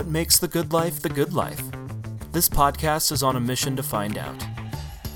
What 0.00 0.08
makes 0.08 0.38
the 0.38 0.48
good 0.48 0.72
life 0.72 1.02
the 1.02 1.10
good 1.10 1.34
life? 1.34 1.62
This 2.32 2.48
podcast 2.48 3.12
is 3.12 3.22
on 3.22 3.36
a 3.36 3.40
mission 3.40 3.76
to 3.76 3.82
find 3.82 4.16
out. 4.16 4.42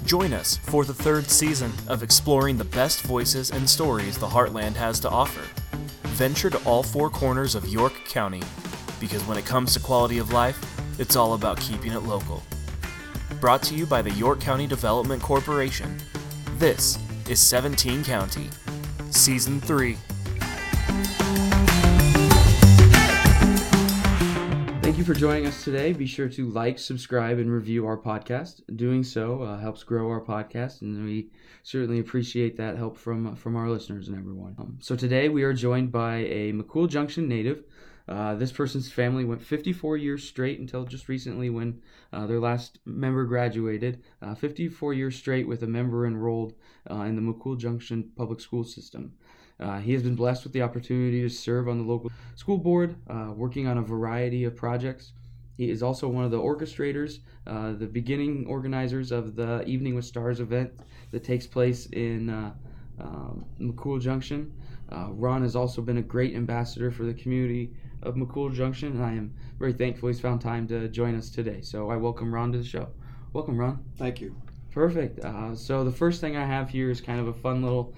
Join 0.04 0.34
us 0.34 0.58
for 0.58 0.84
the 0.84 0.92
third 0.92 1.30
season 1.30 1.72
of 1.88 2.02
exploring 2.02 2.58
the 2.58 2.66
best 2.66 3.00
voices 3.00 3.50
and 3.50 3.66
stories 3.66 4.18
the 4.18 4.26
Heartland 4.26 4.74
has 4.74 5.00
to 5.00 5.08
offer. 5.08 5.40
Venture 6.08 6.50
to 6.50 6.62
all 6.66 6.82
four 6.82 7.08
corners 7.08 7.54
of 7.54 7.66
York 7.66 7.94
County 8.04 8.42
because 9.00 9.26
when 9.26 9.38
it 9.38 9.46
comes 9.46 9.72
to 9.72 9.80
quality 9.80 10.18
of 10.18 10.34
life, 10.34 10.60
it's 11.00 11.16
all 11.16 11.32
about 11.32 11.58
keeping 11.60 11.92
it 11.92 12.00
local. 12.00 12.42
Brought 13.40 13.62
to 13.62 13.74
you 13.74 13.86
by 13.86 14.02
the 14.02 14.10
York 14.10 14.38
County 14.38 14.66
Development 14.66 15.22
Corporation. 15.22 15.96
This 16.58 16.98
is 17.26 17.40
17 17.40 18.04
County, 18.04 18.50
Season 19.08 19.62
3. 19.62 19.96
Thank 24.94 25.08
you 25.08 25.12
for 25.12 25.18
joining 25.18 25.46
us 25.48 25.64
today. 25.64 25.92
Be 25.92 26.06
sure 26.06 26.28
to 26.28 26.50
like, 26.50 26.78
subscribe, 26.78 27.38
and 27.38 27.50
review 27.50 27.84
our 27.84 27.98
podcast. 27.98 28.60
Doing 28.76 29.02
so 29.02 29.42
uh, 29.42 29.58
helps 29.58 29.82
grow 29.82 30.08
our 30.08 30.20
podcast, 30.20 30.82
and 30.82 31.04
we 31.04 31.32
certainly 31.64 31.98
appreciate 31.98 32.56
that 32.58 32.76
help 32.76 32.96
from 32.96 33.34
from 33.34 33.56
our 33.56 33.68
listeners 33.68 34.06
and 34.06 34.16
everyone. 34.16 34.54
Um, 34.56 34.78
so 34.80 34.94
today 34.94 35.28
we 35.28 35.42
are 35.42 35.52
joined 35.52 35.90
by 35.90 36.18
a 36.18 36.52
McCool 36.52 36.88
Junction 36.88 37.26
native. 37.26 37.64
Uh, 38.06 38.36
this 38.36 38.52
person's 38.52 38.88
family 38.88 39.24
went 39.24 39.42
54 39.42 39.96
years 39.96 40.22
straight 40.22 40.60
until 40.60 40.84
just 40.84 41.08
recently 41.08 41.50
when 41.50 41.82
uh, 42.12 42.28
their 42.28 42.38
last 42.38 42.78
member 42.84 43.24
graduated. 43.24 44.00
Uh, 44.22 44.36
54 44.36 44.94
years 44.94 45.16
straight 45.16 45.48
with 45.48 45.64
a 45.64 45.66
member 45.66 46.06
enrolled 46.06 46.54
uh, 46.88 47.02
in 47.02 47.16
the 47.16 47.22
McCool 47.22 47.58
Junction 47.58 48.12
public 48.14 48.40
school 48.40 48.62
system. 48.62 49.14
Uh, 49.60 49.78
he 49.78 49.92
has 49.92 50.02
been 50.02 50.16
blessed 50.16 50.44
with 50.44 50.52
the 50.52 50.62
opportunity 50.62 51.22
to 51.22 51.28
serve 51.28 51.68
on 51.68 51.78
the 51.78 51.84
local 51.84 52.10
school 52.34 52.58
board, 52.58 52.96
uh, 53.08 53.32
working 53.34 53.66
on 53.66 53.78
a 53.78 53.82
variety 53.82 54.44
of 54.44 54.56
projects. 54.56 55.12
He 55.56 55.70
is 55.70 55.82
also 55.82 56.08
one 56.08 56.24
of 56.24 56.30
the 56.30 56.38
orchestrators, 56.38 57.20
uh, 57.46 57.72
the 57.72 57.86
beginning 57.86 58.46
organizers 58.48 59.12
of 59.12 59.36
the 59.36 59.64
Evening 59.64 59.94
with 59.94 60.04
Stars 60.04 60.40
event 60.40 60.72
that 61.12 61.22
takes 61.22 61.46
place 61.46 61.86
in 61.86 62.28
uh, 62.28 62.52
um, 62.98 63.44
McCool 63.60 64.00
Junction. 64.00 64.52
Uh, 64.90 65.08
Ron 65.12 65.42
has 65.42 65.54
also 65.54 65.80
been 65.80 65.98
a 65.98 66.02
great 66.02 66.34
ambassador 66.34 66.90
for 66.90 67.04
the 67.04 67.14
community 67.14 67.70
of 68.02 68.16
McCool 68.16 68.52
Junction, 68.52 68.92
and 68.92 69.04
I 69.04 69.12
am 69.12 69.32
very 69.58 69.72
thankful 69.72 70.08
he's 70.08 70.20
found 70.20 70.40
time 70.40 70.66
to 70.68 70.88
join 70.88 71.16
us 71.16 71.30
today. 71.30 71.60
So 71.62 71.90
I 71.90 71.96
welcome 71.96 72.34
Ron 72.34 72.52
to 72.52 72.58
the 72.58 72.64
show. 72.64 72.88
Welcome, 73.32 73.56
Ron. 73.56 73.84
Thank 73.96 74.20
you. 74.20 74.36
Perfect. 74.74 75.24
Uh, 75.24 75.54
so 75.54 75.84
the 75.84 75.92
first 75.92 76.20
thing 76.20 76.36
I 76.36 76.44
have 76.44 76.68
here 76.68 76.90
is 76.90 77.00
kind 77.00 77.20
of 77.20 77.28
a 77.28 77.32
fun 77.32 77.62
little 77.62 77.94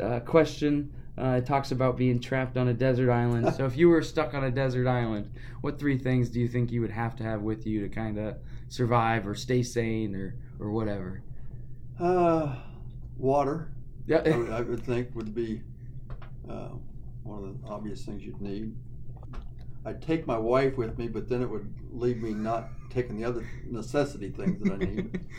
uh, 0.00 0.20
question. 0.20 0.90
Uh, 1.18 1.40
it 1.42 1.46
talks 1.46 1.72
about 1.72 1.98
being 1.98 2.18
trapped 2.20 2.56
on 2.56 2.68
a 2.68 2.72
desert 2.72 3.10
island. 3.12 3.52
so 3.54 3.66
if 3.66 3.76
you 3.76 3.90
were 3.90 4.00
stuck 4.00 4.32
on 4.32 4.42
a 4.42 4.50
desert 4.50 4.88
island, 4.88 5.30
what 5.60 5.78
three 5.78 5.98
things 5.98 6.30
do 6.30 6.40
you 6.40 6.48
think 6.48 6.72
you 6.72 6.80
would 6.80 6.90
have 6.90 7.16
to 7.16 7.22
have 7.22 7.42
with 7.42 7.66
you 7.66 7.82
to 7.82 7.88
kind 7.90 8.18
of 8.18 8.36
survive 8.70 9.28
or 9.28 9.34
stay 9.34 9.62
sane 9.62 10.14
or 10.14 10.34
or 10.58 10.70
whatever? 10.70 11.20
Uh, 12.00 12.56
water, 13.18 13.68
Yeah. 14.06 14.22
I 14.24 14.36
would, 14.36 14.50
I 14.50 14.60
would 14.70 14.82
think, 14.82 15.14
would 15.14 15.34
be 15.34 15.60
uh, 16.48 16.70
one 17.24 17.44
of 17.44 17.60
the 17.60 17.68
obvious 17.68 18.06
things 18.06 18.24
you'd 18.24 18.40
need. 18.40 18.74
I'd 19.84 20.00
take 20.00 20.26
my 20.26 20.38
wife 20.38 20.78
with 20.78 20.96
me, 20.98 21.08
but 21.08 21.28
then 21.28 21.42
it 21.42 21.50
would 21.50 21.74
leave 21.92 22.22
me 22.22 22.32
not 22.32 22.70
taking 22.90 23.18
the 23.18 23.24
other 23.24 23.46
necessity 23.68 24.30
things 24.30 24.62
that 24.62 24.72
I 24.72 24.76
need. 24.78 25.20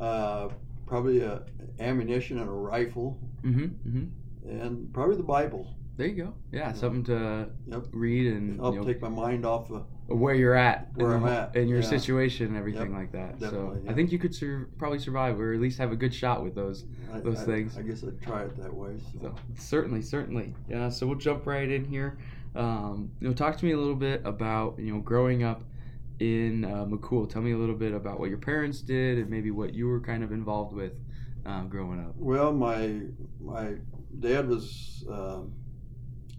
uh, 0.00 0.48
probably 0.86 1.20
a 1.20 1.42
ammunition 1.78 2.38
and 2.38 2.48
a 2.48 2.52
rifle, 2.52 3.18
mm-hmm. 3.42 3.64
Mm-hmm. 3.88 4.50
and 4.50 4.92
probably 4.92 5.16
the 5.16 5.22
Bible. 5.22 5.74
There 5.96 6.06
you 6.08 6.24
go. 6.24 6.34
Yeah, 6.50 6.72
something 6.72 7.04
to 7.04 7.50
Yep. 7.66 7.84
read 7.92 8.32
and 8.32 8.58
Help 8.58 8.74
you 8.74 8.80
know, 8.80 8.86
take 8.86 9.02
my 9.02 9.10
mind 9.10 9.44
off 9.44 9.70
of. 9.70 9.84
where 10.06 10.34
you're 10.34 10.54
at, 10.54 10.88
Where 10.94 11.12
I'm 11.14 11.26
at, 11.26 11.54
in 11.56 11.68
your 11.68 11.80
yeah. 11.80 11.88
situation 11.88 12.46
and 12.46 12.56
everything 12.56 12.90
Yep, 12.90 12.98
like 12.98 13.12
that. 13.12 13.38
So 13.38 13.50
definitely, 13.50 13.88
I 13.90 13.92
think 13.92 14.10
you 14.10 14.18
could 14.18 14.34
sur- 14.34 14.68
probably 14.78 14.98
survive, 14.98 15.38
or 15.38 15.52
at 15.52 15.60
least 15.60 15.76
have 15.78 15.92
a 15.92 15.96
good 15.96 16.14
shot 16.14 16.42
with 16.42 16.54
those. 16.54 16.86
I, 17.12 17.20
Those 17.20 17.40
I- 17.40 17.44
things. 17.44 17.76
I 17.76 17.82
guess 17.82 18.02
I'd 18.02 18.20
try 18.22 18.44
it 18.44 18.56
that 18.56 18.72
way. 18.72 18.96
So. 19.12 19.18
So 19.20 19.34
certainly, 19.58 20.00
certainly. 20.00 20.54
Yeah. 20.70 20.88
So 20.88 21.06
we'll 21.06 21.18
jump 21.18 21.46
right 21.46 21.70
in 21.70 21.84
here. 21.84 22.16
Um, 22.56 23.10
you 23.20 23.28
know, 23.28 23.34
talk 23.34 23.58
to 23.58 23.64
me 23.66 23.72
a 23.72 23.78
little 23.78 23.94
bit 23.94 24.22
about 24.24 24.78
you 24.78 24.94
know 24.94 25.00
growing 25.00 25.42
up 25.44 25.62
in 26.20 26.64
uh, 26.64 26.84
McCool. 26.84 27.28
Tell 27.28 27.42
me 27.42 27.52
a 27.52 27.56
little 27.56 27.74
bit 27.74 27.92
about 27.92 28.20
what 28.20 28.28
your 28.28 28.38
parents 28.38 28.80
did 28.82 29.18
and 29.18 29.28
maybe 29.28 29.50
what 29.50 29.74
you 29.74 29.88
were 29.88 30.00
kind 30.00 30.22
of 30.22 30.32
involved 30.32 30.74
with 30.74 30.92
um, 31.46 31.68
growing 31.68 32.00
up. 32.00 32.14
Well, 32.16 32.52
my 32.52 33.00
my 33.40 33.76
dad 34.18 34.48
was 34.48 35.04
a 35.10 35.40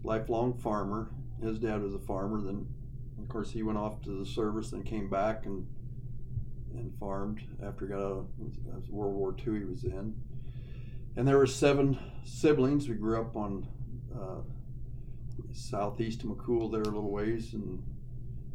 lifelong 0.04 0.54
farmer. 0.60 1.12
His 1.42 1.60
dad 1.60 1.82
was 1.82 1.96
a 1.96 2.00
farmer. 2.00 2.42
Then, 2.42 2.68
of 3.20 3.28
course, 3.28 3.52
he 3.52 3.64
went 3.64 3.80
off 3.80 4.02
to 4.04 4.20
the 4.20 4.26
service 4.26 4.72
and 4.72 4.86
came 4.86 5.10
back 5.10 5.46
and 5.46 5.66
and 6.76 6.94
farmed 7.00 7.42
after 7.66 7.86
he 7.86 7.92
got 7.92 8.02
out 8.02 8.12
of 8.12 8.90
World 8.90 9.16
War 9.16 9.36
II. 9.38 9.60
He 9.60 9.66
was 9.66 9.84
in, 9.84 10.14
and 11.18 11.28
there 11.28 11.38
were 11.38 11.48
seven 11.48 12.00
siblings. 12.24 12.88
We 12.88 12.96
grew 12.96 13.20
up 13.20 13.36
on 13.36 13.68
uh, 14.16 14.42
southeast 15.52 16.24
of 16.24 16.30
McCool 16.30 16.72
there 16.72 16.82
a 16.82 16.86
little 16.86 17.12
ways, 17.12 17.54
and 17.54 17.84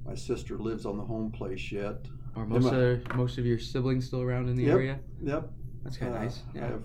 my 0.06 0.14
sister 0.14 0.58
lives 0.58 0.86
on 0.86 0.96
the 0.96 1.04
home 1.04 1.30
place 1.30 1.70
yet. 1.72 2.06
Are 2.36 2.46
most 2.46 2.72
of 2.72 3.16
most 3.16 3.38
of 3.38 3.46
your 3.46 3.58
siblings 3.58 4.06
still 4.06 4.20
around 4.22 4.48
in 4.48 4.56
the 4.56 4.64
Yep. 4.64 4.74
area? 4.74 5.00
Yep, 5.22 5.52
That's 5.82 5.96
kind 5.96 6.12
of 6.14 6.18
Uh, 6.20 6.24
nice. 6.24 6.42
I 6.54 6.58
have, 6.58 6.82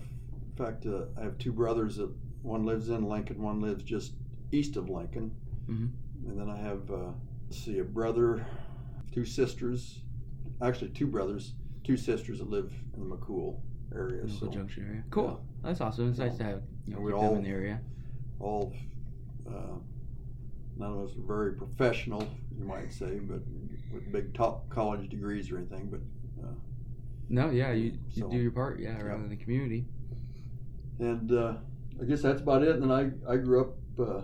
in 0.50 0.56
fact, 0.56 0.86
uh, 0.86 1.06
I 1.16 1.22
have 1.22 1.36
two 1.38 1.52
brothers 1.52 1.96
that 1.96 2.10
one 2.42 2.64
lives 2.64 2.88
in 2.88 3.04
Lincoln, 3.04 3.42
one 3.42 3.60
lives 3.60 3.82
just 3.82 4.14
east 4.52 4.76
of 4.76 4.88
Lincoln, 4.88 5.32
mm-hmm. 5.68 6.28
and 6.28 6.38
then 6.40 6.48
I 6.48 6.56
have 6.56 6.90
uh, 6.90 7.12
let's 7.44 7.58
see 7.58 7.78
a 7.80 7.84
brother, 7.84 8.46
two 9.12 9.24
sisters, 9.24 10.00
actually 10.60 10.90
two 10.90 11.06
brothers, 11.06 11.54
two 11.84 11.96
sisters 11.96 12.38
that 12.38 12.48
live 12.48 12.72
in 12.94 13.08
the 13.08 13.16
McCool 13.16 13.60
area. 13.94 14.22
McCool 14.24 14.40
So 14.40 14.46
Junction 14.48 14.86
area. 14.88 15.04
Cool. 15.10 15.44
That's 15.62 15.80
awesome. 15.80 16.08
It's 16.10 16.18
nice 16.18 16.36
to 16.38 16.44
have 16.44 16.62
you 16.86 16.94
know, 16.94 17.00
we 17.00 17.12
all- 17.12 17.34
in 17.36 17.42
the 17.42 17.50
area. 17.50 17.80
all, 18.40 18.72
uh, 19.48 19.76
none 20.76 20.92
of 20.92 21.08
us 21.08 21.16
are 21.16 21.26
very 21.26 21.52
professional, 21.54 22.22
you 22.58 22.64
might 22.64 22.92
say, 22.92 23.18
but 23.18 23.40
with 23.92 24.10
big 24.12 24.32
top 24.34 24.68
college 24.70 25.08
degrees 25.08 25.50
or 25.50 25.58
anything, 25.58 25.88
but. 25.90 26.00
Uh, 26.44 26.52
No, 27.28 27.50
yeah, 27.50 27.72
you, 27.72 27.98
you 28.10 28.22
So- 28.22 28.30
do 28.30 28.36
your 28.36 28.50
part. 28.52 28.80
Yeah, 28.80 29.00
around 29.00 29.18
Yeah. 29.20 29.24
in 29.24 29.30
the 29.30 29.36
community. 29.36 29.86
and 30.98 31.32
uh, 31.32 31.56
I 32.00 32.04
guess 32.04 32.22
that's 32.22 32.40
about 32.42 32.62
it. 32.62 32.76
And 32.76 32.82
then 32.84 32.90
I, 32.92 33.32
I 33.32 33.36
grew 33.36 33.60
up, 33.62 33.76
uh, 33.98 34.22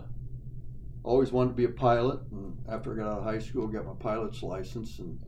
always 1.03 1.31
wanted 1.31 1.49
to 1.49 1.55
be 1.55 1.65
a 1.65 1.69
pilot. 1.69 2.19
And 2.31 2.55
after 2.69 2.93
I 2.93 2.97
got 2.97 3.11
out 3.11 3.17
of 3.19 3.23
high 3.25 3.39
school, 3.39 3.67
got 3.67 3.85
my 3.85 3.93
pilot's 3.99 4.41
license 4.43 4.99
and 4.99 5.19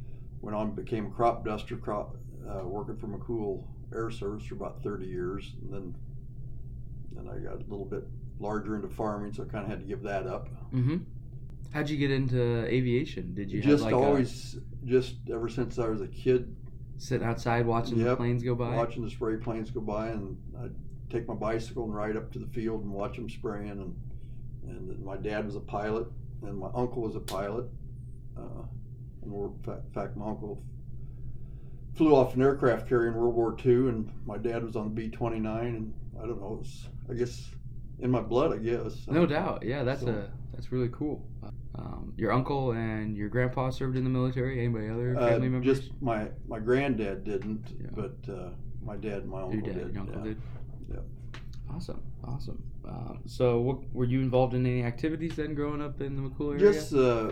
went 0.41 0.55
on 0.55 0.73
became 0.75 1.07
a 1.07 1.09
crop 1.09 1.43
duster, 1.45 1.75
crop, 1.77 2.15
uh, 2.47 2.65
working 2.65 2.95
for 2.97 3.07
McCool 3.07 3.65
Air 3.93 4.09
Service 4.11 4.45
for 4.45 4.55
about 4.55 4.81
30 4.83 5.05
years. 5.07 5.55
And 5.61 5.73
then, 5.73 5.95
then 7.13 7.27
I 7.27 7.37
got 7.39 7.55
a 7.55 7.65
little 7.69 7.85
bit 7.85 8.03
larger 8.41 8.75
into 8.75 8.89
farming, 8.89 9.33
so 9.33 9.43
I 9.43 9.45
kind 9.47 9.63
of 9.63 9.69
had 9.69 9.79
to 9.79 9.85
give 9.85 10.01
that 10.03 10.27
up. 10.27 10.49
Mm-hmm. 10.73 10.97
How'd 11.73 11.89
you 11.89 11.97
get 11.97 12.11
into 12.11 12.65
aviation? 12.65 13.33
Did 13.33 13.49
you 13.51 13.61
just 13.61 13.83
have 13.83 13.93
like 13.93 14.01
always, 14.01 14.57
just 14.85 15.15
ever 15.31 15.47
since 15.47 15.79
I 15.79 15.87
was 15.87 16.01
a 16.01 16.07
kid, 16.07 16.53
sitting 16.97 17.25
outside 17.25 17.65
watching 17.65 18.03
the 18.03 18.15
planes 18.15 18.43
go 18.43 18.55
by? 18.55 18.75
watching 18.75 19.03
the 19.03 19.09
spray 19.09 19.37
planes 19.37 19.71
go 19.71 19.79
by, 19.79 20.07
and 20.07 20.37
I'd 20.61 20.75
take 21.09 21.27
my 21.27 21.33
bicycle 21.33 21.85
and 21.85 21.95
ride 21.95 22.17
up 22.17 22.31
to 22.33 22.39
the 22.39 22.47
field 22.47 22.83
and 22.83 22.91
watch 22.91 23.15
them 23.15 23.29
spraying. 23.29 23.69
And 23.69 23.95
and 24.63 25.03
my 25.03 25.15
dad 25.17 25.45
was 25.45 25.55
a 25.55 25.61
pilot, 25.61 26.07
and 26.43 26.57
my 26.57 26.69
uncle 26.75 27.03
was 27.03 27.15
a 27.15 27.21
pilot. 27.21 27.65
Uh, 28.37 28.63
and 29.23 29.33
in 29.33 29.81
fact- 29.93 30.17
my 30.17 30.27
uncle 30.27 30.63
flew 31.93 32.15
off 32.15 32.35
an 32.35 32.41
aircraft 32.41 32.87
carrier 32.87 33.11
in 33.11 33.15
World 33.15 33.35
War 33.35 33.55
II, 33.65 33.89
and 33.89 34.11
my 34.25 34.37
dad 34.37 34.63
was 34.63 34.75
on 34.75 34.85
the 34.85 34.89
B 34.93 35.09
twenty 35.09 35.39
nine. 35.39 35.75
And 35.75 35.93
I 36.21 36.25
don't 36.27 36.41
know, 36.41 36.59
it's 36.61 36.87
I 37.09 37.13
guess 37.13 37.49
in 38.01 38.11
my 38.11 38.21
blood, 38.21 38.53
I 38.53 38.57
guess. 38.57 39.07
No 39.07 39.25
doubt. 39.25 39.63
Yeah, 39.63 39.83
that's 39.83 40.01
So- 40.01 40.09
a 40.09 40.29
that's 40.53 40.71
really 40.71 40.89
cool. 40.91 41.25
Um, 41.75 42.13
your 42.17 42.31
uncle 42.33 42.71
and 42.71 43.15
your 43.15 43.29
grandpa 43.29 43.69
served 43.69 43.95
in 43.97 44.03
the 44.03 44.09
military. 44.09 44.59
Anybody 44.59 44.89
other 44.89 45.15
Uh, 45.17 45.29
family 45.29 45.47
members? 45.49 45.79
just 45.79 45.91
my 46.01 46.27
my 46.47 46.59
granddad 46.59 47.23
didn't, 47.23 47.73
Yeah. 47.79 47.87
but 47.95 48.17
uh, 48.29 48.49
my 48.83 48.97
dad 48.97 49.19
and 49.23 49.29
my 49.29 49.41
uncle 49.41 49.55
your 49.55 49.61
dad, 49.63 49.75
did. 49.85 49.93
your 49.93 50.01
uncle 50.01 50.17
yeah. 50.17 50.23
did. 50.23 50.37
Yep. 50.89 51.05
Awesome, 51.69 52.01
awesome. 52.25 52.61
Um, 52.83 53.19
so, 53.25 53.61
what, 53.61 53.77
were 53.93 54.03
you 54.05 54.19
involved 54.19 54.53
in 54.53 54.65
any 54.65 54.83
activities 54.83 55.35
then, 55.37 55.53
growing 55.55 55.81
up 55.81 56.01
in 56.01 56.15
the 56.17 56.21
McCool 56.23 56.53
area? 56.55 56.59
Just 56.73 56.93
uh, 56.93 57.31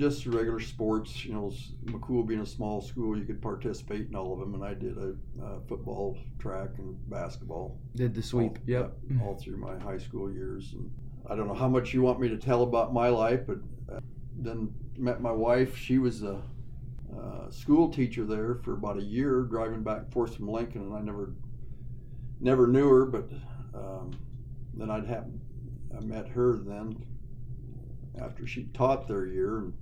just 0.00 0.24
regular 0.26 0.60
sports. 0.60 1.24
You 1.24 1.34
know, 1.34 1.52
McCool 1.84 2.26
being 2.26 2.40
a 2.40 2.46
small 2.46 2.80
school, 2.80 3.18
you 3.18 3.24
could 3.24 3.42
participate 3.42 4.08
in 4.08 4.16
all 4.16 4.32
of 4.32 4.40
them, 4.40 4.54
and 4.54 4.64
I 4.64 4.72
did 4.72 4.96
a 4.96 5.14
uh, 5.44 5.60
football, 5.68 6.16
track, 6.38 6.70
and 6.78 6.96
basketball. 7.10 7.78
Did 7.94 8.14
the 8.14 8.22
sweep? 8.22 8.52
All, 8.52 8.64
yep. 8.66 8.96
yeah, 9.10 9.22
all 9.22 9.36
through 9.36 9.58
my 9.58 9.78
high 9.78 9.98
school 9.98 10.32
years. 10.32 10.72
And 10.72 10.90
I 11.28 11.36
don't 11.36 11.48
know 11.48 11.54
how 11.54 11.68
much 11.68 11.92
you 11.92 12.00
want 12.00 12.18
me 12.18 12.28
to 12.28 12.38
tell 12.38 12.62
about 12.62 12.94
my 12.94 13.08
life, 13.08 13.40
but 13.46 13.58
uh, 13.92 14.00
then 14.38 14.72
met 14.96 15.20
my 15.20 15.32
wife. 15.32 15.76
She 15.76 15.98
was 15.98 16.22
a 16.22 16.40
uh, 17.14 17.50
school 17.50 17.92
teacher 17.92 18.24
there 18.24 18.54
for 18.54 18.72
about 18.72 18.96
a 18.96 19.02
year, 19.02 19.42
driving 19.42 19.82
back 19.82 19.98
and 19.98 20.12
forth 20.12 20.34
from 20.34 20.48
Lincoln, 20.48 20.82
and 20.82 20.94
I 20.94 21.00
never 21.00 21.34
never 22.40 22.66
knew 22.66 22.88
her, 22.88 23.04
but 23.04 23.28
um, 23.74 24.12
then 24.72 24.90
I'd 24.90 25.06
happen 25.06 25.40
I 25.94 26.00
met 26.00 26.28
her 26.28 26.56
then 26.56 27.04
after 28.20 28.46
she 28.46 28.64
taught 28.74 29.08
there 29.08 29.24
a 29.24 29.30
year, 29.30 29.58
and 29.58 29.72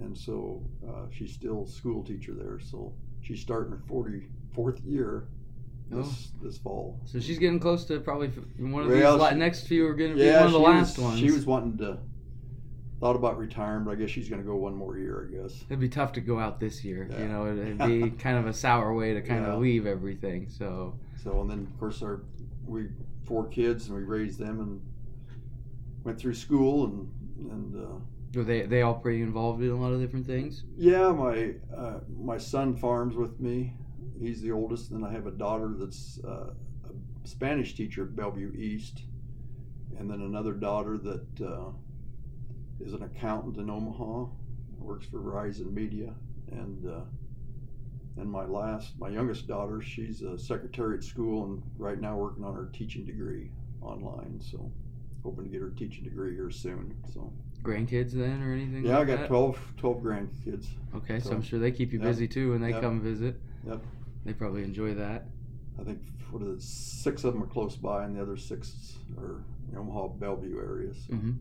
and 0.00 0.16
so 0.16 0.62
uh, 0.86 1.06
she's 1.10 1.32
still 1.32 1.66
school 1.66 2.02
teacher 2.04 2.32
there. 2.34 2.58
So 2.60 2.92
she's 3.20 3.40
starting 3.40 3.72
her 3.72 3.82
forty 3.86 4.22
fourth 4.52 4.80
year 4.84 5.24
this 5.90 6.30
this 6.42 6.58
fall. 6.58 7.00
So 7.04 7.20
she's 7.20 7.38
getting 7.38 7.60
close 7.60 7.84
to 7.86 8.00
probably 8.00 8.28
one 8.58 8.84
of 8.84 8.90
Well, 8.90 9.18
these 9.18 9.36
next 9.36 9.66
few 9.66 9.86
are 9.86 9.94
going 9.94 10.12
to 10.12 10.18
be 10.18 10.30
one 10.30 10.46
of 10.46 10.52
the 10.52 10.58
last 10.58 10.98
was, 10.98 11.04
ones. 11.04 11.20
She 11.20 11.30
was 11.30 11.46
wanting 11.46 11.78
to 11.78 11.98
thought 13.00 13.16
about 13.16 13.38
retiring, 13.38 13.84
but 13.84 13.90
I 13.92 13.94
guess 13.96 14.10
she's 14.10 14.28
going 14.28 14.40
to 14.40 14.46
go 14.46 14.56
one 14.56 14.74
more 14.74 14.96
year. 14.96 15.28
I 15.30 15.42
guess. 15.42 15.62
It'd 15.68 15.80
be 15.80 15.88
tough 15.88 16.12
to 16.12 16.20
go 16.20 16.38
out 16.38 16.58
this 16.60 16.84
year. 16.84 17.08
You 17.18 17.28
know, 17.28 17.46
it'd, 17.46 17.58
it'd 17.58 17.78
be 17.78 18.10
kind 18.22 18.38
of 18.38 18.46
a 18.46 18.52
sour 18.52 18.94
way 18.94 19.14
to 19.14 19.20
kind 19.20 19.44
Yeah. 19.44 19.52
of 19.52 19.60
leave 19.60 19.86
everything. 19.86 20.48
So 20.48 20.94
So 21.22 21.40
and 21.40 21.50
then 21.50 21.68
of 21.70 21.78
course 21.78 22.02
our 22.02 22.22
we 22.66 22.88
four 23.24 23.46
kids 23.48 23.88
and 23.88 23.96
we 23.96 24.04
raised 24.04 24.38
them 24.38 24.60
and 24.60 24.80
went 26.02 26.18
through 26.18 26.34
school 26.34 26.84
and 26.84 27.10
and 27.50 27.84
uh, 27.84 27.98
were 28.36 28.44
they 28.44 28.62
they 28.62 28.82
all 28.82 28.94
pretty 28.94 29.22
involved 29.22 29.62
in 29.62 29.70
a 29.70 29.76
lot 29.76 29.92
of 29.92 30.00
different 30.00 30.26
things. 30.26 30.64
yeah 30.76 31.10
my 31.12 31.54
uh, 31.76 32.00
my 32.18 32.38
son 32.38 32.76
farms 32.76 33.16
with 33.16 33.40
me. 33.40 33.74
He's 34.20 34.40
the 34.40 34.52
oldest, 34.52 34.90
and 34.90 35.02
then 35.02 35.10
I 35.10 35.12
have 35.12 35.26
a 35.26 35.32
daughter 35.32 35.74
that's 35.76 36.20
uh, 36.24 36.50
a 36.84 37.28
Spanish 37.28 37.74
teacher 37.74 38.04
at 38.04 38.14
Bellevue 38.14 38.52
East, 38.54 39.02
and 39.98 40.08
then 40.08 40.20
another 40.20 40.52
daughter 40.52 40.98
that 40.98 41.40
uh, 41.40 41.70
is 42.80 42.92
an 42.92 43.02
accountant 43.02 43.56
in 43.56 43.68
Omaha, 43.68 44.26
works 44.78 45.06
for 45.06 45.18
Verizon 45.18 45.72
Media, 45.72 46.14
and 46.52 46.86
uh, 46.86 47.00
and 48.16 48.30
my 48.30 48.44
last, 48.44 48.98
my 48.98 49.08
youngest 49.08 49.48
daughter, 49.48 49.82
she's 49.82 50.22
a 50.22 50.38
secretary 50.38 50.96
at 50.96 51.04
school, 51.04 51.44
and 51.44 51.62
right 51.76 52.00
now 52.00 52.16
working 52.16 52.44
on 52.44 52.54
her 52.54 52.70
teaching 52.72 53.04
degree 53.04 53.50
online. 53.82 54.40
So 54.40 54.70
hoping 55.24 55.44
to 55.44 55.50
get 55.50 55.60
her 55.60 55.70
teaching 55.70 56.04
degree 56.04 56.34
here 56.34 56.50
soon. 56.50 56.94
So 57.12 57.32
Grandkids 57.68 58.12
then 58.12 58.42
or 58.42 58.52
anything? 58.52 58.84
yeah, 58.84 58.98
I 59.00 59.04
got 59.04 59.20
that? 59.20 59.28
12, 59.28 59.58
12 59.78 60.02
grandkids. 60.02 60.66
Okay, 60.94 61.18
so, 61.18 61.30
so- 61.30 61.36
I'm 61.36 61.42
sure 61.42 61.58
they 61.58 61.72
keep 61.72 61.92
you 61.92 61.98
Yep. 61.98 62.08
busy 62.08 62.28
too 62.28 62.52
when 62.52 62.60
they 62.60 62.70
Yep. 62.70 62.80
come 62.82 63.00
visit. 63.00 63.40
Yep. 63.66 63.82
They 64.26 64.32
probably 64.34 64.62
enjoy 64.64 64.94
that. 64.94 65.28
I 65.78 65.82
think 65.82 66.00
what 66.30 66.42
is 66.42 66.64
six 66.64 67.24
of 67.24 67.32
them 67.32 67.42
are 67.42 67.46
close 67.46 67.76
by, 67.76 68.04
and 68.04 68.14
the 68.16 68.22
other 68.22 68.36
six 68.36 68.98
are 69.18 69.42
in 69.72 69.78
Omaha 69.78 70.08
Bellevue 70.08 70.58
areas. 70.58 71.06
So 71.08 71.16
hmm 71.16 71.32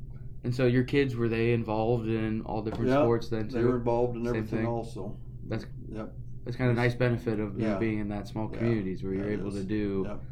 And 0.46 0.54
so 0.54 0.66
your 0.66 0.84
kids 0.84 1.16
were 1.16 1.30
they 1.30 1.54
involved 1.54 2.08
in 2.10 2.42
all 2.42 2.62
different 2.62 2.90
Yeah, 2.90 3.02
sports 3.02 3.30
then 3.30 3.48
they 3.48 3.64
were 3.64 3.78
involved 3.78 4.18
in 4.18 4.26
Same 4.26 4.36
everything 4.36 4.60
thing. 4.60 4.68
also. 4.68 5.18
That's 5.48 5.66
Yep. 5.90 6.14
that's 6.46 6.58
kind 6.58 6.70
of 6.72 6.78
a 6.78 6.80
nice 6.82 6.96
benefit 6.96 7.40
of 7.40 7.58
Yeah. 7.60 7.78
being 7.78 8.00
in 8.00 8.10
that 8.10 8.28
small 8.28 8.50
Yeah. 8.52 8.58
communities 8.58 9.04
where 9.04 9.14
you're 9.14 9.28
Yeah, 9.32 9.38
able 9.40 9.52
to 9.52 9.64
do 9.64 10.04
Yep. 10.06 10.24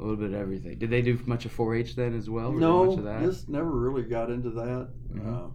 A 0.00 0.02
little 0.02 0.16
bit 0.16 0.32
of 0.32 0.40
everything. 0.40 0.78
Did 0.78 0.90
they 0.90 1.02
do 1.02 1.18
much 1.26 1.44
of 1.44 1.54
4-H 1.54 1.94
then 1.94 2.14
as 2.16 2.30
well? 2.30 2.52
No, 2.52 2.86
much 2.86 2.98
of 2.98 3.04
that? 3.04 3.20
just 3.22 3.48
never 3.48 3.70
really 3.70 4.02
got 4.02 4.30
into 4.30 4.50
that. 4.50 4.88
Mhm. 5.12 5.26
Uh, 5.44 5.48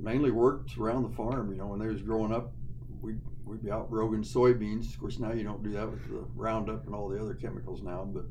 mainly 0.00 0.30
worked 0.32 0.76
around 0.76 1.04
the 1.04 1.16
farm. 1.16 1.50
You 1.52 1.58
know, 1.58 1.68
when 1.68 1.78
they 1.78 1.86
was 1.86 2.02
growing 2.02 2.32
up, 2.32 2.52
we 3.00 3.14
we'd 3.44 3.62
be 3.62 3.70
out 3.70 3.90
roguing 3.90 4.22
soybeans. 4.24 4.92
Of 4.94 5.00
course, 5.00 5.18
now 5.18 5.32
you 5.32 5.44
don't 5.44 5.62
do 5.62 5.70
that 5.72 5.88
with 5.90 6.04
the 6.08 6.24
Roundup 6.34 6.86
and 6.86 6.94
all 6.94 7.08
the 7.08 7.20
other 7.20 7.34
chemicals 7.34 7.82
now, 7.82 8.04
but 8.12 8.24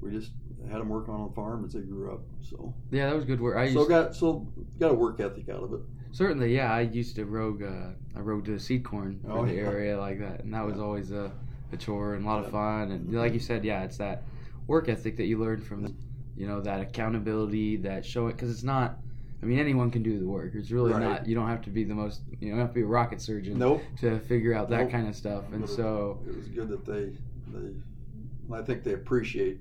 we 0.00 0.10
just 0.10 0.32
had 0.70 0.80
them 0.80 0.88
work 0.88 1.08
on 1.08 1.26
the 1.28 1.34
farm 1.34 1.64
as 1.64 1.72
they 1.72 1.80
grew 1.80 2.12
up. 2.12 2.20
So, 2.40 2.74
Yeah, 2.90 3.08
that 3.08 3.16
was 3.16 3.24
good 3.24 3.40
work. 3.40 3.56
I 3.56 3.64
used 3.64 3.74
so 3.76 3.86
got 3.86 4.14
so 4.14 4.46
got 4.80 4.90
a 4.90 4.94
work 4.94 5.20
ethic 5.20 5.48
out 5.48 5.62
of 5.62 5.72
it. 5.74 5.80
certainly 6.12 6.54
yeah. 6.54 6.72
I 6.72 6.80
used 6.82 7.14
to 7.16 7.24
rogue. 7.24 7.62
Uh, 7.62 7.90
I 8.16 8.20
rogued 8.20 8.46
the 8.46 8.58
seed 8.58 8.84
corn 8.84 9.20
Oh, 9.28 9.46
the 9.46 9.54
yeah. 9.54 9.60
area 9.62 9.98
like 9.98 10.18
that, 10.20 10.44
and 10.44 10.52
that 10.54 10.66
was 10.66 10.78
always 10.80 11.12
a, 11.12 11.30
a 11.72 11.76
chore 11.76 12.14
and 12.14 12.24
a 12.24 12.28
lot 12.28 12.44
of 12.44 12.50
fun. 12.50 12.90
And 12.90 13.12
like 13.14 13.32
you 13.34 13.40
said, 13.40 13.64
yeah, 13.64 13.84
it's 13.84 13.98
that 13.98 14.22
work 14.68 14.88
ethic 14.88 15.16
that 15.16 15.24
you 15.26 15.38
learn 15.38 15.60
from, 15.60 15.96
you 16.36 16.46
know, 16.46 16.60
that 16.60 16.80
accountability, 16.80 17.78
that 17.78 18.06
showing 18.06 18.32
because 18.32 18.50
it's 18.50 18.62
not. 18.62 19.00
I 19.42 19.46
mean, 19.46 19.58
anyone 19.60 19.90
can 19.92 20.02
do 20.02 20.18
the 20.18 20.26
work. 20.26 20.52
It's 20.54 20.70
really 20.72 20.92
Right. 20.92 21.00
not. 21.00 21.28
You 21.28 21.34
don't 21.36 21.48
have 21.48 21.62
to 21.62 21.70
be 21.70 21.84
the 21.84 21.94
most. 21.94 22.22
You 22.40 22.50
don't 22.50 22.58
have 22.60 22.70
to 22.70 22.74
be 22.74 22.82
a 22.82 22.86
rocket 22.86 23.20
surgeon 23.20 23.58
Nope. 23.58 23.82
to 24.00 24.18
figure 24.20 24.52
out 24.54 24.68
that 24.70 24.80
Nope. 24.82 24.90
kind 24.90 25.08
of 25.08 25.14
stuff. 25.16 25.44
And 25.52 25.60
But 25.60 25.70
so, 25.70 26.20
it 26.26 26.36
was 26.36 26.48
good 26.48 26.68
that 26.68 26.84
they 26.84 27.12
they 27.52 28.54
I 28.54 28.62
think 28.62 28.82
they 28.84 28.94
appreciate 28.94 29.60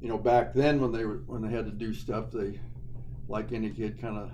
you 0.00 0.08
know 0.08 0.18
back 0.18 0.52
then 0.54 0.80
when 0.80 0.92
they 0.92 1.04
were 1.04 1.22
when 1.26 1.42
they 1.42 1.50
had 1.50 1.66
to 1.66 1.72
do 1.72 1.92
stuff 1.92 2.30
they 2.30 2.60
like 3.28 3.52
any 3.52 3.70
kid 3.70 4.00
kind 4.00 4.18
of 4.18 4.30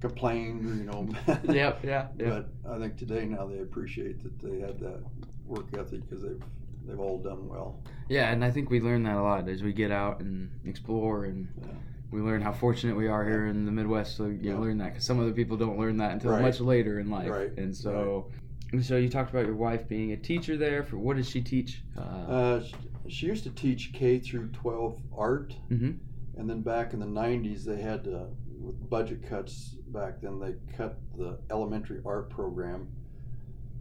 complained 0.00 0.66
or 0.66 0.74
you 0.74 0.84
know 0.84 1.08
yep, 1.52 1.80
yeah, 1.84 2.06
yeah. 2.18 2.28
but 2.30 2.50
I 2.68 2.78
think 2.78 2.96
today 2.96 3.24
now 3.26 3.46
they 3.46 3.58
appreciate 3.58 4.22
that 4.22 4.38
they 4.40 4.60
had 4.60 4.78
that 4.80 5.00
work 5.44 5.66
ethic 5.74 6.08
because 6.08 6.22
they've 6.22 6.42
they've 6.86 6.98
all 7.00 7.18
done 7.22 7.48
well 7.48 7.82
Yeah, 8.08 8.30
and 8.32 8.44
I 8.44 8.50
think 8.50 8.70
we 8.70 8.80
learn 8.80 9.02
that 9.04 9.16
a 9.16 9.22
lot 9.22 9.48
as 9.48 9.62
we 9.62 9.72
get 9.72 9.90
out 9.92 10.20
and 10.20 10.50
explore, 10.64 11.24
and 11.26 11.48
Yeah. 11.60 11.66
we 12.10 12.20
learn 12.20 12.42
how 12.42 12.52
fortunate 12.52 12.96
we 12.96 13.06
are 13.06 13.24
here 13.24 13.46
in 13.46 13.64
the 13.66 13.70
Midwest. 13.72 14.16
So 14.16 14.26
you 14.26 14.38
Yeah. 14.50 14.58
learn 14.58 14.78
that 14.78 14.88
because 14.90 15.04
some 15.04 15.20
other 15.20 15.32
people 15.32 15.56
don't 15.56 15.78
learn 15.78 15.96
that 15.98 16.12
until 16.12 16.32
Right. 16.32 16.42
much 16.42 16.60
later 16.60 16.98
in 16.98 17.08
life. 17.08 17.30
Right. 17.30 17.56
And 17.56 17.74
so, 17.76 18.30
and 18.72 18.84
so 18.84 18.96
you 18.96 19.08
talked 19.08 19.30
about 19.30 19.46
your 19.46 19.54
wife 19.54 19.86
being 19.88 20.10
a 20.12 20.16
teacher 20.16 20.56
there. 20.56 20.82
For 20.82 20.98
what 20.98 21.16
does 21.16 21.28
she 21.30 21.40
teach? 21.40 21.84
Uh, 21.96 22.00
uh, 22.00 22.62
she, 22.62 22.74
she 23.08 23.26
used 23.26 23.44
to 23.44 23.50
teach 23.50 23.92
K 23.92 24.18
through 24.18 24.48
12 24.48 25.00
art 25.16 25.54
Mhm. 25.70 25.98
and 26.36 26.50
then 26.50 26.62
back 26.62 26.92
in 26.92 26.98
the 27.00 27.06
90s 27.06 27.64
they 27.64 27.80
had 27.80 28.02
to 28.04 28.26
with 28.60 28.90
budget 28.90 29.22
cuts 29.22 29.76
back 29.88 30.20
then 30.20 30.38
they 30.40 30.54
cut 30.76 31.00
the 31.16 31.38
elementary 31.50 32.00
art 32.04 32.28
program 32.28 32.88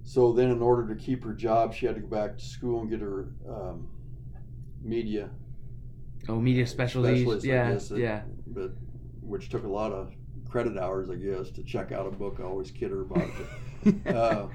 so 0.10 0.34
then 0.34 0.50
in 0.50 0.60
order 0.60 0.92
to 0.92 1.00
keep 1.00 1.24
her 1.24 1.34
job 1.34 1.72
she 1.72 1.86
had 1.86 1.94
to 1.94 2.02
go 2.02 2.08
back 2.08 2.36
to 2.36 2.44
school 2.44 2.82
and 2.82 2.90
get 2.90 3.00
her 3.00 3.28
um, 3.48 3.88
media. 4.82 5.30
Oh, 6.28 6.40
media 6.40 6.66
specialties. 6.66 7.22
specialist, 7.22 7.46
I 7.46 7.50
yeah, 7.50 7.72
guess, 7.72 7.92
yeah. 7.92 8.22
but 8.48 8.72
which 9.22 9.50
took 9.50 9.66
a 9.66 9.68
lot 9.68 9.92
of 9.92 10.12
credit 10.50 10.80
hours 10.80 11.12
i 11.12 11.16
guess 11.16 11.52
to 11.52 11.62
check 11.62 11.92
out 11.92 12.08
a 12.08 12.10
book. 12.10 12.38
I 12.40 12.44
always 12.44 12.72
kid 12.72 12.90
her 12.90 13.02
about 13.02 13.30
it. 13.86 13.96
Uh, 14.08 14.48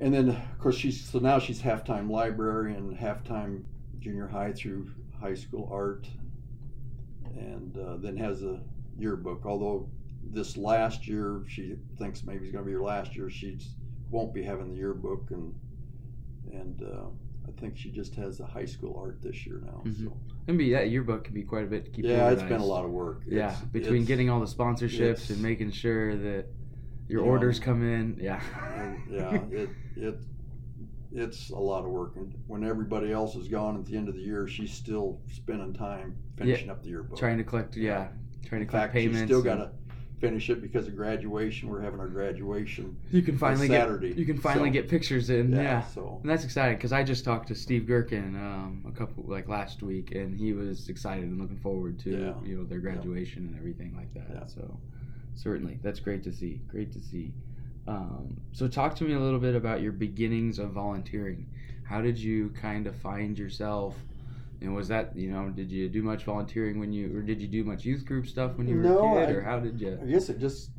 and 0.00 0.12
then 0.12 0.30
of 0.30 0.58
course 0.58 0.76
she's 0.76 1.04
so 1.04 1.20
now 1.20 1.38
she's 1.38 1.60
half-time 1.60 2.10
librarian 2.10 2.92
half-time 2.96 3.64
junior 4.00 4.26
high 4.26 4.52
through 4.52 4.90
high 5.20 5.34
school 5.34 5.68
art. 5.70 6.08
And 7.36 7.76
uh, 7.76 7.98
then 7.98 8.16
has 8.16 8.42
a 8.42 8.60
yearbook. 8.98 9.44
Although 9.44 9.88
this 10.24 10.56
last 10.56 11.06
year 11.06 11.44
she 11.46 11.76
thinks 11.98 12.24
maybe 12.24 12.46
it's 12.46 12.52
going 12.52 12.64
to 12.64 12.68
be 12.68 12.72
her 12.72 12.82
last 12.82 13.14
year 13.14 13.30
she 13.30 13.58
won't 14.10 14.32
be 14.34 14.42
having 14.42 14.68
the 14.70 14.76
yearbook 14.76 15.30
and 15.30 15.54
and 16.52 16.82
uh, 16.82 17.06
i 17.48 17.60
think 17.60 17.76
she 17.76 17.90
just 17.90 18.14
has 18.14 18.38
the 18.38 18.46
high 18.46 18.64
school 18.64 18.96
art 18.98 19.20
this 19.22 19.46
year 19.46 19.60
now 19.64 19.82
Mhm. 19.84 20.04
so 20.04 20.16
Maybe 20.46 20.70
that 20.72 20.90
yearbook 20.90 21.24
can 21.24 21.34
be 21.34 21.42
quite 21.42 21.64
a 21.64 21.66
bit 21.66 21.86
to 21.86 21.90
keep. 21.90 22.04
yeah 22.04 22.30
it's 22.30 22.42
been 22.42 22.60
a 22.60 22.64
lot 22.64 22.84
of 22.84 22.90
work 22.92 23.22
Yeah, 23.26 23.48
It's- 23.48 23.64
between 23.72 24.02
it's- 24.02 24.08
getting 24.08 24.30
all 24.30 24.38
the 24.40 24.46
sponsorships 24.46 25.28
and 25.30 25.42
making 25.42 25.72
sure 25.72 26.16
that 26.16 26.46
your 27.08 27.20
You 27.20 27.26
know, 27.26 27.32
orders 27.32 27.58
come 27.60 27.82
in. 27.82 28.16
Yeah. 28.20 28.40
yeah, 29.10 29.34
it 29.50 29.70
it 29.96 30.18
it's 31.12 31.50
a 31.50 31.58
lot 31.58 31.84
of 31.84 31.90
work, 31.90 32.16
and 32.16 32.32
when 32.48 32.62
everybody 32.64 33.12
else 33.12 33.36
is 33.36 33.46
gone 33.48 33.76
at 33.76 33.86
the 33.86 33.96
end 33.96 34.08
of 34.08 34.14
the 34.14 34.20
year, 34.20 34.46
she's 34.48 34.72
still 34.72 35.20
spending 35.28 35.72
time 35.72 36.16
finishing 36.36 36.68
up 36.68 36.82
the 36.82 36.88
yearbook. 36.90 37.16
trying 37.16 37.38
to 37.38 37.44
collect. 37.44 37.76
Yeah, 37.76 38.08
trying 38.44 38.60
to 38.60 38.64
In 38.64 38.66
collect 38.68 38.92
fact, 38.92 39.04
she's 39.04 39.22
still 39.22 39.40
got 39.42 39.56
to 39.56 39.70
finish 40.18 40.48
it 40.50 40.62
because 40.62 40.88
of 40.88 40.96
graduation. 40.96 41.68
We're 41.68 41.82
having 41.82 42.00
our 42.00 42.06
graduation 42.08 42.96
You 43.10 43.22
can 43.22 43.36
finally 43.36 43.68
get 43.68 43.82
Saturday. 43.82 44.14
you 44.14 44.24
can 44.24 44.38
finally 44.38 44.70
So- 44.70 44.72
get 44.74 44.88
pictures 44.88 45.28
in. 45.30 45.52
Yeah. 45.52 45.82
So 45.86 46.18
And 46.22 46.30
that's 46.30 46.44
exciting 46.44 46.76
because 46.78 46.92
I 46.92 47.02
just 47.02 47.24
talked 47.24 47.48
to 47.48 47.54
Steve 47.54 47.86
Gherkin 47.86 48.34
um, 48.36 48.82
a 48.88 48.92
couple 48.92 49.24
like 49.26 49.48
last 49.48 49.82
week, 49.82 50.12
and 50.14 50.34
he 50.34 50.52
was 50.52 50.88
excited 50.88 51.24
and 51.24 51.38
looking 51.40 51.58
forward 51.58 51.98
to 52.00 52.10
Yeah. 52.10 52.34
you 52.48 52.56
know 52.56 52.64
their 52.64 52.78
graduation 52.80 53.46
and 53.48 53.56
everything 53.56 53.94
like 53.94 54.12
that. 54.14 54.26
Yeah. 54.32 54.46
So 54.46 54.78
certainly, 55.34 55.78
that's 55.82 56.00
great 56.00 56.22
to 56.24 56.32
see. 56.32 56.60
Great 56.68 56.92
to 56.92 57.00
see. 57.00 57.32
Um, 57.86 58.36
so 58.52 58.66
talk 58.66 58.96
to 58.96 59.04
me 59.04 59.12
a 59.12 59.20
little 59.20 59.38
bit 59.38 59.54
about 59.54 59.80
your 59.82 59.92
beginnings 59.92 60.58
of 60.58 60.70
volunteering. 60.70 61.46
How 61.84 62.00
did 62.00 62.18
you 62.18 62.48
kind 62.60 62.86
of 62.88 62.96
find 62.96 63.38
yourself? 63.38 63.96
And 64.60 64.74
was 64.74 64.88
that 64.88 65.14
you 65.16 65.30
know 65.30 65.50
did 65.50 65.70
you 65.70 65.88
do 65.88 66.02
much 66.02 66.24
volunteering 66.24 66.78
when 66.78 66.92
you 66.92 67.16
or 67.16 67.22
did 67.22 67.40
you 67.40 67.48
do 67.48 67.62
much 67.64 67.84
youth 67.84 68.04
group 68.06 68.26
stuff 68.26 68.56
when 68.56 68.66
you 68.66 68.76
were 68.76 68.82
No, 68.84 68.98
a 69.18 69.24
kid 69.26 69.30
I- 69.30 69.38
or 69.38 69.42
how 69.42 69.60
did 69.60 69.80
you? 69.80 69.98
I 70.02 70.06
guess 70.06 70.28
it 70.28 70.38
just 70.38 70.70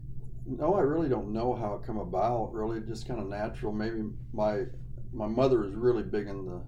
no, 0.46 0.76
I 0.76 0.82
really 0.82 1.10
don't 1.10 1.34
know 1.34 1.54
how 1.54 1.74
it 1.76 1.84
come 1.84 1.98
about. 2.00 2.54
Really, 2.54 2.80
just 2.80 3.06
kind 3.08 3.20
of 3.20 3.28
natural. 3.28 3.72
Maybe 3.74 4.04
my 4.34 4.66
my 5.14 5.28
mother 5.28 5.64
is 5.66 5.74
really 5.74 6.04
big 6.04 6.28
in 6.28 6.46
the 6.46 6.62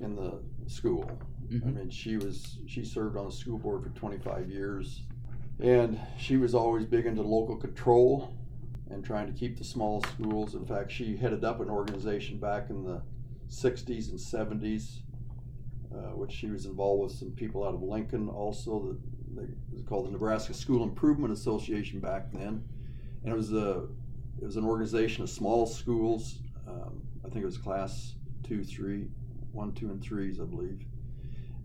in 0.00 0.14
the 0.14 0.40
school. 0.66 1.10
I 1.50 1.54
Mhm. 1.54 1.74
mean, 1.76 1.90
she 1.90 2.16
was 2.16 2.58
she 2.66 2.84
served 2.84 3.16
on 3.16 3.26
the 3.26 3.32
school 3.32 3.58
board 3.58 3.82
for 3.82 3.90
25 3.90 4.48
years, 4.50 5.02
and 5.58 5.98
she 6.16 6.36
was 6.36 6.54
always 6.54 6.86
big 6.86 7.06
into 7.06 7.22
local 7.22 7.56
control 7.56 8.32
and 8.90 9.04
trying 9.04 9.26
to 9.26 9.32
keep 9.32 9.58
the 9.58 9.64
small 9.64 10.00
schools. 10.02 10.54
In 10.54 10.64
fact, 10.64 10.92
she 10.92 11.16
headed 11.16 11.44
up 11.44 11.60
an 11.60 11.68
organization 11.68 12.38
back 12.38 12.70
in 12.70 12.84
the 12.84 13.02
60s 13.48 14.10
and 14.10 14.18
70s, 14.20 15.02
uh, 15.92 16.14
which 16.16 16.32
she 16.32 16.48
was 16.48 16.66
involved 16.66 17.02
with 17.02 17.12
some 17.12 17.30
people 17.32 17.64
out 17.64 17.74
of 17.74 17.82
Lincoln 17.82 18.28
also. 18.28 18.88
That 18.88 19.36
they, 19.36 19.42
it 19.42 19.72
was 19.72 19.82
called 19.82 20.06
the 20.06 20.12
Nebraska 20.12 20.54
School 20.54 20.82
Improvement 20.82 21.32
Association 21.32 22.00
back 22.00 22.32
then, 22.32 22.64
and 23.22 23.32
it 23.32 23.36
was 23.36 23.52
a 23.52 23.86
it 24.40 24.44
was 24.44 24.56
an 24.56 24.64
organization 24.64 25.22
of 25.22 25.30
small 25.30 25.66
schools. 25.66 26.40
Um, 26.68 27.02
I 27.24 27.28
think 27.28 27.42
it 27.42 27.46
was 27.46 27.58
class 27.58 28.14
two, 28.42 28.64
three, 28.64 29.08
one, 29.52 29.72
two, 29.72 29.90
and 29.90 30.02
threes, 30.02 30.40
I 30.40 30.44
believe. 30.44 30.84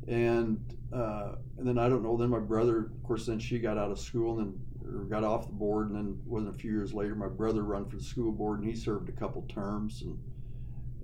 And 0.08 0.60
uh, 0.94 1.36
and 1.58 1.68
then 1.68 1.78
I 1.78 1.90
don't 1.90 2.04
know. 2.04 2.18
Then 2.18 2.30
my 2.30 2.40
brother, 2.40 2.80
of 2.80 3.04
course, 3.04 3.26
then 3.26 3.40
she 3.40 3.60
got 3.60 3.78
out 3.78 3.92
of 3.92 4.00
school, 4.00 4.40
and 4.40 4.54
then 4.54 5.10
got 5.10 5.24
off 5.24 5.48
the 5.48 5.54
board, 5.54 5.90
and 5.90 5.96
then 5.96 6.20
wasn't 6.26 6.54
a 6.54 6.58
few 6.58 6.72
years 6.72 6.94
later, 6.94 7.16
my 7.16 7.28
brother 7.28 7.64
run 7.64 7.86
for 7.86 7.98
the 7.98 8.04
school 8.04 8.32
board, 8.32 8.60
and 8.60 8.70
he 8.70 8.76
served 8.76 9.10
a 9.10 9.12
couple 9.12 9.42
terms, 9.44 10.02
and 10.02 10.18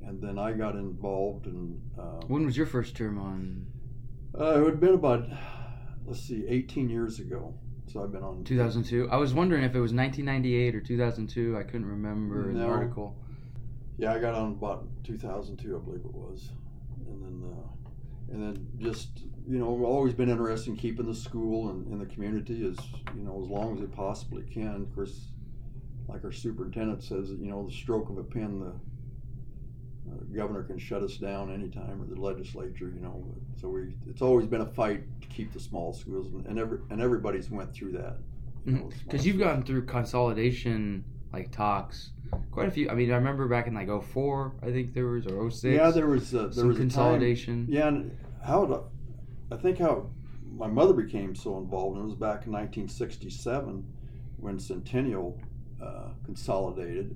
and 0.07 0.21
then 0.21 0.39
I 0.39 0.53
got 0.53 0.75
involved, 0.75 1.45
and 1.45 1.81
uh, 1.99 2.21
When 2.27 2.45
was 2.45 2.55
your 2.55 2.65
first 2.65 2.95
term 2.95 3.19
on? 3.19 3.67
uh, 4.39 4.61
it 4.61 4.65
had 4.65 4.79
been 4.79 4.93
about 4.93 5.27
let's 6.05 6.21
see, 6.21 6.45
18 6.47 6.89
years 6.89 7.19
ago. 7.19 7.53
So 7.91 8.03
I've 8.03 8.11
been 8.11 8.23
on 8.23 8.43
2002. 8.43 9.09
I 9.09 9.17
was 9.17 9.33
wondering 9.33 9.63
if 9.63 9.75
it 9.75 9.79
was 9.79 9.93
1998 9.93 10.75
or 10.75 10.81
2002. 10.81 11.57
I 11.57 11.63
couldn't 11.63 11.85
remember 11.85 12.49
in 12.49 12.57
the 12.57 12.65
article. 12.65 13.15
Yeah, 13.97 14.13
I 14.13 14.19
got 14.19 14.35
on 14.35 14.51
about 14.51 14.87
2002, 15.03 15.75
I 15.75 15.79
believe 15.79 16.01
it 16.01 16.13
was, 16.13 16.51
and 17.07 17.21
then 17.23 17.51
uh, 17.51 18.33
and 18.33 18.43
then 18.43 18.67
just 18.77 19.23
you 19.47 19.57
know, 19.57 19.85
always 19.85 20.13
been 20.13 20.29
interested 20.29 20.69
in 20.71 20.75
keeping 20.75 21.05
the 21.05 21.15
school 21.15 21.69
and 21.69 21.89
in 21.91 21.99
the 21.99 22.05
community 22.05 22.67
as 22.67 22.77
you 23.15 23.23
know 23.23 23.41
as 23.41 23.49
long 23.49 23.77
as 23.77 23.83
it 23.83 23.91
possibly 23.93 24.43
can. 24.43 24.75
Of 24.81 24.93
course, 24.93 25.29
like 26.07 26.23
our 26.25 26.31
superintendent 26.33 27.03
says, 27.03 27.29
you 27.31 27.49
know, 27.49 27.65
the 27.65 27.73
stroke 27.73 28.09
of 28.09 28.17
a 28.17 28.23
pen, 28.23 28.59
the 28.59 28.73
uh, 30.11 30.23
governor 30.35 30.63
can 30.63 30.77
shut 30.77 31.01
us 31.01 31.17
down 31.17 31.53
anytime, 31.53 32.01
or 32.01 32.05
the 32.05 32.19
legislature, 32.19 32.91
you 32.93 33.01
know. 33.01 33.25
So 33.59 33.69
we, 33.69 33.93
it's 34.09 34.21
always 34.21 34.47
been 34.47 34.61
a 34.61 34.65
fight 34.65 35.03
to 35.21 35.27
keep 35.27 35.53
the 35.53 35.59
small 35.59 35.93
schools, 35.93 36.27
and, 36.33 36.45
and 36.45 36.59
every 36.59 36.79
and 36.89 37.01
everybody's 37.01 37.49
went 37.49 37.73
through 37.73 37.93
that. 37.93 38.17
you 38.65 38.73
know, 38.73 38.89
Because 39.03 39.25
you've 39.25 39.39
gone 39.39 39.63
through 39.63 39.85
consolidation 39.85 41.03
like 41.33 41.51
talks, 41.51 42.11
quite 42.51 42.67
a 42.67 42.71
few. 42.71 42.89
I 42.89 42.93
mean, 42.93 43.11
I 43.11 43.15
remember 43.15 43.47
back 43.47 43.67
in 43.67 43.73
like 43.73 43.89
04, 43.89 44.55
I 44.63 44.71
think 44.71 44.93
there 44.93 45.07
was 45.07 45.27
or 45.27 45.49
06. 45.51 45.63
Yeah, 45.75 45.91
there 45.91 46.07
was 46.07 46.33
uh, 46.33 46.43
there 46.43 46.51
some 46.53 46.67
was 46.67 46.77
a 46.77 46.79
consolidation. 46.79 47.67
Yeah, 47.69 47.87
and 47.87 48.17
how 48.43 48.63
it, 48.63 48.81
I 49.51 49.57
think 49.57 49.79
how 49.79 50.09
my 50.55 50.67
mother 50.67 50.93
became 50.93 51.35
so 51.35 51.57
involved, 51.57 51.97
and 51.97 52.03
it 52.05 52.07
was 52.07 52.15
back 52.15 52.45
in 52.45 52.51
1967 52.53 53.85
when 54.37 54.59
Centennial 54.59 55.39
uh, 55.81 56.09
consolidated, 56.25 57.15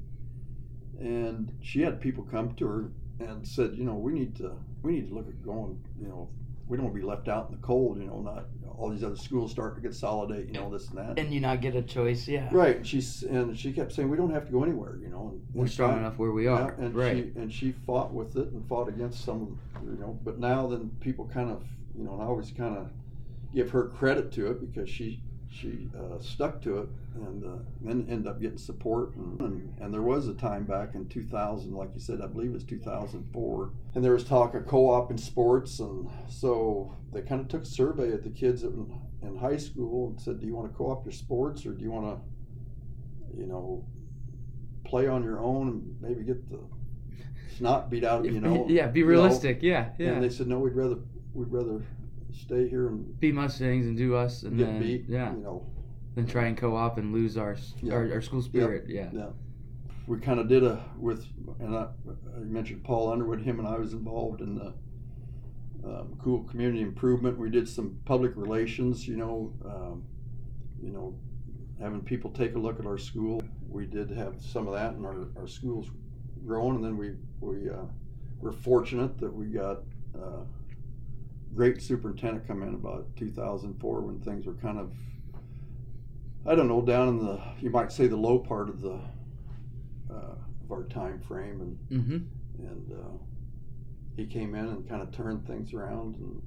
and 1.01 1.51
she 1.61 1.81
had 1.81 1.99
people 1.99 2.23
come 2.23 2.53
to 2.55 2.67
her 2.67 2.91
and 3.19 3.47
said, 3.47 3.75
you 3.75 3.83
know, 3.83 3.95
we 3.95 4.13
need 4.13 4.35
to 4.37 4.53
we 4.83 4.93
need 4.93 5.09
to 5.09 5.15
look 5.15 5.27
at 5.27 5.43
going, 5.43 5.79
you 5.99 6.07
know, 6.07 6.29
we 6.67 6.77
don't 6.77 6.85
want 6.85 6.95
to 6.95 7.01
be 7.01 7.05
left 7.05 7.27
out 7.27 7.49
in 7.49 7.55
the 7.55 7.61
cold, 7.61 7.99
you 7.99 8.05
know, 8.05 8.21
not 8.21 8.45
all 8.77 8.89
these 8.89 9.03
other 9.03 9.15
schools 9.15 9.51
start 9.51 9.75
to 9.75 9.81
consolidate, 9.81 10.47
you 10.47 10.53
know, 10.53 10.69
this 10.71 10.89
and 10.89 10.97
that. 10.97 11.19
And 11.19 11.33
you 11.33 11.39
not 11.39 11.61
get 11.61 11.75
a 11.75 11.81
choice, 11.81 12.27
yeah. 12.27 12.49
Right, 12.51 12.77
and 12.77 12.87
she's 12.87 13.23
and 13.23 13.57
she 13.57 13.73
kept 13.73 13.91
saying 13.91 14.09
we 14.09 14.17
don't 14.17 14.31
have 14.31 14.45
to 14.45 14.51
go 14.51 14.63
anywhere, 14.63 14.97
you 15.01 15.09
know. 15.09 15.29
And, 15.33 15.45
We're 15.53 15.63
and 15.63 15.71
strong 15.71 15.97
enough 15.97 16.17
where 16.17 16.31
we 16.31 16.45
yeah, 16.45 16.51
are. 16.51 16.71
and 16.79 16.95
right. 16.95 17.31
she 17.33 17.39
and 17.39 17.53
she 17.53 17.71
fought 17.85 18.13
with 18.13 18.35
it 18.37 18.51
and 18.51 18.67
fought 18.67 18.87
against 18.87 19.23
some, 19.23 19.59
you 19.83 19.97
know. 19.99 20.19
But 20.23 20.39
now 20.39 20.67
then 20.67 20.91
people 20.99 21.29
kind 21.31 21.51
of, 21.51 21.63
you 21.97 22.03
know, 22.03 22.13
and 22.13 22.21
I 22.21 22.25
always 22.25 22.51
kind 22.51 22.77
of 22.77 22.89
give 23.53 23.69
her 23.71 23.89
credit 23.89 24.31
to 24.33 24.49
it 24.51 24.61
because 24.61 24.89
she 24.89 25.21
she 25.51 25.89
uh, 25.97 26.19
stuck 26.19 26.61
to 26.61 26.77
it 26.79 26.89
and 27.15 27.43
uh, 27.43 27.57
then 27.81 28.07
ended 28.09 28.27
up 28.27 28.41
getting 28.41 28.57
support 28.57 29.13
and, 29.15 29.41
and 29.41 29.73
and 29.81 29.93
there 29.93 30.01
was 30.01 30.27
a 30.27 30.33
time 30.33 30.63
back 30.63 30.95
in 30.95 31.07
2000, 31.09 31.73
like 31.73 31.89
you 31.93 31.99
said, 31.99 32.21
I 32.21 32.27
believe 32.27 32.51
it 32.51 32.53
was 32.53 32.63
2004, 32.63 33.71
and 33.93 34.03
there 34.03 34.13
was 34.13 34.23
talk 34.23 34.55
of 34.55 34.65
co-op 34.65 35.11
in 35.11 35.17
sports, 35.17 35.79
and 35.79 36.09
so 36.29 36.95
they 37.11 37.21
kind 37.21 37.41
of 37.41 37.49
took 37.49 37.63
a 37.63 37.65
survey 37.65 38.13
at 38.13 38.23
the 38.23 38.29
kids 38.29 38.63
in, 38.63 38.93
in 39.21 39.35
high 39.35 39.57
school 39.57 40.09
and 40.09 40.21
said, 40.21 40.39
do 40.39 40.47
you 40.47 40.55
want 40.55 40.71
to 40.71 40.77
co-op 40.77 41.05
your 41.05 41.11
sports 41.11 41.65
or 41.65 41.73
do 41.73 41.83
you 41.83 41.91
want 41.91 42.05
to, 42.05 43.37
you 43.37 43.47
know, 43.47 43.85
play 44.85 45.07
on 45.07 45.23
your 45.23 45.39
own 45.39 45.67
and 45.67 45.95
maybe 46.01 46.23
get 46.23 46.49
the 46.49 46.59
snot 47.57 47.89
beat 47.89 48.03
out 48.03 48.25
of 48.25 48.33
you, 48.33 48.39
know. 48.39 48.65
yeah, 48.69 48.87
be 48.87 48.99
you 48.99 49.05
know? 49.05 49.09
realistic. 49.09 49.61
Yeah, 49.61 49.89
yeah. 49.97 50.09
And 50.09 50.23
they 50.23 50.29
said, 50.29 50.47
no, 50.47 50.59
we'd 50.59 50.73
rather 50.73 50.97
we'd 51.33 51.51
rather 51.51 51.81
stay 52.41 52.67
here 52.67 52.87
and 52.87 53.19
be 53.19 53.31
Mustangs 53.31 53.85
and 53.85 53.95
do 53.97 54.15
us, 54.15 54.43
and 54.43 54.57
get 54.57 54.65
then 54.67 54.79
beat. 54.81 55.05
yeah, 55.07 55.33
You 55.33 55.41
know, 55.41 55.65
then 56.15 56.25
try 56.25 56.45
and 56.47 56.57
co-op 56.57 56.97
and 56.97 57.13
lose 57.13 57.37
our 57.37 57.55
Yeah. 57.81 57.93
our, 57.93 58.13
our 58.13 58.21
school 58.21 58.41
spirit. 58.41 58.85
Yeah. 58.87 59.09
we 60.07 60.19
kind 60.19 60.39
of 60.39 60.47
did 60.47 60.63
a 60.63 60.83
with, 60.97 61.25
and 61.59 61.75
I, 61.75 61.87
I 62.35 62.39
mentioned 62.39 62.83
Paul 62.83 63.11
Underwood. 63.11 63.41
Him 63.41 63.59
and 63.59 63.67
I 63.67 63.77
was 63.77 63.93
involved 63.93 64.41
in 64.41 64.55
the 64.55 64.73
um, 65.83 66.17
cool 66.21 66.43
community 66.43 66.81
improvement. 66.81 67.37
We 67.37 67.49
did 67.49 67.67
some 67.69 67.97
public 68.05 68.33
relations. 68.35 69.07
You 69.07 69.17
know, 69.17 69.53
um, 69.65 70.03
you 70.83 70.91
know, 70.91 71.15
having 71.79 72.01
people 72.01 72.31
take 72.31 72.55
a 72.55 72.59
look 72.59 72.79
at 72.79 72.85
our 72.85 72.97
school. 72.97 73.41
We 73.69 73.85
did 73.85 74.09
have 74.11 74.41
some 74.41 74.67
of 74.67 74.73
that, 74.73 74.93
and 74.93 75.05
our, 75.05 75.27
our 75.37 75.47
schools 75.47 75.89
growing. 76.45 76.75
And 76.77 76.83
then 76.83 76.97
we 76.97 77.11
we 77.39 77.69
uh, 77.69 77.85
were 78.39 78.51
fortunate 78.51 79.17
that 79.19 79.31
we 79.33 79.45
got. 79.45 79.83
Uh, 80.15 80.43
Great 81.55 81.81
superintendent 81.81 82.47
come 82.47 82.63
in 82.63 82.73
about 82.73 83.07
2004 83.17 84.01
when 84.01 84.19
things 84.21 84.45
were 84.45 84.53
kind 84.53 84.79
of 84.79 84.91
I 86.45 86.55
don't 86.55 86.67
know, 86.67 86.81
down 86.81 87.07
in 87.09 87.17
the 87.19 87.39
you 87.59 87.69
might 87.69 87.91
say 87.91 88.07
the 88.07 88.15
low 88.17 88.39
part 88.39 88.69
of 88.69 88.81
the 88.81 88.99
uh, 90.09 90.35
of 90.63 90.71
our 90.71 90.83
time 90.83 91.19
frame, 91.19 91.61
and 91.61 92.01
Mm-hmm. 92.01 92.65
and 92.67 92.91
uh, 92.93 93.17
he 94.15 94.25
came 94.25 94.55
in 94.55 94.65
and 94.65 94.87
kind 94.89 95.01
of 95.01 95.11
turned 95.11 95.45
things 95.45 95.73
around, 95.73 96.15
and 96.15 96.41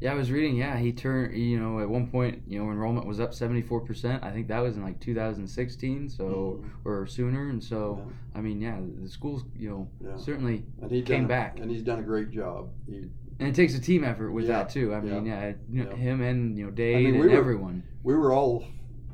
Yeah, 0.00 0.12
I 0.12 0.14
was 0.14 0.30
reading. 0.32 0.56
Yeah, 0.56 0.76
he 0.76 0.92
turned. 0.92 1.36
You 1.36 1.60
know, 1.60 1.78
at 1.80 1.88
one 1.88 2.08
point, 2.10 2.42
you 2.48 2.58
know, 2.58 2.70
enrollment 2.70 3.06
was 3.06 3.20
up 3.20 3.32
seventy 3.32 3.62
four 3.62 3.80
percent. 3.80 4.24
I 4.24 4.30
think 4.32 4.48
that 4.48 4.58
was 4.58 4.76
in 4.76 4.82
like 4.82 4.98
2016, 4.98 6.08
so 6.10 6.64
or 6.84 7.06
sooner. 7.06 7.48
And 7.48 7.62
so, 7.62 8.02
I 8.34 8.40
mean, 8.40 8.60
yeah, 8.60 8.78
the 9.02 9.08
schools, 9.08 9.44
you 9.56 9.70
know, 9.70 9.88
yeah, 10.04 10.16
certainly, 10.16 10.64
and 10.82 10.90
he 10.90 11.02
came 11.02 11.22
done, 11.22 11.28
back. 11.28 11.60
and 11.60 11.70
he's 11.70 11.82
done 11.82 12.00
a 12.00 12.02
great 12.02 12.30
job. 12.30 12.70
He, 12.88 13.04
and 13.38 13.48
it 13.48 13.54
takes 13.54 13.74
a 13.74 13.80
team 13.80 14.04
effort 14.04 14.30
with 14.32 14.46
Yeah, 14.46 14.58
that 14.64 14.70
too. 14.70 14.94
I 14.94 15.00
mean, 15.00 15.26
yeah, 15.26 15.52
you 15.70 15.84
know, 15.84 15.90
yeah. 15.90 15.96
him 15.96 16.22
and 16.22 16.56
you 16.56 16.64
know 16.66 16.70
Dade 16.70 16.96
we 17.04 17.10
and 17.10 17.18
were- 17.20 17.30
everyone. 17.30 17.82
we 18.02 18.14
were 18.14 18.32
all. 18.32 18.64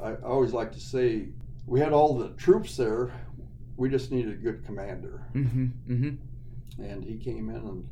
I 0.03 0.11
I 0.11 0.15
always 0.23 0.53
like 0.53 0.73
to 0.73 0.81
say 0.81 1.29
we 1.67 1.81
had 1.81 1.93
all 1.93 2.17
the 2.19 2.31
troops 2.31 2.77
there. 2.77 3.13
We 3.77 3.89
just 3.89 4.13
needed 4.13 4.33
a 4.33 4.37
good 4.37 4.65
commander, 4.65 5.23
Mm-hmm. 5.35 5.67
Mm-hmm. 5.93 6.83
and 6.83 7.03
he 7.05 7.17
came 7.17 7.49
in 7.49 7.57
and 7.57 7.89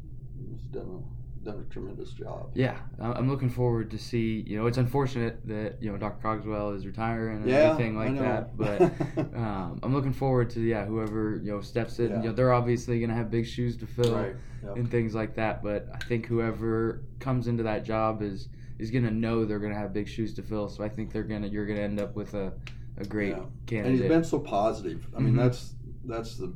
has 0.52 0.62
done 0.66 1.02
a 1.02 1.20
done 1.42 1.64
a 1.68 1.73
tremendous 1.73 2.12
job. 2.12 2.50
Yeah, 2.54 2.76
I'm 2.99 3.28
looking 3.30 3.49
forward 3.50 3.90
to 3.92 3.99
see. 3.99 4.44
You 4.47 4.59
know, 4.59 4.66
it's 4.66 4.78
unfortunate 4.78 5.47
that 5.49 5.76
you 5.82 5.90
know 5.90 5.97
Dr. 5.99 6.20
Cogswell 6.23 6.70
is 6.76 6.87
retiring 6.87 7.38
and 7.42 7.49
Yeah, 7.50 7.56
everything 7.73 7.97
like 7.97 8.18
that, 8.18 8.56
but 8.56 8.82
um, 9.37 9.80
I'm 9.82 9.94
looking 9.94 10.12
forward 10.12 10.50
to 10.50 10.61
yeah 10.61 10.85
whoever 10.85 11.40
you 11.42 11.50
know 11.52 11.61
steps 11.61 11.99
in. 11.99 12.11
Yeah. 12.11 12.16
You 12.23 12.28
know, 12.28 12.32
they're 12.32 12.52
obviously 12.52 13.00
gonna 13.00 13.14
have 13.14 13.30
big 13.30 13.47
shoes 13.47 13.76
to 13.78 13.87
fill 13.87 14.14
right. 14.14 14.37
Yep. 14.62 14.76
and 14.76 14.90
things 14.90 15.14
like 15.14 15.35
that. 15.37 15.62
But 15.62 15.88
I 15.94 15.99
think 15.99 16.26
whoever 16.26 17.02
comes 17.18 17.47
into 17.47 17.62
that 17.62 17.85
job 17.85 18.23
is 18.23 18.49
is 18.78 18.90
gonna 18.90 19.11
know 19.11 19.44
they're 19.44 19.59
gonna 19.59 19.75
have 19.78 19.92
big 19.92 20.09
shoes 20.09 20.35
to 20.35 20.42
fill. 20.42 20.68
So 20.68 20.85
I 20.85 20.88
think 20.88 21.12
they're 21.12 21.23
gonna 21.25 21.47
you're 21.47 21.66
gonna 21.66 21.80
end 21.80 22.00
up 22.00 22.14
with 22.16 22.35
a, 22.35 22.52
a 22.99 23.04
great 23.06 23.30
Yeah. 23.30 23.37
And 23.42 23.66
candidate. 23.66 24.00
he's 24.00 24.09
been 24.09 24.25
so 24.25 24.38
positive. 24.40 25.06
I 25.16 25.20
mean, 25.20 25.35
Mhm. 25.35 25.38
that's 25.38 25.75
that's 26.04 26.37
the, 26.37 26.52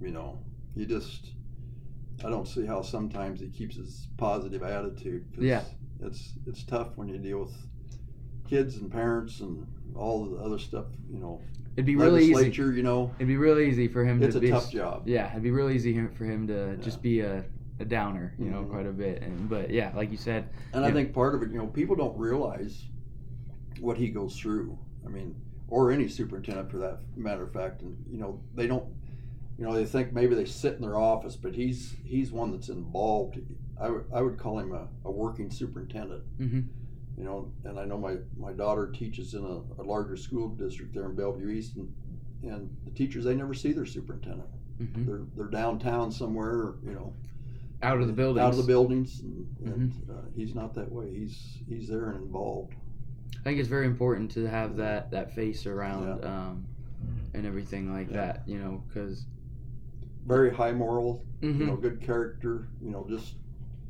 you 0.00 0.10
know, 0.10 0.38
you 0.74 0.84
just, 0.86 1.32
I 2.24 2.30
don't 2.30 2.48
see 2.48 2.64
how 2.66 2.82
sometimes 2.82 3.40
he 3.40 3.48
keeps 3.48 3.76
his 3.76 4.08
positive 4.16 4.62
attitude. 4.62 5.26
'cause 5.34 5.44
Yeah. 5.44 5.62
It's 6.00 6.34
it's 6.46 6.62
tough 6.62 6.96
when 6.96 7.08
you 7.08 7.18
deal 7.18 7.40
with 7.40 7.56
kids 8.44 8.76
and 8.76 8.90
parents 8.90 9.40
and 9.40 9.66
all 9.94 10.24
the 10.26 10.36
other 10.36 10.58
stuff. 10.58 10.86
You 11.10 11.18
know, 11.18 11.40
It'd 11.76 11.86
be 11.86 11.96
really 11.96 12.22
easy. 12.22 12.34
legislature. 12.34 12.72
You 12.72 12.82
know, 12.82 13.10
It'd 13.18 13.28
be 13.28 13.36
really 13.36 13.68
easy 13.68 13.88
for 13.88 14.04
him 14.04 14.20
to 14.20 14.26
it's 14.26 14.34
to 14.34 14.38
a 14.38 14.42
be 14.42 14.50
tough 14.50 14.70
job. 14.70 15.02
Yeah, 15.08 15.30
it'd 15.30 15.42
be 15.42 15.50
really 15.50 15.74
easy 15.74 16.06
for 16.14 16.24
him 16.24 16.46
to 16.48 16.74
Yeah. 16.76 16.82
just 16.82 17.02
be 17.02 17.20
a, 17.20 17.44
a 17.80 17.84
downer, 17.84 18.34
you 18.38 18.50
know, 18.50 18.62
Mhm. 18.64 18.70
quite 18.70 18.86
a 18.86 18.92
bit. 18.92 19.22
And 19.22 19.48
but 19.48 19.70
yeah, 19.70 19.92
like 19.96 20.10
you 20.10 20.16
said, 20.18 20.50
And 20.72 20.84
I 20.84 20.88
Yeah. 20.88 20.94
think 20.94 21.12
part 21.14 21.34
of 21.34 21.42
it, 21.42 21.50
you 21.50 21.56
know, 21.58 21.66
people 21.66 21.96
don't 21.96 22.16
realize 22.18 22.86
what 23.80 23.96
he 23.96 24.08
goes 24.10 24.38
through. 24.38 24.78
I 25.04 25.08
mean, 25.08 25.34
or 25.68 25.90
any 25.90 26.08
superintendent 26.08 26.70
for 26.70 26.78
that 26.78 27.00
matter 27.16 27.42
of 27.44 27.52
fact. 27.52 27.82
And 27.82 27.96
you 28.10 28.18
know, 28.18 28.40
they 28.54 28.66
don't, 28.66 28.84
you 29.58 29.64
know, 29.64 29.72
they 29.74 29.84
think 29.86 30.12
maybe 30.12 30.34
they 30.34 30.44
sit 30.44 30.74
in 30.74 30.82
their 30.82 30.98
office, 30.98 31.36
but 31.36 31.54
he's 31.54 31.96
he's 32.04 32.30
one 32.32 32.50
that's 32.52 32.68
involved. 32.68 33.38
I 33.80 33.88
would 33.90 34.04
I 34.14 34.20
would 34.22 34.38
call 34.38 34.58
him 34.58 34.72
a, 34.72 34.88
a 35.04 35.10
working 35.10 35.50
superintendent. 35.50 36.22
hmm 36.38 36.60
You 37.16 37.24
know, 37.24 37.52
and 37.64 37.78
I 37.78 37.84
know 37.84 37.98
my 37.98 38.16
my 38.36 38.52
daughter 38.52 38.88
teaches 38.88 39.34
in 39.34 39.44
a, 39.44 39.80
a 39.80 39.84
larger 39.84 40.16
school 40.16 40.48
district 40.48 40.94
there 40.94 41.06
in 41.06 41.14
Bellevue 41.16 41.48
East, 41.50 41.76
and 41.76 41.88
and 42.42 42.70
the 42.84 42.90
teachers 42.90 43.24
they 43.24 43.34
never 43.34 43.54
see 43.54 43.72
their 43.72 43.86
superintendent. 43.86 44.48
hmm 44.78 45.04
They're 45.06 45.22
they're 45.36 45.46
downtown 45.60 46.10
somewhere, 46.12 46.74
you 46.84 46.92
know, 46.92 47.14
out 47.82 48.00
of 48.00 48.06
the 48.08 48.12
buildings. 48.12 48.44
out 48.44 48.50
of 48.50 48.56
the 48.58 48.62
buildings, 48.72 49.20
and, 49.20 49.46
and 49.64 49.90
Mm-hmm. 49.92 50.10
uh, 50.12 50.22
he's 50.36 50.54
not 50.54 50.74
that 50.74 50.92
way. 50.92 51.08
He's 51.14 51.58
he's 51.66 51.88
there 51.88 52.10
and 52.10 52.22
involved. 52.22 52.74
I 53.40 53.42
think 53.48 53.58
it's 53.60 53.68
very 53.68 53.86
important 53.86 54.30
to 54.32 54.44
have 54.46 54.76
that 54.76 55.10
that 55.12 55.34
face 55.34 55.66
around 55.66 56.24
um, 56.24 56.66
and 57.32 57.46
everything 57.46 57.92
like 57.92 58.08
Yeah. 58.08 58.16
that, 58.16 58.42
you 58.46 58.58
know, 58.58 58.82
because 58.88 59.24
Very 60.26 60.52
high 60.52 60.72
moral, 60.72 61.22
Mm-hmm. 61.42 61.60
you 61.60 61.66
know, 61.66 61.76
good 61.76 62.00
character. 62.00 62.68
You 62.82 62.90
know, 62.90 63.06
just 63.08 63.34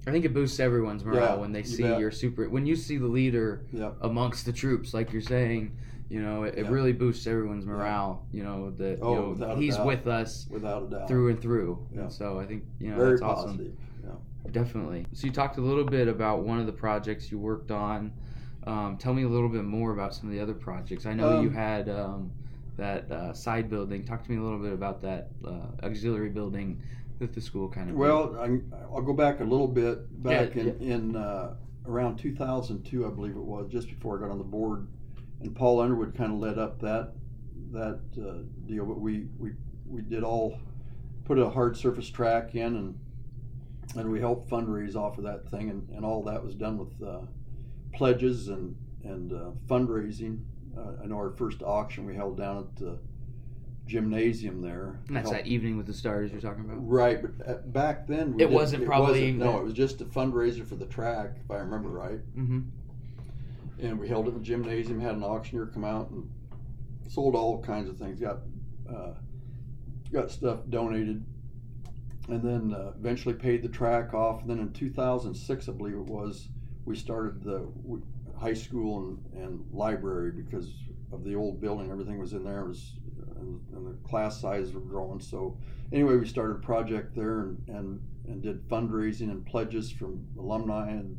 I 0.06 0.10
think 0.10 0.24
it 0.24 0.34
boosts 0.34 0.58
everyone's 0.60 1.04
morale 1.04 1.34
Yeah, 1.36 1.40
when 1.40 1.52
they 1.52 1.62
see 1.62 1.82
bet. 1.84 1.98
your 2.00 2.10
super 2.10 2.48
when 2.48 2.66
you 2.66 2.76
see 2.76 2.98
the 2.98 3.06
leader 3.06 3.64
yeah, 3.72 3.92
amongst 4.02 4.44
the 4.46 4.52
troops, 4.52 4.92
like 4.94 5.12
you're 5.12 5.22
saying. 5.22 5.76
You 6.08 6.22
know, 6.22 6.44
it, 6.44 6.56
it 6.56 6.66
really 6.68 6.92
boosts 6.92 7.26
everyone's 7.26 7.66
morale. 7.66 8.24
You 8.32 8.44
know 8.44 8.70
that 8.78 8.98
Oh, 9.02 9.32
you 9.32 9.38
know 9.40 9.56
he's 9.56 9.76
with 9.78 10.06
us 10.06 10.46
without 10.48 10.84
a 10.84 10.86
doubt. 10.90 11.08
through 11.08 11.30
and 11.30 11.40
through. 11.40 11.84
Yeah. 11.92 12.02
And 12.02 12.12
so 12.12 12.38
I 12.38 12.46
think 12.46 12.62
you 12.78 12.90
know 12.90 12.96
Very 12.96 13.10
that's 13.12 13.22
awesome. 13.22 13.50
positive. 13.52 13.72
Yeah. 14.04 14.50
Definitely. 14.52 15.06
So 15.14 15.26
you 15.26 15.32
talked 15.32 15.56
a 15.58 15.60
little 15.60 15.82
bit 15.84 16.06
about 16.06 16.44
one 16.44 16.60
of 16.60 16.66
the 16.66 16.72
projects 16.72 17.32
you 17.32 17.38
worked 17.40 17.70
on 17.72 18.12
Um, 18.68 18.96
tell 18.98 19.14
me 19.14 19.22
a 19.24 19.28
little 19.28 19.48
bit 19.48 19.64
more 19.64 19.92
about 19.92 20.14
some 20.14 20.28
of 20.28 20.32
the 20.32 20.40
other 20.40 20.54
projects. 20.54 21.06
I 21.06 21.14
know 21.14 21.40
you 21.40 21.48
Um, 21.48 21.54
had 21.54 21.88
um, 21.88 22.30
that 22.76 23.10
uh, 23.10 23.32
side 23.32 23.70
building. 23.70 24.04
Talk 24.04 24.24
to 24.24 24.30
me 24.30 24.36
a 24.36 24.42
little 24.42 24.58
bit 24.58 24.72
about 24.72 25.00
that 25.02 25.28
uh, 25.46 25.84
auxiliary 25.84 26.30
building 26.30 26.82
that 27.18 27.32
the 27.32 27.40
school 27.40 27.68
kind 27.68 27.90
of. 27.90 27.96
Well, 27.96 28.36
I, 28.38 28.58
I'll 28.94 29.02
go 29.02 29.12
back 29.12 29.40
a 29.40 29.44
little 29.44 29.68
bit. 29.68 30.22
Back 30.22 30.54
Yeah, 30.54 30.62
in, 30.62 30.80
in 30.80 31.16
uh, 31.16 31.54
around 31.86 32.18
2002, 32.18 33.06
I 33.06 33.10
believe 33.10 33.36
it 33.36 33.42
was, 33.42 33.70
just 33.70 33.88
before 33.88 34.18
I 34.18 34.20
got 34.20 34.30
on 34.30 34.38
the 34.38 34.44
board, 34.44 34.86
and 35.40 35.54
Paul 35.54 35.80
Underwood 35.80 36.14
kind 36.14 36.32
of 36.32 36.38
led 36.38 36.58
up 36.58 36.80
that 36.80 37.12
that 37.72 38.00
uh, 38.18 38.42
deal. 38.66 38.84
But 38.84 39.00
we, 39.00 39.26
we 39.38 39.52
we 39.86 40.02
did 40.02 40.22
all 40.22 40.58
put 41.24 41.38
a 41.38 41.48
hard 41.48 41.76
surface 41.76 42.08
track 42.08 42.54
in, 42.54 42.76
and 42.76 42.98
and 43.96 44.10
we 44.10 44.20
helped 44.20 44.50
fundraise 44.50 44.96
off 44.96 45.16
of 45.18 45.24
that 45.24 45.48
thing, 45.50 45.70
and, 45.70 45.88
and 45.90 46.04
all 46.04 46.22
that 46.24 46.44
was 46.44 46.54
done 46.54 46.76
with 46.76 47.02
uh, 47.02 47.20
pledges 47.94 48.48
and 48.48 48.76
and 49.04 49.32
uh, 49.32 49.50
fundraising. 49.66 50.40
Uh, 50.76 51.02
I 51.02 51.06
know 51.06 51.16
our 51.16 51.30
first 51.30 51.62
auction 51.62 52.06
we 52.06 52.14
held 52.14 52.36
down 52.36 52.58
at 52.58 52.76
the 52.76 52.98
gymnasium 53.86 54.60
there. 54.60 54.98
And 55.06 55.16
that's 55.16 55.30
Helped- 55.30 55.44
that 55.44 55.48
evening 55.50 55.76
with 55.76 55.86
the 55.86 55.94
stars 55.94 56.32
you're 56.32 56.40
talking 56.40 56.64
about. 56.64 56.86
Right, 56.86 57.22
but 57.22 57.48
uh, 57.48 57.54
back 57.66 58.06
then 58.06 58.34
we 58.34 58.34
It 58.34 58.38
didn't- 58.38 58.52
it 58.52 58.54
wasn't 58.54 58.84
probably- 58.84 59.32
no. 59.32 59.58
It 59.58 59.64
was 59.64 59.72
just 59.74 60.00
a 60.00 60.04
fundraiser 60.04 60.64
for 60.64 60.74
the 60.74 60.86
track, 60.86 61.36
if 61.44 61.50
I 61.50 61.58
remember 61.58 61.88
right. 61.88 62.20
Mm-hmm. 62.36 62.60
And 63.78 63.98
we 64.00 64.08
held 64.08 64.26
it 64.26 64.30
in 64.30 64.38
the 64.38 64.44
gymnasium. 64.44 65.00
Had 65.00 65.14
an 65.16 65.22
auctioneer 65.22 65.66
come 65.66 65.84
out 65.84 66.10
and 66.10 66.28
sold 67.08 67.34
all 67.34 67.62
kinds 67.62 67.88
of 67.88 67.98
things. 67.98 68.18
Got 68.18 68.38
uh, 68.88 69.14
got 70.12 70.30
stuff 70.30 70.60
donated, 70.70 71.24
and 72.28 72.42
then 72.42 72.72
uh, 72.72 72.92
eventually 72.98 73.34
paid 73.34 73.62
the 73.62 73.68
track 73.68 74.14
off. 74.14 74.40
And 74.40 74.50
then 74.50 74.60
in 74.60 74.72
2006, 74.72 75.68
I 75.68 75.72
believe 75.72 75.94
it 75.94 76.06
was, 76.06 76.48
we 76.86 76.96
started 76.96 77.42
the 77.42 77.68
high 78.38 78.54
school 78.54 79.18
and, 79.34 79.42
and 79.42 79.64
library 79.72 80.32
because 80.32 80.72
of 81.12 81.24
the 81.24 81.34
old 81.34 81.60
building. 81.60 81.90
Everything 81.90 82.18
was 82.18 82.32
in 82.32 82.44
there. 82.44 82.64
Was 82.64 82.92
and, 83.38 83.60
and 83.74 83.86
the 83.86 84.08
class 84.08 84.40
sizes 84.40 84.72
were 84.72 84.80
growing. 84.80 85.20
So 85.20 85.56
anyway, 85.92 86.16
we 86.16 86.26
started 86.26 86.56
a 86.56 86.60
project 86.60 87.14
there 87.14 87.40
and, 87.40 87.68
and, 87.68 88.00
and 88.28 88.42
did 88.42 88.68
fundraising 88.68 89.30
and 89.30 89.44
pledges 89.44 89.90
from 89.90 90.26
alumni 90.38 90.90
and 90.90 91.16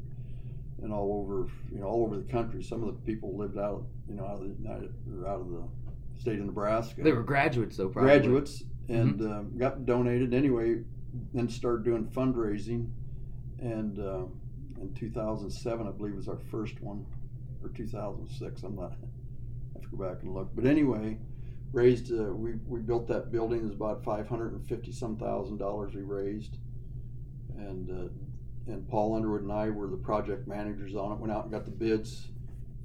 and 0.83 0.93
all 0.93 1.24
over 1.24 1.47
you 1.71 1.79
know 1.79 1.88
all 1.88 2.03
over 2.03 2.17
the 2.17 2.31
country. 2.31 2.62
Some 2.62 2.83
of 2.83 2.88
the 2.88 3.01
people 3.12 3.36
lived 3.36 3.57
out 3.57 3.86
you 4.07 4.15
know 4.15 4.25
out 4.25 4.36
of 4.36 4.41
the 4.41 4.55
United 4.62 4.93
or 5.12 5.27
out 5.27 5.41
of 5.41 5.50
the 5.50 5.63
state 6.19 6.39
of 6.39 6.45
Nebraska. 6.45 7.01
They 7.01 7.12
were 7.12 7.24
graduates 7.24 7.77
though, 7.77 7.89
probably. 7.89 8.12
graduates 8.12 8.63
and 8.89 9.21
um, 9.21 9.57
got 9.57 9.86
donated 9.86 10.33
anyway. 10.33 10.83
Then 11.33 11.50
started 11.50 11.83
doing 11.83 12.05
fundraising, 12.05 12.89
and 13.59 13.97
uh, 13.97 14.25
in 14.81 14.93
2007, 14.93 15.88
I 15.88 15.91
believe 15.91 16.15
was 16.15 16.27
our 16.27 16.39
first 16.51 16.81
one, 16.81 17.05
or 17.63 17.69
2006. 17.69 18.63
I'm 18.63 18.75
not. 18.75 18.93
I 18.93 19.79
have 19.79 19.84
to 19.84 19.96
go 19.96 20.10
back 20.10 20.24
and 20.24 20.34
look. 20.34 20.50
But 20.55 20.65
anyway, 20.65 21.17
raised. 21.72 22.12
Uh, 22.12 22.34
we 22.34 22.53
we 22.67 22.79
built 22.79 23.07
that 23.07 23.31
building. 23.31 23.60
It 23.60 23.65
was 23.65 23.74
about 23.74 24.03
550 24.03 24.91
some 24.91 25.17
thousand 25.17 25.57
dollars 25.57 25.93
we 25.96 26.01
raised, 26.01 26.57
and 27.57 27.89
uh, 27.89 28.72
and 28.72 28.88
Paul 28.88 29.15
Underwood 29.15 29.43
and 29.43 29.51
I 29.51 29.69
were 29.69 29.88
the 29.88 29.98
project 29.98 30.48
managers 30.48 30.96
on 30.96 31.12
it. 31.13 31.19
Went 31.19 31.31
out 31.31 31.43
and 31.43 31.51
got 31.51 31.65
the 31.65 31.72
bids 31.72 32.27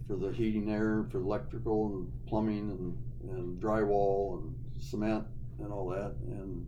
for 0.07 0.17
the 0.17 0.33
heating, 0.33 0.71
air, 0.71 1.07
for 1.11 1.19
electrical 1.21 1.87
and 1.87 2.27
plumbing 2.27 2.71
and, 2.71 3.37
and 3.37 3.63
drywall 3.63 4.39
and 4.39 4.55
cement 4.81 5.25
and 5.61 5.73
all 5.73 5.89
that, 5.89 6.15
and 6.27 6.67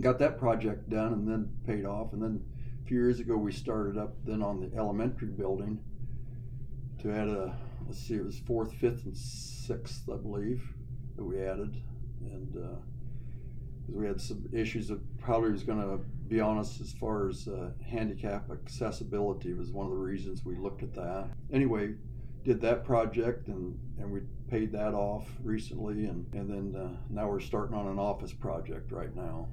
got 0.00 0.18
that 0.18 0.38
project 0.38 0.88
done 0.90 1.12
and 1.12 1.28
then 1.28 1.48
paid 1.66 1.84
off. 1.84 2.12
And 2.12 2.22
then 2.22 2.44
a 2.84 2.86
few 2.86 2.98
years 2.98 3.18
ago, 3.20 3.36
we 3.36 3.52
started 3.52 3.96
up 3.96 4.14
then 4.26 4.42
on 4.42 4.60
the 4.60 4.76
elementary 4.76 5.28
building 5.28 5.80
to 7.00 7.10
add 7.10 7.28
a 7.28 7.56
let's 7.86 7.98
see, 7.98 8.14
it 8.14 8.24
was 8.24 8.38
fourth, 8.40 8.72
fifth, 8.74 9.04
and 9.04 9.16
sixth, 9.16 10.08
I 10.12 10.16
believe, 10.16 10.62
that 11.16 11.24
we 11.24 11.40
added, 11.40 11.82
and 12.20 12.52
because 12.52 13.94
we 13.94 14.06
had 14.06 14.20
some 14.20 14.48
issues 14.52 14.88
that 14.88 15.00
probably 15.18 15.52
was 15.52 15.62
going 15.62 15.80
to 15.80 15.98
be 16.28 16.40
honest 16.40 16.80
as 16.80 16.92
far 16.92 17.28
as 17.28 17.48
uh, 17.48 17.70
handicap 17.86 18.50
accessibility 18.50 19.52
was 19.52 19.70
one 19.70 19.86
of 19.86 19.92
the 19.92 19.98
reasons 19.98 20.44
we 20.44 20.56
looked 20.56 20.82
at 20.82 20.94
that. 20.94 21.28
Anyway, 21.52 21.94
did 22.44 22.60
that 22.60 22.84
project 22.84 23.48
and 23.48 23.78
and 23.98 24.10
we 24.10 24.20
paid 24.50 24.72
that 24.72 24.92
off 24.92 25.26
recently, 25.42 26.06
and 26.06 26.26
and 26.34 26.50
then 26.50 26.80
uh, 26.80 26.88
now 27.08 27.28
we're 27.28 27.40
starting 27.40 27.76
on 27.76 27.86
an 27.86 27.98
office 27.98 28.32
project 28.32 28.92
right 28.92 29.14
now. 29.16 29.48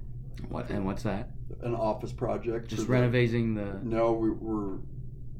What 0.49 0.69
and 0.69 0.85
what's 0.85 1.03
that? 1.03 1.29
An 1.61 1.75
office 1.75 2.11
project. 2.13 2.69
Just 2.69 2.87
renovating 2.87 3.55
the. 3.55 3.79
no, 3.83 4.13
we, 4.13 4.29
we're 4.31 4.77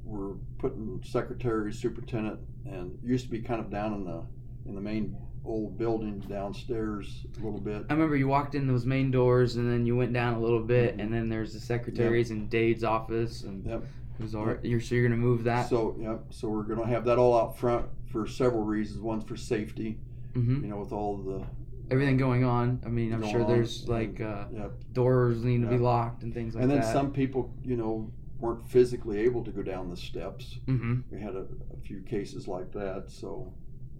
we're 0.04 0.36
putting 0.58 1.02
secretary, 1.06 1.72
superintendent, 1.74 2.40
and 2.66 2.98
used 3.04 3.26
to 3.26 3.32
be 3.32 3.42
kind 3.42 3.60
of 3.60 3.70
down 3.70 3.94
in 3.94 4.04
the 4.06 4.24
in 4.68 4.76
the 4.76 4.82
main 4.82 5.16
old 5.44 5.76
building 5.78 6.20
downstairs 6.20 7.26
a 7.40 7.44
little 7.44 7.60
bit. 7.60 7.84
I 7.90 7.94
remember 7.94 8.16
you 8.16 8.28
walked 8.28 8.54
in 8.54 8.68
those 8.68 8.86
main 8.86 9.10
doors 9.10 9.56
and 9.56 9.72
then 9.72 9.88
you 9.88 9.96
went 9.96 10.14
down 10.14 10.36
a 10.36 10.40
little 10.40 10.62
bit 10.62 10.98
Mhm. 10.98 11.02
and 11.02 11.14
then 11.14 11.30
there's 11.30 11.54
the 11.54 11.60
secretaries 11.60 12.30
and 12.30 12.48
Dade's 12.48 12.84
office 12.84 13.42
and 13.44 13.66
Yep. 13.66 13.84
it 14.20 14.22
was 14.22 14.36
all 14.36 14.46
right. 14.46 14.64
You're 14.64 14.80
so 14.80 14.94
you're 14.94 15.04
gonna 15.06 15.18
move 15.20 15.44
that. 15.46 15.68
So 15.68 15.96
yep. 16.00 16.26
So 16.30 16.48
we're 16.50 16.62
gonna 16.64 16.86
have 16.86 17.06
that 17.06 17.18
all 17.18 17.36
out 17.36 17.58
front 17.58 17.88
for 18.12 18.28
several 18.28 18.62
reasons. 18.64 19.02
One's 19.02 19.24
for 19.24 19.36
safety, 19.36 19.98
hmm 20.36 20.62
you 20.64 20.70
know, 20.70 20.78
with 20.78 20.92
all 20.92 21.18
the 21.18 21.44
Everything 21.92 22.16
going 22.18 22.44
on. 22.46 22.82
I 22.86 22.90
mean, 22.90 23.14
I'm 23.14 23.28
sure 23.28 23.42
on, 23.42 23.48
there's 23.48 23.88
like 23.90 24.22
uh, 24.22 24.46
yep. 24.54 24.72
doors 24.94 25.44
need 25.44 25.62
to 25.62 25.68
be 25.68 25.78
locked 25.78 26.24
and 26.24 26.34
things 26.34 26.56
like 26.56 26.62
that. 26.62 26.64
and 26.64 26.72
then 26.72 26.80
that. 26.82 26.94
some 26.94 27.12
people, 27.12 27.54
you 27.64 27.76
know, 27.76 28.10
weren't 28.40 28.66
physically 28.70 29.20
able 29.20 29.44
to 29.44 29.52
go 29.52 29.62
down 29.62 29.90
the 29.90 29.98
steps. 29.98 30.58
hmm 30.66 31.02
We 31.12 31.20
had 31.20 31.36
a, 31.36 31.46
a 31.74 31.80
few 31.86 32.00
cases 32.02 32.48
like 32.48 32.72
that. 32.72 33.06
So 33.08 33.54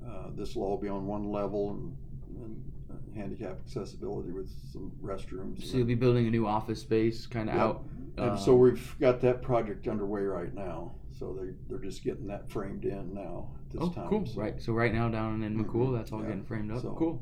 uh, 0.08 0.28
this 0.36 0.56
will 0.56 0.64
all 0.64 0.78
be 0.78 0.88
on 0.88 1.06
one 1.06 1.32
level 1.32 1.72
and, 1.72 1.98
and 2.44 2.72
uh, 2.90 3.20
handicap 3.20 3.60
accessibility 3.66 4.32
with 4.32 4.50
some 4.72 4.92
restrooms. 5.04 5.64
So 5.70 5.78
you'll 5.78 5.88
be 5.88 5.96
building 5.96 6.28
a 6.28 6.32
new 6.32 6.48
office 6.48 6.82
space, 6.82 7.28
kind 7.28 7.50
of 7.50 7.56
Yep. 7.56 7.64
out. 7.64 7.84
And 8.18 8.32
uh, 8.32 8.38
so 8.38 8.56
we've 8.56 8.96
got 9.00 9.20
that 9.22 9.42
project 9.42 9.88
underway 9.88 10.22
right 10.22 10.54
now. 10.54 10.94
So 11.20 11.38
they 11.40 11.54
they're 11.70 11.84
just 11.84 12.04
getting 12.04 12.28
that 12.28 12.50
framed 12.50 12.86
in 12.86 13.14
now 13.14 13.50
at 13.66 13.72
this 13.74 13.82
oh, 13.84 13.90
time. 13.92 14.08
cool. 14.08 14.26
So- 14.26 14.40
Right. 14.40 14.62
So 14.62 14.74
right 14.74 14.94
now 14.94 15.10
down 15.10 15.44
in 15.44 15.62
McCool, 15.62 15.90
Mhm. 15.90 15.98
that's 15.98 16.12
all 16.14 16.22
Yeah. 16.22 16.28
getting 16.28 16.46
framed 16.46 16.72
up. 16.72 16.82
So- 16.82 16.96
cool. 16.98 17.22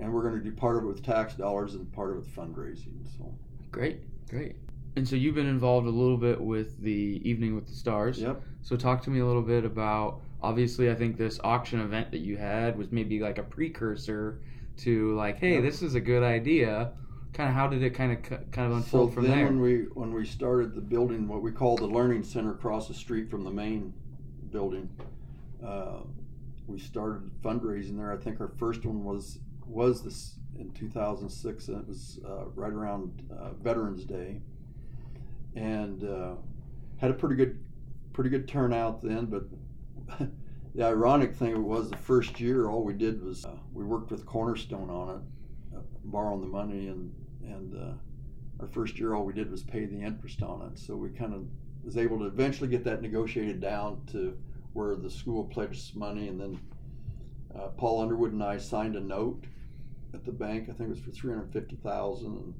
And 0.00 0.12
we're 0.12 0.22
going 0.22 0.34
to 0.34 0.40
do 0.40 0.50
part 0.52 0.76
of 0.78 0.84
it 0.84 0.86
with 0.86 1.04
tax 1.04 1.34
dollars 1.34 1.74
and 1.74 1.90
part 1.92 2.10
of 2.10 2.16
it 2.16 2.20
with 2.20 2.34
fundraising. 2.34 3.06
So 3.18 3.32
Great. 3.70 4.00
Great. 4.28 4.56
And 4.96 5.06
so 5.06 5.14
you've 5.14 5.34
been 5.34 5.46
involved 5.46 5.86
a 5.86 5.90
little 5.90 6.16
bit 6.16 6.40
with 6.40 6.80
the 6.82 7.20
Evening 7.22 7.54
with 7.54 7.66
the 7.66 7.74
Stars. 7.74 8.18
yep. 8.18 8.42
So 8.62 8.76
talk 8.76 9.02
to 9.02 9.10
me 9.10 9.20
a 9.20 9.26
little 9.26 9.42
bit 9.42 9.64
about 9.64 10.20
obviously 10.42 10.90
I 10.90 10.94
think 10.94 11.16
this 11.16 11.38
auction 11.44 11.80
event 11.80 12.10
that 12.12 12.18
you 12.20 12.36
had 12.36 12.76
was 12.78 12.90
maybe 12.90 13.20
like 13.20 13.38
a 13.38 13.42
precursor 13.42 14.40
to 14.78 15.14
like 15.14 15.38
hey 15.38 15.54
Yep. 15.54 15.62
this 15.62 15.82
is 15.82 15.94
a 15.94 16.00
good 16.00 16.22
idea. 16.22 16.92
Kind 17.34 17.48
of 17.50 17.54
how 17.54 17.68
did 17.68 17.82
it 17.82 17.90
kind 17.90 18.12
of 18.12 18.22
kind 18.50 18.70
of 18.72 18.78
unfold 18.78 19.10
so 19.10 19.14
from 19.14 19.24
then 19.28 19.36
there? 19.36 19.44
when 19.46 19.60
we 19.60 19.76
when 19.94 20.12
we 20.12 20.24
started 20.24 20.74
the 20.74 20.80
building, 20.80 21.28
what 21.28 21.42
we 21.42 21.52
call 21.52 21.76
the 21.76 21.86
learning 21.86 22.24
center 22.24 22.50
across 22.52 22.88
the 22.88 22.94
street 22.94 23.30
from 23.30 23.44
the 23.44 23.50
main 23.50 23.92
building, 24.50 24.88
uh, 25.64 26.00
we 26.66 26.78
started 26.78 27.30
fundraising 27.42 27.96
there. 27.96 28.12
I 28.12 28.16
think 28.16 28.40
our 28.40 28.48
first 28.58 28.84
one 28.84 29.04
was 29.04 29.38
was 29.70 30.02
this 30.02 30.34
in 30.58 30.70
2006, 30.72 31.68
and 31.68 31.80
it 31.80 31.88
was 31.88 32.20
uh, 32.26 32.46
right 32.54 32.72
around 32.72 33.22
uh, 33.30 33.52
Veterans 33.54 34.04
Day, 34.04 34.40
and 35.54 36.04
uh, 36.04 36.34
had 36.98 37.10
a 37.10 37.14
pretty 37.14 37.36
good 37.36 37.58
pretty 38.12 38.30
good 38.30 38.48
turnout 38.48 39.02
then. 39.02 39.26
But 39.26 39.44
the 40.74 40.84
ironic 40.84 41.34
thing 41.34 41.64
was 41.64 41.90
the 41.90 41.96
first 41.96 42.40
year, 42.40 42.68
all 42.68 42.84
we 42.84 42.92
did 42.92 43.22
was 43.22 43.44
uh, 43.44 43.56
we 43.72 43.84
worked 43.84 44.10
with 44.10 44.26
Cornerstone 44.26 44.90
on 44.90 45.08
it, 45.16 45.76
uh, 45.76 45.80
borrowing 46.04 46.40
the 46.40 46.46
money, 46.46 46.88
and 46.88 47.14
and 47.42 47.98
our 48.60 48.68
first 48.68 48.98
year, 48.98 49.14
all 49.14 49.24
we 49.24 49.32
did 49.32 49.50
was 49.50 49.62
pay 49.62 49.86
the 49.86 49.98
interest 49.98 50.42
on 50.42 50.70
it. 50.70 50.78
So 50.78 50.94
we 50.94 51.08
kind 51.08 51.32
of 51.32 51.46
was 51.82 51.96
able 51.96 52.18
to 52.18 52.26
eventually 52.26 52.68
get 52.68 52.84
that 52.84 53.00
negotiated 53.00 53.60
down 53.60 54.02
to 54.12 54.36
where 54.74 54.94
the 54.96 55.10
school 55.10 55.44
pledged 55.44 55.96
money, 55.96 56.28
and 56.28 56.40
then 56.40 56.60
uh, 57.54 57.68
Paul 57.68 58.02
Underwood 58.02 58.32
and 58.32 58.42
I 58.42 58.58
signed 58.58 58.96
a 58.96 59.00
note 59.00 59.44
at 60.14 60.24
the 60.24 60.32
bank. 60.32 60.64
I 60.64 60.72
think 60.72 60.88
it 60.88 60.90
was 60.90 61.00
for 61.00 61.10
three 61.10 61.32
hundred 61.32 61.52
fifty 61.52 61.76
thousand, 61.76 62.54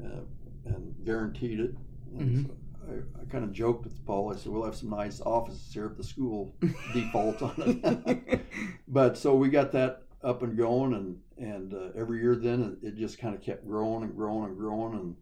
and 0.00 0.12
uh, 0.12 0.74
and 0.74 0.94
guaranteed 1.04 1.60
it. 1.60 1.74
And 2.18 2.46
so 2.46 2.56
I, 2.88 3.22
I 3.22 3.24
kind 3.26 3.44
of 3.44 3.52
joked 3.52 3.84
with 3.84 4.04
Paul. 4.06 4.32
I 4.32 4.36
said, 4.36 4.52
"We'll 4.52 4.64
have 4.64 4.76
some 4.76 4.90
nice 4.90 5.20
offices 5.20 5.72
here 5.72 5.86
if 5.86 5.96
the 5.96 6.04
school 6.04 6.54
default 6.92 7.42
on 7.42 7.54
it." 7.84 8.46
but 8.88 9.16
so 9.16 9.34
we 9.34 9.48
got 9.48 9.72
that 9.72 10.02
up 10.22 10.42
and 10.42 10.56
going, 10.56 10.94
and 10.94 11.18
and 11.38 11.74
uh, 11.74 11.98
every 11.98 12.20
year 12.20 12.36
then 12.36 12.78
it, 12.82 12.88
it 12.88 12.96
just 12.96 13.18
kind 13.18 13.34
of 13.34 13.42
kept 13.42 13.66
growing 13.66 14.02
and 14.02 14.16
growing 14.16 14.44
and 14.44 14.56
growing, 14.56 14.94
and 14.94 15.16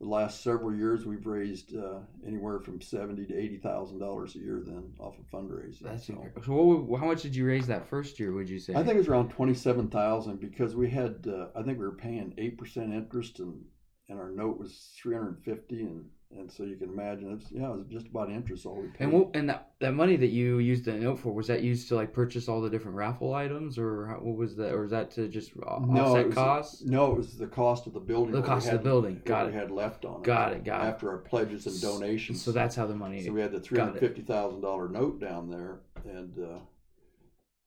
the 0.00 0.08
last 0.08 0.42
several 0.42 0.74
years 0.74 1.06
we've 1.06 1.26
raised 1.26 1.76
uh, 1.76 2.00
anywhere 2.26 2.60
from 2.60 2.80
seventy 2.80 3.24
to 3.26 3.34
eighty 3.36 3.58
thousand 3.58 4.00
dollars 4.00 4.34
a 4.34 4.38
year 4.38 4.60
then 4.64 4.92
off 4.98 5.14
of 5.18 5.30
fundraising. 5.30 5.82
That's 5.82 6.06
so. 6.06 6.14
incredible. 6.14 6.42
So 6.44 6.52
what, 6.52 7.00
how 7.00 7.06
much 7.06 7.22
did 7.22 7.34
you 7.36 7.46
raise 7.46 7.66
that 7.68 7.88
first 7.88 8.18
year? 8.18 8.32
Would 8.32 8.48
you 8.48 8.58
say? 8.58 8.74
I 8.74 8.82
think 8.82 8.94
it 8.94 8.98
was 8.98 9.08
around 9.08 9.30
twenty-seven 9.30 9.88
thousand 9.88 10.40
because 10.40 10.74
we 10.74 10.90
had, 10.90 11.26
uh, 11.28 11.46
I 11.58 11.62
think 11.62 11.78
we 11.78 11.84
were 11.84 11.92
paying 11.92 12.34
eight 12.38 12.58
percent 12.58 12.92
interest, 12.92 13.38
and 13.38 13.64
and 14.08 14.18
our 14.18 14.30
note 14.30 14.58
was 14.58 14.90
three 15.00 15.14
hundred 15.14 15.36
and 15.36 15.44
fifty, 15.44 15.82
and 15.82 16.04
and 16.38 16.50
so 16.50 16.64
you 16.64 16.76
can 16.76 16.88
imagine 16.90 17.32
it's 17.32 17.50
yeah, 17.52 17.70
it 17.70 17.76
was 17.78 17.86
just 17.88 18.06
about 18.06 18.30
interest 18.30 18.66
all 18.66 18.76
we 18.76 18.88
paid. 18.88 19.00
And 19.00 19.12
what 19.12 19.30
and 19.34 19.48
that 19.48 19.72
that 19.80 19.92
money 19.92 20.16
that 20.16 20.28
you 20.28 20.58
used 20.58 20.84
the 20.84 20.92
note 20.92 21.18
for 21.18 21.32
was 21.32 21.46
that 21.46 21.62
used 21.62 21.88
to 21.88 21.94
like 21.94 22.12
purchase 22.12 22.48
all 22.48 22.60
the 22.60 22.70
different 22.70 22.96
raffle 22.96 23.34
items, 23.34 23.78
or 23.78 24.06
how, 24.06 24.14
what 24.16 24.36
was 24.36 24.56
that, 24.56 24.72
or 24.72 24.82
was 24.82 24.90
that 24.90 25.10
to 25.12 25.28
just 25.28 25.52
offset 25.56 26.20
it 26.20 26.26
was, 26.26 26.34
costs? 26.34 26.84
No, 26.84 27.12
it 27.12 27.16
was 27.16 27.36
the 27.36 27.46
cost 27.46 27.86
of 27.86 27.92
the 27.92 28.00
building. 28.00 28.32
The 28.32 28.40
we 28.40 28.46
cost 28.46 28.66
of 28.66 28.72
the 28.72 28.78
had- 28.78 28.84
building. 28.84 29.22
Got 29.24 29.46
we 29.46 29.52
it. 29.52 29.54
had 29.56 29.70
left 29.70 30.04
on 30.04 30.20
it. 30.20 30.24
Got 30.24 30.52
it, 30.52 30.64
got 30.64 30.80
it. 30.82 30.88
After 30.88 31.10
our 31.10 31.18
pledges 31.18 31.66
and 31.66 31.80
donations. 31.80 32.42
So 32.42 32.52
that's 32.52 32.74
how 32.76 32.86
the 32.86 32.94
money. 32.94 33.24
So 33.24 33.32
we 33.32 33.40
had 33.40 33.52
the 33.52 33.60
three 33.60 33.78
hundred 33.78 33.96
it. 33.96 34.00
fifty 34.00 34.22
thousand 34.22 34.60
dollar 34.60 34.88
note 34.88 35.20
down 35.20 35.50
there, 35.50 35.80
and 36.04 36.38
uh, 36.38 36.58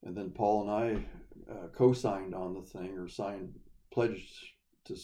and 0.03 0.15
then 0.15 0.31
Paul 0.31 0.69
and 0.69 0.71
I 0.71 1.51
uh, 1.51 1.67
co-signed 1.75 2.35
on 2.35 2.53
the 2.53 2.61
thing 2.61 2.97
or 2.97 3.07
signed 3.07 3.53
pledges 3.91 4.27
to 4.85 4.95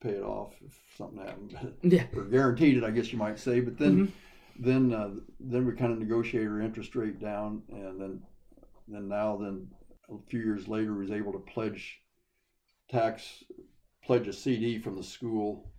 pay 0.00 0.10
it 0.10 0.22
off 0.22 0.54
if 0.64 0.78
something 0.96 1.18
happened, 1.18 1.74
yeah. 1.82 2.04
or 2.14 2.24
guaranteed 2.24 2.76
it, 2.78 2.84
I 2.84 2.90
guess 2.90 3.12
you 3.12 3.18
might 3.18 3.38
say. 3.38 3.60
But 3.60 3.78
then 3.78 4.06
Mhm. 4.06 4.10
then 4.60 4.92
uh, 4.92 5.10
then 5.40 5.66
we 5.66 5.72
kind 5.72 5.92
of 5.92 5.98
negotiated 5.98 6.48
our 6.50 6.60
interest 6.60 6.94
rate 6.96 7.20
down, 7.20 7.62
and 7.70 8.00
then 8.00 8.22
then 8.86 9.08
now 9.08 9.36
then 9.36 9.68
a 10.10 10.18
few 10.28 10.40
years 10.40 10.68
later 10.68 10.94
was 10.94 11.10
able 11.10 11.32
to 11.32 11.38
pledge 11.40 12.00
tax 12.90 13.44
pledge 14.04 14.26
a 14.28 14.32
CD 14.32 14.78
from 14.78 14.96
the 14.96 15.02
school 15.02 15.70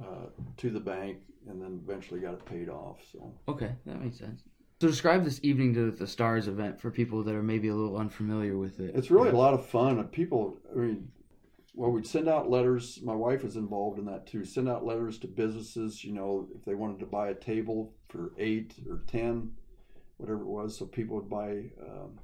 uh, 0.00 0.26
to 0.58 0.70
the 0.70 0.80
bank, 0.80 1.18
and 1.48 1.60
then 1.60 1.80
eventually 1.82 2.20
got 2.20 2.34
it 2.34 2.44
paid 2.46 2.68
off. 2.68 2.98
So. 3.12 3.34
Okay, 3.48 3.72
that 3.86 4.00
makes 4.00 4.18
sense. 4.18 4.42
So 4.80 4.88
describe 4.88 5.24
this 5.24 5.40
evening 5.42 5.74
to 5.74 5.90
the 5.90 6.06
stars 6.06 6.48
event 6.48 6.80
for 6.80 6.90
people 6.90 7.22
that 7.24 7.34
are 7.34 7.42
maybe 7.42 7.68
a 7.68 7.74
little 7.74 7.96
unfamiliar 7.96 8.56
with 8.58 8.80
it. 8.80 8.94
It's 8.94 9.10
really 9.10 9.30
a 9.30 9.36
lot 9.36 9.54
of 9.54 9.64
fun. 9.66 10.02
People, 10.08 10.58
I 10.74 10.78
mean, 10.78 11.08
well, 11.74 11.90
we'd 11.90 12.06
send 12.06 12.28
out 12.28 12.50
letters. 12.50 13.00
My 13.02 13.14
wife 13.14 13.42
was 13.42 13.56
involved 13.56 13.98
in 13.98 14.04
that 14.06 14.26
too. 14.26 14.44
Send 14.44 14.68
out 14.68 14.84
letters 14.84 15.18
to 15.18 15.26
businesses, 15.26 16.04
you 16.04 16.12
know, 16.12 16.48
if 16.54 16.64
they 16.64 16.74
wanted 16.74 17.00
to 17.00 17.06
buy 17.06 17.28
a 17.28 17.34
table 17.34 17.94
for 18.08 18.32
eight 18.38 18.74
or 18.88 19.02
ten, 19.06 19.52
whatever 20.18 20.42
it 20.42 20.46
was. 20.46 20.76
So 20.76 20.86
people 20.86 21.16
would 21.16 21.30
buy. 21.30 21.70
Um, 21.82 22.18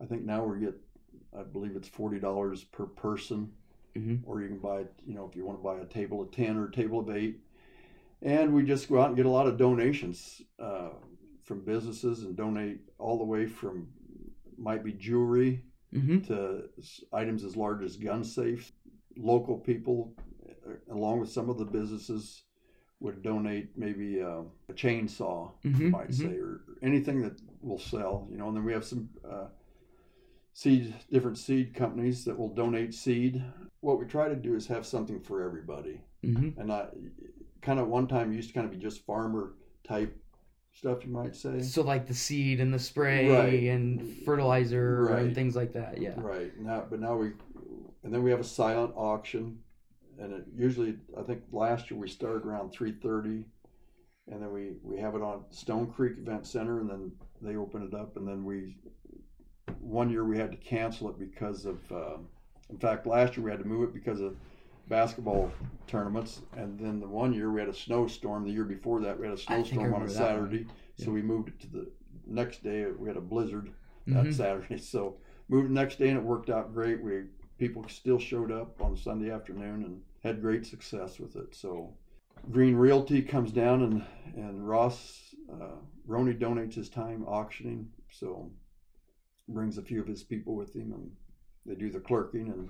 I 0.00 0.06
think 0.06 0.24
now 0.24 0.44
we 0.44 0.60
get, 0.60 0.74
I 1.38 1.42
believe 1.42 1.74
it's 1.74 1.88
forty 1.88 2.18
dollars 2.18 2.64
per 2.64 2.86
person, 2.86 3.52
Mhm. 3.96 4.20
or 4.24 4.42
you 4.42 4.48
can 4.48 4.58
buy, 4.58 4.80
you 5.06 5.14
know, 5.14 5.26
if 5.26 5.34
you 5.36 5.44
want 5.44 5.58
to 5.58 5.64
buy 5.64 5.78
a 5.78 5.86
table 5.86 6.20
of 6.20 6.30
ten 6.30 6.56
or 6.56 6.66
a 6.66 6.72
table 6.72 7.00
of 7.00 7.10
eight. 7.10 7.40
And 8.22 8.54
we 8.54 8.62
just 8.62 8.88
go 8.90 9.00
out 9.00 9.08
and 9.08 9.16
get 9.16 9.24
a 9.24 9.30
lot 9.30 9.46
of 9.46 9.56
donations 9.56 10.42
uh, 10.58 10.90
from 11.44 11.64
businesses 11.64 12.22
and 12.24 12.36
donate 12.36 12.80
all 12.98 13.16
the 13.16 13.24
way 13.24 13.46
from 13.46 13.88
might 14.58 14.84
be 14.84 14.92
jewelry 14.92 15.64
Mm-hmm. 15.94 16.20
to 16.32 16.62
items 17.12 17.42
as 17.44 17.56
large 17.56 17.82
as 17.82 17.96
gun 17.96 18.22
safes. 18.22 18.72
Local 19.16 19.56
people, 19.58 20.12
uh, 20.48 20.94
along 20.94 21.18
with 21.20 21.30
some 21.30 21.50
of 21.50 21.58
the 21.58 21.64
businesses, 21.64 22.44
would 23.00 23.22
donate 23.22 23.70
maybe 23.76 24.22
uh, 24.22 24.42
a 24.68 24.72
chainsaw, 24.72 25.50
Mm-hmm. 25.64 25.82
you 25.82 25.90
might 25.90 26.14
say, 26.14 26.36
or 26.38 26.60
anything 26.82 27.22
that 27.22 27.40
will 27.60 27.78
sell. 27.78 28.28
You 28.30 28.38
know, 28.38 28.48
and 28.48 28.56
then 28.56 28.64
we 28.64 28.72
have 28.72 28.84
some 28.84 29.08
uh, 29.28 29.46
seed, 30.52 30.94
different 31.10 31.38
seed 31.38 31.74
companies 31.74 32.24
that 32.24 32.38
will 32.38 32.48
donate 32.54 32.94
seed. 32.94 33.42
What 33.80 33.98
we 33.98 34.04
try 34.06 34.28
to 34.28 34.36
do 34.36 34.54
is 34.54 34.66
have 34.68 34.86
something 34.86 35.20
for 35.20 35.42
everybody, 35.42 36.00
Mm-hmm. 36.24 36.60
and 36.60 36.68
not 36.68 36.90
kind 37.62 37.80
of 37.80 37.88
one 37.88 38.06
time 38.06 38.32
used 38.32 38.48
to 38.48 38.54
kind 38.54 38.66
of 38.66 38.70
be 38.72 38.76
just 38.78 39.04
farmer 39.06 39.54
type 39.88 40.14
stuff, 40.72 41.04
you 41.04 41.10
might 41.10 41.36
say. 41.36 41.60
So 41.62 41.82
like 41.82 42.06
the 42.06 42.14
seed 42.14 42.60
and 42.60 42.72
the 42.72 42.78
spray 42.78 43.28
Right. 43.28 43.62
and 43.70 44.02
fertilizer 44.24 45.08
and 45.08 45.34
things 45.34 45.56
like 45.56 45.72
that. 45.74 46.00
Yeah. 46.00 46.14
Right 46.16 46.56
now, 46.58 46.84
but 46.88 47.00
now 47.00 47.16
we, 47.16 47.32
and 48.02 48.12
then 48.12 48.22
we 48.22 48.30
have 48.30 48.40
a 48.40 48.44
silent 48.44 48.92
auction, 48.96 49.58
and 50.18 50.32
it 50.32 50.44
usually 50.56 50.96
I 51.18 51.22
think 51.22 51.42
last 51.52 51.90
year 51.90 51.98
we 52.00 52.08
started 52.08 52.44
around 52.46 52.70
three 52.70 52.92
thirty, 52.92 53.44
and 54.30 54.42
then 54.42 54.52
we 54.52 54.72
we 54.82 54.98
have 54.98 55.14
it 55.14 55.22
on 55.22 55.44
Stone 55.50 55.92
Creek 55.92 56.14
Event 56.18 56.46
Center, 56.46 56.80
and 56.80 56.88
then 56.88 57.12
they 57.42 57.56
open 57.56 57.82
it 57.82 57.94
up, 57.94 58.16
and 58.16 58.26
then 58.26 58.44
we, 58.44 58.76
one 59.80 60.10
year 60.10 60.24
we 60.24 60.38
had 60.38 60.50
to 60.50 60.56
cancel 60.58 61.08
it 61.08 61.18
because 61.18 61.64
of, 61.64 61.78
uh, 61.90 62.16
in 62.68 62.76
fact 62.78 63.06
last 63.06 63.36
year 63.36 63.44
we 63.44 63.50
had 63.50 63.60
to 63.60 63.66
move 63.66 63.82
it 63.88 63.94
because 63.94 64.20
of 64.20 64.36
basketball 64.90 65.50
tournaments, 65.86 66.42
and 66.56 66.78
then 66.78 67.00
the 67.00 67.08
one 67.08 67.32
year 67.32 67.50
we 67.50 67.60
had 67.60 67.70
a 67.70 67.74
snowstorm. 67.74 68.44
The 68.44 68.50
year 68.50 68.64
before 68.64 69.00
that 69.00 69.18
we 69.18 69.24
had 69.26 69.34
a 69.34 69.40
snowstorm 69.40 69.94
on 69.94 70.02
a 70.02 70.04
remember 70.04 70.12
that 70.12 70.20
one. 70.36 70.50
Saturday, 70.50 70.66
so 70.96 71.10
we 71.10 71.22
moved 71.22 71.48
it 71.48 71.60
to 71.60 71.66
the 71.68 71.90
next 72.26 72.62
day. 72.62 72.84
We 72.90 73.08
had 73.08 73.16
a 73.16 73.22
blizzard 73.22 73.70
that 74.08 74.26
Mhm. 74.26 74.34
Saturday. 74.34 74.78
So 74.94 75.16
moved 75.48 75.70
the 75.70 75.74
next 75.74 75.98
day 75.98 76.08
and 76.10 76.18
it 76.18 76.24
worked 76.24 76.50
out 76.50 76.74
great. 76.74 77.02
We 77.02 77.24
people 77.56 77.86
still 77.88 78.18
showed 78.18 78.50
up 78.50 78.80
on 78.80 78.96
Sunday 78.96 79.30
afternoon 79.30 79.84
and 79.84 80.02
had 80.22 80.40
great 80.40 80.66
success 80.66 81.18
with 81.18 81.36
it. 81.36 81.54
So 81.54 81.94
Green 82.50 82.74
Realty 82.74 83.22
comes 83.22 83.52
down 83.52 83.82
and 83.82 84.04
and 84.36 84.68
Ross 84.68 85.34
uh, 85.52 85.76
Roney 86.06 86.34
donates 86.34 86.74
his 86.74 86.88
time 86.88 87.24
auctioning. 87.26 87.90
So 88.10 88.50
brings 89.48 89.78
a 89.78 89.82
few 89.82 90.00
of 90.00 90.06
his 90.06 90.22
people 90.22 90.54
with 90.54 90.74
him 90.74 90.92
and 90.92 91.10
they 91.66 91.74
do 91.74 91.90
the 91.90 92.00
clerking 92.00 92.48
and 92.50 92.68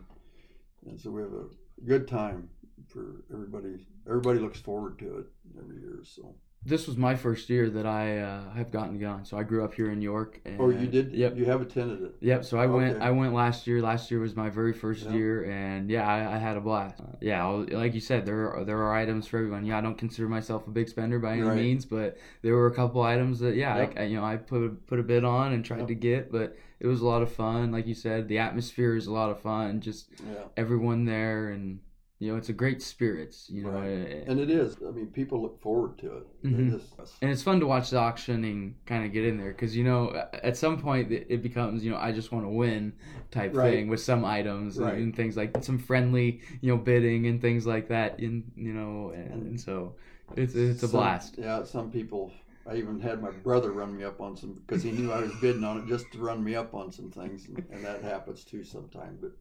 and 0.87 1.00
so 1.00 1.11
we 1.11 1.22
have 1.22 1.33
a 1.33 1.44
good 1.86 2.06
time 2.08 2.48
for 2.88 3.22
everybody. 3.32 3.86
Everybody 4.06 4.38
looks 4.38 4.60
forward 4.60 4.98
to 5.00 5.18
it 5.18 5.26
every 5.58 5.80
year. 5.80 6.00
So 6.02 6.34
This 6.64 6.86
was 6.86 6.96
my 6.96 7.14
first 7.14 7.48
year 7.48 7.70
that 7.70 7.86
I 7.86 8.18
uh, 8.18 8.50
have 8.52 8.70
gotten 8.70 8.98
gone. 8.98 9.24
So 9.24 9.38
I 9.38 9.44
grew 9.44 9.64
up 9.64 9.74
here 9.74 9.90
in 9.90 10.02
York. 10.02 10.40
And, 10.44 10.60
oh, 10.60 10.70
you 10.70 10.86
did? 10.86 11.12
Yep. 11.12 11.36
You 11.36 11.44
have 11.46 11.60
attended 11.62 12.02
it. 12.02 12.14
Yep. 12.20 12.44
So 12.44 12.58
I 12.58 12.66
went. 12.66 13.00
I 13.00 13.10
went 13.10 13.32
last 13.34 13.66
year. 13.66 13.80
Last 13.80 14.10
year 14.10 14.20
was 14.20 14.34
my 14.36 14.50
very 14.50 14.72
first 14.72 15.04
Yeah. 15.06 15.12
year, 15.14 15.44
and 15.44 15.88
yeah, 15.90 16.06
I, 16.08 16.34
I 16.34 16.38
had 16.38 16.56
a 16.56 16.60
blast. 16.60 17.00
Uh, 17.00 17.04
yeah, 17.20 17.44
like 17.46 17.94
you 17.94 18.00
said, 18.00 18.26
there 18.26 18.52
are, 18.52 18.64
there 18.64 18.78
are 18.78 18.94
items 18.94 19.26
for 19.26 19.38
everyone. 19.38 19.64
Yeah, 19.64 19.78
I 19.78 19.80
don't 19.80 19.96
consider 19.98 20.28
myself 20.28 20.66
a 20.66 20.70
big 20.70 20.88
spender 20.88 21.18
by 21.18 21.32
any 21.34 21.42
Right. 21.42 21.56
means, 21.56 21.84
but 21.86 22.16
there 22.42 22.54
were 22.54 22.66
a 22.66 22.74
couple 22.74 23.00
items 23.02 23.38
that 23.40 23.54
yeah, 23.54 23.76
Yep. 23.78 23.94
I, 23.98 24.02
you 24.04 24.16
know, 24.16 24.24
I 24.24 24.36
put 24.36 24.62
a, 24.64 24.68
put 24.70 24.98
a 24.98 25.02
bid 25.02 25.24
on 25.24 25.52
and 25.52 25.64
tried 25.64 25.80
Yep. 25.80 25.88
to 25.88 25.94
get, 25.94 26.32
but 26.32 26.56
it 26.80 26.86
was 26.86 27.00
a 27.02 27.06
lot 27.06 27.22
of 27.22 27.30
fun. 27.30 27.70
Like 27.70 27.86
you 27.86 27.94
said, 27.94 28.26
the 28.28 28.38
atmosphere 28.38 28.96
is 28.96 29.06
a 29.06 29.12
lot 29.12 29.30
of 29.30 29.38
fun. 29.40 29.80
Just 29.80 30.08
Yeah. 30.26 30.44
everyone 30.56 31.04
there, 31.04 31.48
and 31.50 31.80
you 32.18 32.30
know, 32.30 32.36
it's 32.36 32.50
a 32.50 32.52
great 32.52 32.82
spirits. 32.82 33.48
You 33.50 33.62
know, 33.64 33.70
Right. 33.70 33.86
eh, 33.88 34.24
And 34.26 34.38
it 34.38 34.50
is. 34.50 34.76
I 34.86 34.90
mean, 34.90 35.06
people 35.06 35.40
look 35.40 35.58
forward 35.62 35.96
to 36.00 36.18
it. 36.18 36.26
Mhm. 36.44 36.68
It 36.68 36.74
is. 36.74 37.16
and 37.22 37.30
it's 37.30 37.42
fun 37.42 37.60
to 37.60 37.66
watch 37.66 37.88
the 37.90 37.96
auctioning 37.98 38.74
kind 38.84 39.06
of 39.06 39.12
get 39.12 39.24
in 39.24 39.38
there 39.38 39.52
because 39.52 39.74
you 39.76 39.84
know 39.84 40.10
at 40.34 40.56
some 40.56 40.78
point 40.78 41.10
it 41.12 41.42
becomes 41.42 41.82
you 41.84 41.90
know 41.90 41.96
I 41.98 42.12
just 42.12 42.30
want 42.32 42.44
to 42.44 42.50
win 42.50 42.92
type 43.30 43.54
Right. 43.56 43.70
thing 43.72 43.88
with 43.88 44.00
some 44.00 44.24
items 44.24 44.76
and, 44.76 44.86
Right. 44.86 44.98
and 44.98 45.14
things 45.16 45.34
like 45.36 45.62
some 45.62 45.78
friendly 45.78 46.40
you 46.60 46.70
know 46.70 46.76
bidding 46.76 47.26
and 47.26 47.40
things 47.40 47.66
like 47.66 47.88
that 47.88 48.20
in 48.20 48.50
you 48.54 48.72
know 48.74 49.12
and, 49.14 49.42
and 49.46 49.60
so 49.60 49.94
it's 50.36 50.54
it's 50.54 50.82
a 50.82 50.88
Some- 50.88 51.00
blast 51.00 51.38
Yeah, 51.38 51.62
some 51.64 51.90
people. 51.90 52.32
I 52.70 52.76
even 52.76 53.00
had 53.00 53.20
my 53.20 53.30
brother 53.30 53.72
run 53.72 53.96
me 53.96 54.04
up 54.04 54.20
on 54.20 54.37
some 54.37 54.54
because 54.54 54.83
he 54.83 54.92
knew 54.92 55.11
I 55.11 55.20
was 55.22 55.33
bidding 55.40 55.64
on 55.64 55.78
it 55.78 55.87
just 55.88 56.11
to 56.12 56.18
run 56.18 56.42
me 56.44 56.54
up 56.54 56.72
on 56.72 56.92
some 56.92 57.11
things, 57.11 57.48
and, 57.48 57.64
and 57.72 57.85
that 57.85 58.02
happens 58.02 58.44
too 58.44 58.62
sometimes. 58.62 59.18
But 59.20 59.33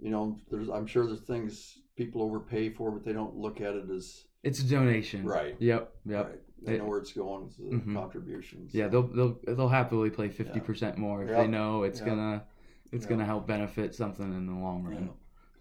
you 0.00 0.10
know, 0.10 0.36
there's 0.50 0.68
I'm 0.68 0.86
sure 0.86 1.06
there's 1.06 1.20
things 1.20 1.78
people 1.96 2.22
overpay 2.22 2.70
for, 2.70 2.90
but 2.90 3.04
they 3.04 3.12
don't 3.12 3.36
look 3.36 3.60
at 3.60 3.74
it 3.74 3.88
as 3.90 4.24
it's 4.42 4.60
a 4.60 4.64
donation 4.68 5.24
Right. 5.24 5.56
yep 5.60 5.92
yep 6.04 6.26
right. 6.26 6.40
They 6.62 6.74
It- 6.74 6.78
know 6.78 6.86
where 6.86 6.98
it's 6.98 7.12
going. 7.12 7.46
It's 7.46 7.58
a 7.58 7.62
Mhm. 7.62 7.94
contribution. 7.94 8.68
yeah 8.72 8.88
they'll 8.88 9.06
they'll 9.06 9.38
they'll 9.46 9.68
happily 9.68 10.10
play 10.10 10.28
50% 10.28 10.98
more 10.98 11.22
if 11.22 11.30
Yeah. 11.30 11.42
they 11.42 11.46
know 11.48 11.84
it's 11.84 12.00
Yeah. 12.00 12.06
gonna 12.06 12.44
it's 12.90 13.04
Yeah. 13.04 13.10
gonna 13.10 13.24
help 13.26 13.46
benefit 13.46 13.94
something 13.94 14.32
in 14.34 14.46
the 14.46 14.52
long 14.54 14.82
run 14.84 15.04
Yeah. 15.04 15.12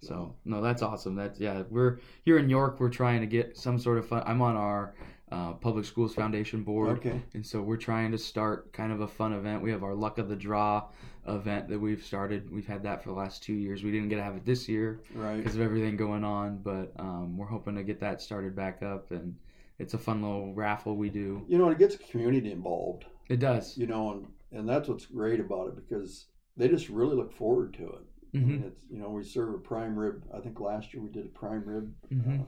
So 0.01 0.35
no, 0.45 0.61
that's 0.61 0.81
awesome. 0.83 1.15
That's 1.15 1.39
yeah. 1.39 1.63
We're 1.69 1.99
here 2.23 2.37
in 2.37 2.47
York. 2.49 2.79
We're 2.79 2.89
trying 2.89 3.21
to 3.21 3.27
get 3.27 3.57
some 3.57 3.79
sort 3.79 3.97
of 3.97 4.05
fun. 4.05 4.21
I'm 4.25 4.41
on 4.41 4.55
our 4.55 4.93
uh, 5.31 5.53
Public 5.53 5.85
Schools 5.85 6.13
Foundation 6.13 6.63
board, 6.63 6.97
Okay. 6.99 7.21
and 7.33 7.45
so 7.45 7.61
we're 7.61 7.77
trying 7.77 8.11
to 8.11 8.17
start 8.17 8.71
kind 8.73 8.91
of 8.91 9.01
a 9.01 9.07
fun 9.07 9.33
event. 9.33 9.61
We 9.63 9.71
have 9.71 9.83
our 9.83 9.95
Luck 9.95 10.17
of 10.19 10.29
the 10.29 10.35
Draw 10.35 10.87
event 11.27 11.67
that 11.69 11.79
we've 11.79 12.03
started. 12.03 12.51
We've 12.51 12.67
had 12.67 12.83
that 12.83 13.01
for 13.03 13.09
the 13.09 13.15
last 13.15 13.41
two 13.41 13.53
years. 13.53 13.83
We 13.83 13.91
didn't 13.91 14.09
get 14.09 14.17
to 14.17 14.23
have 14.23 14.35
it 14.35 14.45
this 14.45 14.69
year 14.69 15.01
Right. 15.15 15.37
because 15.37 15.55
of 15.55 15.61
everything 15.61 15.97
going 15.97 16.23
on, 16.23 16.59
but 16.59 16.91
um, 16.99 17.37
we're 17.37 17.47
hoping 17.47 17.75
to 17.75 17.83
get 17.83 17.99
that 18.01 18.21
started 18.21 18.55
back 18.55 18.83
up. 18.83 19.11
And 19.11 19.35
it's 19.79 19.95
a 19.95 19.97
fun 19.97 20.21
little 20.21 20.53
raffle 20.53 20.95
we 20.95 21.09
do. 21.09 21.43
You 21.47 21.57
know, 21.57 21.69
it 21.69 21.79
gets 21.79 21.97
the 21.97 22.03
community 22.03 22.51
involved. 22.51 23.05
It 23.27 23.39
does. 23.39 23.75
You 23.77 23.87
know, 23.87 24.11
and 24.11 24.27
and 24.51 24.69
that's 24.69 24.87
what's 24.87 25.07
great 25.07 25.39
about 25.39 25.69
it 25.69 25.75
because 25.75 26.27
they 26.55 26.67
just 26.69 26.87
really 26.87 27.15
look 27.15 27.33
forward 27.33 27.73
to 27.73 27.83
it. 27.83 28.03
I 28.35 28.37
hmm 28.37 28.47
mean, 28.47 28.63
it's 28.67 28.79
you 28.91 28.99
know 28.99 29.09
we 29.09 29.23
serve 29.23 29.55
a 29.55 29.57
prime 29.57 29.97
rib. 29.97 30.23
I 30.31 30.39
think 30.39 30.59
last 30.59 30.93
year 30.93 31.01
we 31.01 31.09
did 31.09 31.25
a 31.25 31.29
prime 31.29 31.63
rib. 31.65 31.91
Mhm. 32.13 32.41
Uh, 32.41 32.43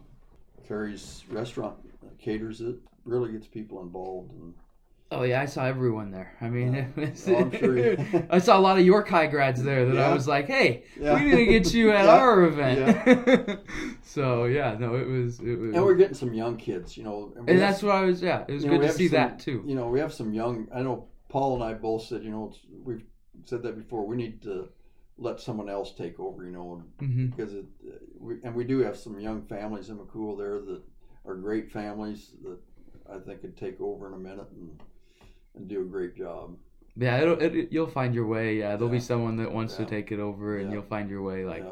Carrie's 0.68 1.24
restaurant 1.30 1.76
caters 2.20 2.62
it. 2.62 2.76
Really 3.06 3.32
gets 3.32 3.48
people 3.48 3.82
involved, 3.82 4.32
and 4.34 4.54
Oh 5.10 5.24
yeah, 5.24 5.42
I 5.42 5.46
saw 5.46 5.64
everyone 5.66 6.12
there. 6.12 6.36
I 6.42 6.50
mean, 6.50 6.74
Yeah. 6.74 6.88
was- 6.98 7.30
Oh, 7.30 7.36
I'm 7.38 7.52
sure 7.58 7.78
you- 7.78 8.28
I 8.30 8.40
saw 8.40 8.58
a 8.58 8.60
lot 8.60 8.78
of 8.78 8.86
York 8.86 9.08
High 9.08 9.28
grads 9.28 9.64
there 9.64 9.86
that 9.86 9.98
I 9.98 10.14
was 10.14 10.28
like, 10.28 10.48
"Hey, 10.48 10.84
Yeah. 11.00 11.16
we 11.16 11.30
need 11.30 11.36
to 11.38 11.46
get 11.46 11.74
you 11.74 11.92
at 11.92 12.04
Yeah. 12.06 12.12
our 12.18 12.44
event." 12.44 13.60
so 14.04 14.44
yeah, 14.46 14.76
no, 14.78 14.96
it 14.96 15.08
was 15.08 15.40
it 15.40 15.56
was, 15.58 15.74
and 15.76 15.86
we're 15.86 15.96
getting 15.96 16.14
some 16.16 16.34
young 16.34 16.58
kids. 16.58 16.98
You 16.98 17.04
know, 17.06 17.32
and 17.38 17.48
have- 17.48 17.60
that's 17.60 17.82
what 17.84 17.96
I 17.96 18.02
was. 18.02 18.22
Yeah, 18.22 18.44
it 18.48 18.54
was 18.54 18.64
you 18.66 18.72
know, 18.72 18.78
good 18.80 18.88
to 18.88 18.94
see 18.94 19.08
some- 19.08 19.16
that 19.16 19.40
too. 19.40 19.64
You 19.66 19.76
know, 19.76 19.88
we 19.88 20.00
have 20.02 20.14
some 20.14 20.34
young. 20.34 20.68
I 20.76 20.82
know 20.82 21.08
Paul 21.30 21.56
and 21.56 21.64
I 21.64 21.74
both 21.76 22.04
said. 22.04 22.24
You 22.24 22.32
know, 22.32 22.54
we've 22.84 23.04
said 23.46 23.64
that 23.64 23.78
before. 23.78 24.06
We 24.06 24.18
need 24.18 24.42
to 24.42 24.68
let 25.18 25.40
someone 25.40 25.70
else 25.70 25.94
take 25.94 26.20
over. 26.20 26.46
You 26.46 26.52
know, 26.52 26.84
hmm 27.00 27.28
because 27.28 27.54
it 27.54 27.66
we, 28.20 28.36
and 28.44 28.56
we 28.56 28.64
do 28.64 28.80
have 28.80 28.98
some 28.98 29.20
young 29.20 29.42
families 29.44 29.90
in 29.90 29.98
McCool 29.98 30.38
there 30.38 30.60
that 30.60 30.82
are 31.26 31.36
great 31.36 31.72
families 31.72 32.32
that 32.44 32.58
I 33.14 33.20
think 33.20 33.42
could 33.42 33.58
take 33.58 33.80
over 33.82 34.08
in 34.08 34.14
a 34.14 34.18
minute 34.18 34.48
and 34.52 34.80
and 35.56 35.68
do 35.68 35.82
a 35.82 35.86
great 35.86 36.16
job. 36.16 36.56
Yeah, 37.00 37.22
it'll, 37.22 37.40
it, 37.42 37.68
you'll 37.72 37.88
find 37.88 38.14
your 38.16 38.26
way. 38.26 38.58
Yeah, 38.58 38.76
there'll 38.76 38.90
be 38.92 39.00
someone 39.00 39.38
that 39.38 39.52
wants 39.52 39.74
Yeah. 39.78 39.86
to 39.86 39.92
take 39.92 40.12
it 40.12 40.20
over, 40.20 40.58
and 40.58 40.68
Yeah. 40.70 40.74
you'll 40.76 40.84
find 40.90 41.10
your 41.12 41.22
way. 41.22 41.46
Like, 41.46 41.64
Yeah. 41.64 41.72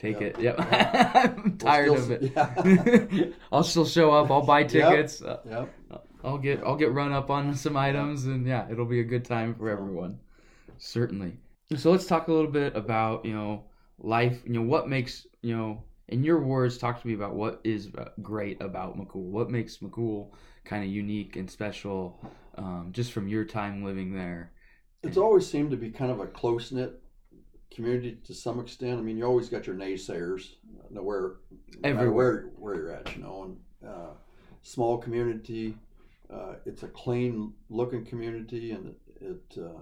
take 0.00 0.20
Yeah. 0.20 0.26
it. 0.26 0.40
Yep. 0.40 0.56
I'm 0.72 1.42
We'll 1.44 1.56
tired 1.56 1.98
still 1.98 2.02
of 2.02 2.10
it. 2.10 2.32
Yeah. 2.34 3.24
I'll 3.52 3.62
still 3.62 3.84
show 3.86 4.10
up. 4.12 4.28
I'll 4.30 4.44
buy 4.44 4.60
Yep. 4.66 4.68
tickets. 4.70 5.22
Uh, 5.22 5.38
yep. 5.48 5.72
I'll 6.24 6.38
get 6.38 6.62
I'll 6.64 6.74
get 6.76 6.90
run 6.92 7.12
up 7.12 7.30
on 7.30 7.54
some 7.54 7.76
items, 7.76 8.26
and 8.26 8.44
yeah, 8.46 8.68
it'll 8.70 8.86
be 8.86 8.98
a 9.00 9.04
good 9.04 9.24
time 9.24 9.54
for 9.54 9.70
everyone. 9.70 10.18
Certainly. 10.78 11.38
So 11.74 11.90
let's 11.90 12.06
talk 12.06 12.28
a 12.28 12.32
little 12.32 12.50
bit 12.50 12.76
about 12.76 13.24
you 13.24 13.34
know 13.34 13.64
life. 13.98 14.42
You 14.44 14.52
know 14.52 14.62
what 14.62 14.88
makes 14.88 15.26
you 15.42 15.56
know 15.56 15.82
in 16.08 16.22
your 16.22 16.40
words. 16.40 16.78
Talk 16.78 17.00
to 17.00 17.06
me 17.06 17.14
about 17.14 17.34
what 17.34 17.60
is 17.64 17.88
uh, 17.98 18.10
great 18.22 18.60
about 18.62 18.96
McCool. 18.96 19.30
What 19.30 19.50
makes 19.50 19.78
McCool 19.78 20.30
kind 20.64 20.84
of 20.84 20.90
unique 20.90 21.36
and 21.36 21.50
special, 21.50 22.20
um, 22.56 22.90
just 22.92 23.12
from 23.12 23.26
your 23.26 23.44
time 23.44 23.82
living 23.82 24.14
there. 24.14 24.52
It's 25.02 25.16
always 25.16 25.48
seemed 25.48 25.70
to 25.72 25.76
be 25.76 25.90
kind 25.90 26.10
of 26.10 26.20
a 26.20 26.26
close 26.26 26.70
knit 26.70 27.00
community 27.70 28.18
to 28.24 28.34
some 28.34 28.60
extent. 28.60 28.98
I 28.98 29.02
mean, 29.02 29.16
you 29.16 29.24
always 29.24 29.48
got 29.48 29.66
your 29.66 29.76
naysayers, 29.76 30.54
no 30.90 31.02
where 31.02 31.36
Everywhere. 31.82 32.12
where 32.12 32.42
where 32.56 32.74
you're 32.76 32.92
at, 32.92 33.16
you 33.16 33.22
know. 33.22 33.42
And 33.82 33.90
uh, 33.90 34.10
small 34.62 34.98
community, 34.98 35.76
uh, 36.32 36.54
it's 36.64 36.84
a 36.84 36.88
clean 36.88 37.52
looking 37.70 38.04
community, 38.04 38.70
and 38.70 38.88
it, 38.88 38.96
it 39.20 39.62
uh, 39.62 39.80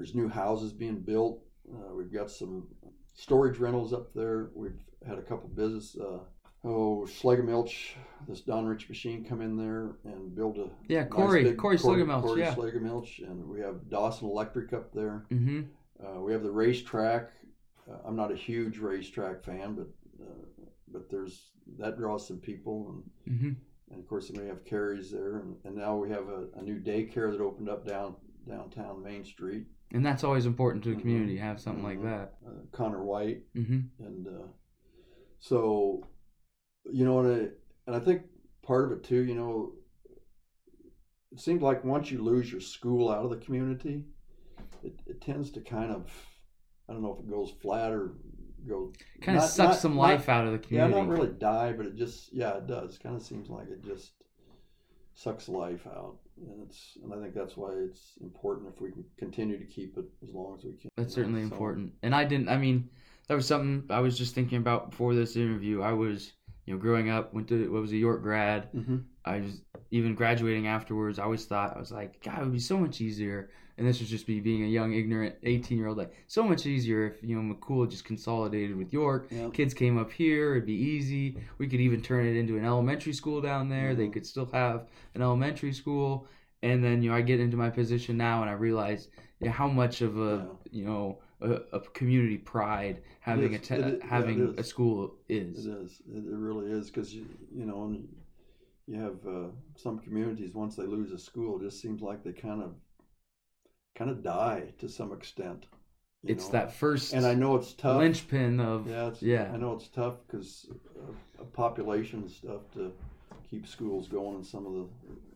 there's 0.00 0.14
new 0.14 0.28
houses 0.30 0.72
being 0.72 0.98
built. 0.98 1.42
Uh, 1.70 1.94
we've 1.94 2.10
got 2.10 2.30
some 2.30 2.66
storage 3.12 3.58
rentals 3.58 3.92
up 3.92 4.14
there. 4.14 4.48
We've 4.54 4.80
had 5.06 5.18
a 5.18 5.22
couple 5.22 5.48
business. 5.50 5.94
Uh, 6.00 6.20
Oh, 6.62 7.06
Schlegelmilch, 7.08 7.92
this 8.28 8.42
Don 8.42 8.66
Rich 8.66 8.90
machine 8.90 9.24
come 9.24 9.40
in 9.40 9.56
there 9.56 9.92
and 10.04 10.34
build 10.34 10.58
a 10.58 10.68
Yeah, 10.88 11.04
nice 11.04 11.08
Corey, 11.10 11.44
big- 11.44 11.56
Corey 11.56 11.78
Schlegelmilch, 11.78 12.20
Corey 12.22 12.40
yeah. 12.42 12.54
Schlegelmilch, 12.54 13.26
and 13.26 13.48
we 13.48 13.60
have 13.60 13.88
Dawson 13.88 14.28
Electric 14.28 14.74
up 14.74 14.92
there. 14.92 15.24
Mm-hmm. 15.30 15.62
Uh, 16.04 16.20
we 16.20 16.32
have 16.34 16.42
the 16.42 16.50
racetrack. 16.50 17.30
Uh, 17.90 17.96
I'm 18.04 18.14
not 18.14 18.30
a 18.30 18.36
huge 18.36 18.76
racetrack 18.76 19.42
fan, 19.42 19.74
but 19.74 19.86
uh, 20.22 20.66
but 20.92 21.08
there's 21.08 21.48
that 21.78 21.96
draws 21.96 22.28
some 22.28 22.36
people, 22.40 23.02
and, 23.26 23.34
Mm-hmm. 23.34 23.52
and 23.92 23.98
of 23.98 24.06
course 24.06 24.28
then 24.28 24.42
we 24.42 24.46
have 24.46 24.62
Carries 24.66 25.10
there, 25.10 25.38
and, 25.38 25.56
and 25.64 25.74
now 25.74 25.96
we 25.96 26.10
have 26.10 26.28
a, 26.28 26.44
a 26.58 26.62
new 26.62 26.78
daycare 26.78 27.30
that 27.32 27.40
opened 27.40 27.70
up 27.70 27.86
down 27.86 28.16
downtown 28.46 29.02
Main 29.02 29.24
Street. 29.24 29.64
And 29.92 30.06
that's 30.06 30.22
always 30.24 30.46
important 30.46 30.84
to 30.84 30.90
the 30.90 30.96
Mhm. 30.96 31.00
community. 31.00 31.36
Have 31.38 31.60
something 31.60 31.82
like 31.82 31.98
Mhm. 31.98 32.02
that. 32.04 32.38
Uh, 32.46 32.50
Connor 32.72 33.02
White, 33.04 33.42
Mm-hmm. 33.54 34.04
and 34.04 34.26
uh, 34.28 34.46
so 35.38 36.06
you 36.90 37.04
know, 37.04 37.20
and 37.20 37.28
I, 37.28 37.50
and 37.86 37.94
I 37.96 38.00
think 38.00 38.22
part 38.62 38.86
of 38.90 38.98
it 38.98 39.04
too, 39.04 39.22
you 39.22 39.34
know, 39.34 39.74
it 41.32 41.38
seems 41.38 41.60
like 41.62 41.84
once 41.84 42.10
you 42.10 42.22
lose 42.22 42.50
your 42.50 42.60
school 42.60 43.10
out 43.10 43.24
of 43.24 43.30
the 43.30 43.36
community, 43.36 44.06
it, 44.82 44.98
it 45.06 45.20
tends 45.20 45.50
to 45.52 45.60
kind 45.60 45.92
of, 45.92 46.10
I 46.88 46.92
don't 46.94 47.02
know 47.02 47.12
if 47.12 47.20
it 47.20 47.28
goes 47.30 47.50
flat 47.60 47.92
or 47.92 48.14
go 48.66 48.92
Kind 49.20 49.36
of 49.38 49.44
sucks 49.44 49.68
not- 49.74 49.76
some 49.76 49.94
not- 49.96 50.00
life 50.00 50.28
out 50.30 50.46
of 50.46 50.52
the 50.52 50.58
community. 50.58 50.94
yeah, 50.94 51.00
not 51.04 51.08
really 51.10 51.32
die, 51.32 51.72
but 51.74 51.84
it 51.86 51.96
just 51.96 52.32
yeah, 52.32 52.56
it 52.56 52.66
does. 52.66 52.96
Kind 52.98 53.14
of 53.16 53.22
seems 53.22 53.50
like 53.50 53.68
it 53.68 53.82
just 53.82 54.12
sucks 55.14 55.48
life 55.48 55.86
out, 55.86 56.18
and 56.40 56.66
it's 56.66 56.98
and 57.02 57.12
I 57.12 57.20
think 57.20 57.34
that's 57.34 57.56
why 57.56 57.70
it's 57.72 58.14
important 58.20 58.72
if 58.74 58.80
we 58.80 58.90
can 58.90 59.04
continue 59.18 59.58
to 59.58 59.64
keep 59.64 59.96
it 59.96 60.04
as 60.22 60.30
long 60.30 60.56
as 60.58 60.64
we 60.64 60.72
can. 60.72 60.90
That's 60.96 61.14
certainly 61.14 61.40
so- 61.40 61.52
important. 61.52 61.92
And 62.02 62.14
I 62.14 62.24
didn't. 62.24 62.48
I 62.48 62.56
mean, 62.56 62.88
that 63.28 63.34
was 63.34 63.46
something 63.46 63.84
I 63.90 64.00
was 64.00 64.18
just 64.18 64.34
thinking 64.34 64.58
about 64.58 64.90
before 64.90 65.14
this 65.14 65.36
interview. 65.36 65.82
I 65.82 65.92
was, 65.92 66.32
you 66.66 66.74
know, 66.74 66.80
growing 66.80 67.10
up, 67.10 67.32
went 67.34 67.48
to 67.48 67.70
what 67.72 67.82
was 67.82 67.92
a 67.92 67.96
York 67.96 68.22
grad. 68.22 68.72
Mhm. 68.72 69.04
I 69.24 69.40
was 69.40 69.62
even 69.90 70.14
graduating 70.14 70.66
afterwards. 70.66 71.18
I 71.18 71.24
always 71.24 71.44
thought 71.46 71.76
I 71.76 71.80
was 71.80 71.92
like, 71.92 72.22
God, 72.22 72.38
it 72.38 72.44
would 72.44 72.52
be 72.52 72.58
so 72.58 72.78
much 72.78 73.00
easier. 73.00 73.50
And 73.76 73.88
this 73.88 73.98
was 74.00 74.10
just 74.10 74.28
me 74.28 74.40
being 74.40 74.62
a 74.64 74.66
young, 74.66 74.92
ignorant 74.92 75.36
eighteen 75.42 75.78
year 75.78 75.86
old. 75.88 75.96
Like, 75.96 76.12
so 76.26 76.42
much 76.44 76.66
easier 76.66 77.06
if 77.06 77.22
you 77.22 77.34
know 77.40 77.54
McCool 77.54 77.88
just 77.90 78.04
consolidated 78.04 78.76
with 78.76 78.92
York. 78.92 79.28
Yeah. 79.30 79.48
Kids 79.52 79.72
came 79.72 79.96
up 79.96 80.10
here. 80.12 80.52
It'd 80.52 80.66
be 80.66 80.74
easy. 80.74 81.38
We 81.58 81.66
could 81.66 81.80
even 81.80 82.02
turn 82.02 82.26
it 82.26 82.36
into 82.36 82.58
an 82.58 82.64
elementary 82.64 83.14
school 83.14 83.40
down 83.40 83.68
there. 83.70 83.94
They 83.94 84.08
Mhm. 84.08 84.12
could 84.12 84.26
still 84.26 84.46
have 84.52 84.86
an 85.14 85.22
elementary 85.22 85.72
school. 85.72 86.26
And 86.62 86.84
then 86.84 87.02
you 87.02 87.08
know 87.10 87.16
I 87.16 87.22
get 87.22 87.40
into 87.40 87.56
my 87.56 87.70
position 87.70 88.18
now, 88.18 88.42
and 88.42 88.50
I 88.50 88.52
realize 88.54 89.08
yeah, 89.40 89.50
how 89.50 89.66
much 89.68 90.02
of 90.02 90.18
a 90.18 90.50
you 90.70 90.84
know 90.84 91.18
a, 91.40 91.52
a 91.72 91.80
community 91.80 92.38
pride 92.38 93.02
having 93.20 93.54
a 93.54 93.58
te- 93.58 93.74
is. 93.74 94.00
Yeah, 94.02 94.06
having 94.06 94.48
it 94.48 94.58
a 94.58 94.60
is. 94.60 94.68
school 94.68 95.14
It 95.28 95.36
is. 95.36 95.66
is. 95.66 96.02
It, 96.12 96.18
it 96.18 96.36
really 96.36 96.70
is 96.70 96.90
because 96.90 97.14
you, 97.14 97.26
you 97.54 97.64
know, 97.64 97.96
you 98.86 99.00
have 99.00 99.26
uh, 99.26 99.48
some 99.76 99.98
communities 99.98 100.54
once 100.54 100.76
they 100.76 100.84
lose 100.84 101.12
a 101.12 101.18
school, 101.18 101.60
it 101.60 101.64
just 101.64 101.80
seems 101.80 102.02
like 102.02 102.24
they 102.24 102.32
kind 102.32 102.62
of 102.62 102.74
kind 103.96 104.10
of 104.10 104.22
die 104.22 104.72
to 104.78 104.88
some 104.88 105.12
extent. 105.12 105.66
It's 106.24 106.46
know. 106.46 106.52
that 106.52 106.74
first 106.74 107.12
and 107.14 107.24
I 107.24 107.34
know 107.34 107.56
it's 107.56 107.72
tough. 107.72 107.98
linchpin 107.98 108.60
of 108.60 108.88
Yeah, 108.88 109.08
it's, 109.08 109.22
yeah. 109.22 109.50
I 109.52 109.56
know 109.56 109.72
it's 109.72 109.88
tough 109.88 110.16
because 110.26 110.68
of 111.38 111.52
population 111.52 112.28
stuff 112.28 112.62
to 112.74 112.92
keep 113.50 113.66
schools 113.66 114.06
going 114.08 114.36
in 114.36 114.44
some 114.44 114.66
of 114.66 114.72
the 114.74 114.86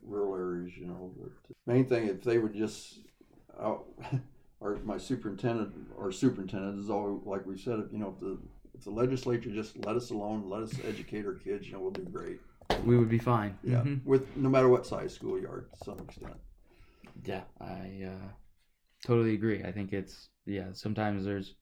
rural 0.03 0.35
areas. 0.35 0.77
You 0.77 0.87
know, 0.87 1.13
but 1.19 1.31
main 1.67 1.87
thing 1.87 2.09
if 2.09 2.23
they 2.23 2.39
would 2.39 2.55
just, 2.55 3.01
uh, 3.59 3.77
or 4.65 4.79
my 4.85 4.97
superintendent 4.97 5.73
or 5.97 6.11
superintendent 6.11 6.79
is 6.81 6.89
always 6.91 7.21
like 7.27 7.45
we 7.47 7.57
said. 7.59 7.87
You 7.93 7.99
know, 7.99 8.15
if 8.15 8.19
the 8.21 8.39
if 8.75 8.83
the 8.85 8.91
legislature 8.91 9.51
just 9.51 9.77
let 9.85 9.95
us 9.95 10.11
alone, 10.11 10.49
let 10.49 10.63
us 10.63 10.73
educate 10.89 11.27
our 11.27 11.35
kids, 11.35 11.67
you 11.67 11.75
know, 11.75 11.81
we'll 11.81 11.91
do 11.93 12.03
great. 12.05 12.41
we 12.87 12.97
would 12.97 13.11
be 13.11 13.19
fine. 13.19 13.57
Yeah, 13.63 13.83
Mhm. 13.83 14.05
with 14.05 14.37
no 14.37 14.49
matter 14.49 14.69
what 14.69 14.87
size 14.87 15.13
school 15.15 15.37
schoolyard 15.39 15.71
to 15.75 15.85
some 15.85 15.99
extent. 16.01 16.37
Yeah, 17.25 17.45
I 17.61 18.09
uh, 18.13 18.29
totally 19.05 19.35
agree. 19.35 19.63
I 19.63 19.71
think 19.71 19.93
it's 19.93 20.31
yeah. 20.47 20.73
Sometimes 20.73 21.25
there's 21.25 21.55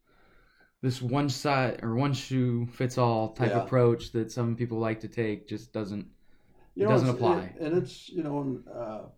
this 0.81 1.03
one 1.03 1.29
side 1.29 1.81
or 1.83 1.97
one 1.97 2.13
shoe 2.13 2.67
fits 2.67 2.99
all 2.99 3.33
type 3.35 3.51
Yeah. 3.51 3.65
approach 3.65 4.13
that 4.13 4.31
some 4.31 4.55
people 4.57 4.79
like 4.79 5.01
to 5.01 5.09
take. 5.09 5.49
Just 5.49 5.73
doesn't. 5.73 6.07
You 6.75 6.85
It 6.85 6.89
know, 6.89 6.91
doesn't 6.91 7.09
apply. 7.17 7.45
it- 7.47 7.61
and 7.61 7.77
it's 7.77 8.09
you 8.09 8.23
know, 8.23 8.63
uh, 8.73 9.09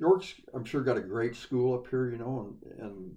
York's 0.00 0.34
I'm 0.54 0.64
sure 0.64 0.80
got 0.80 0.96
a 0.96 1.00
great 1.02 1.36
school 1.36 1.74
up 1.74 1.86
here, 1.88 2.10
you 2.10 2.16
know, 2.18 2.56
and 2.72 2.80
and 2.86 3.14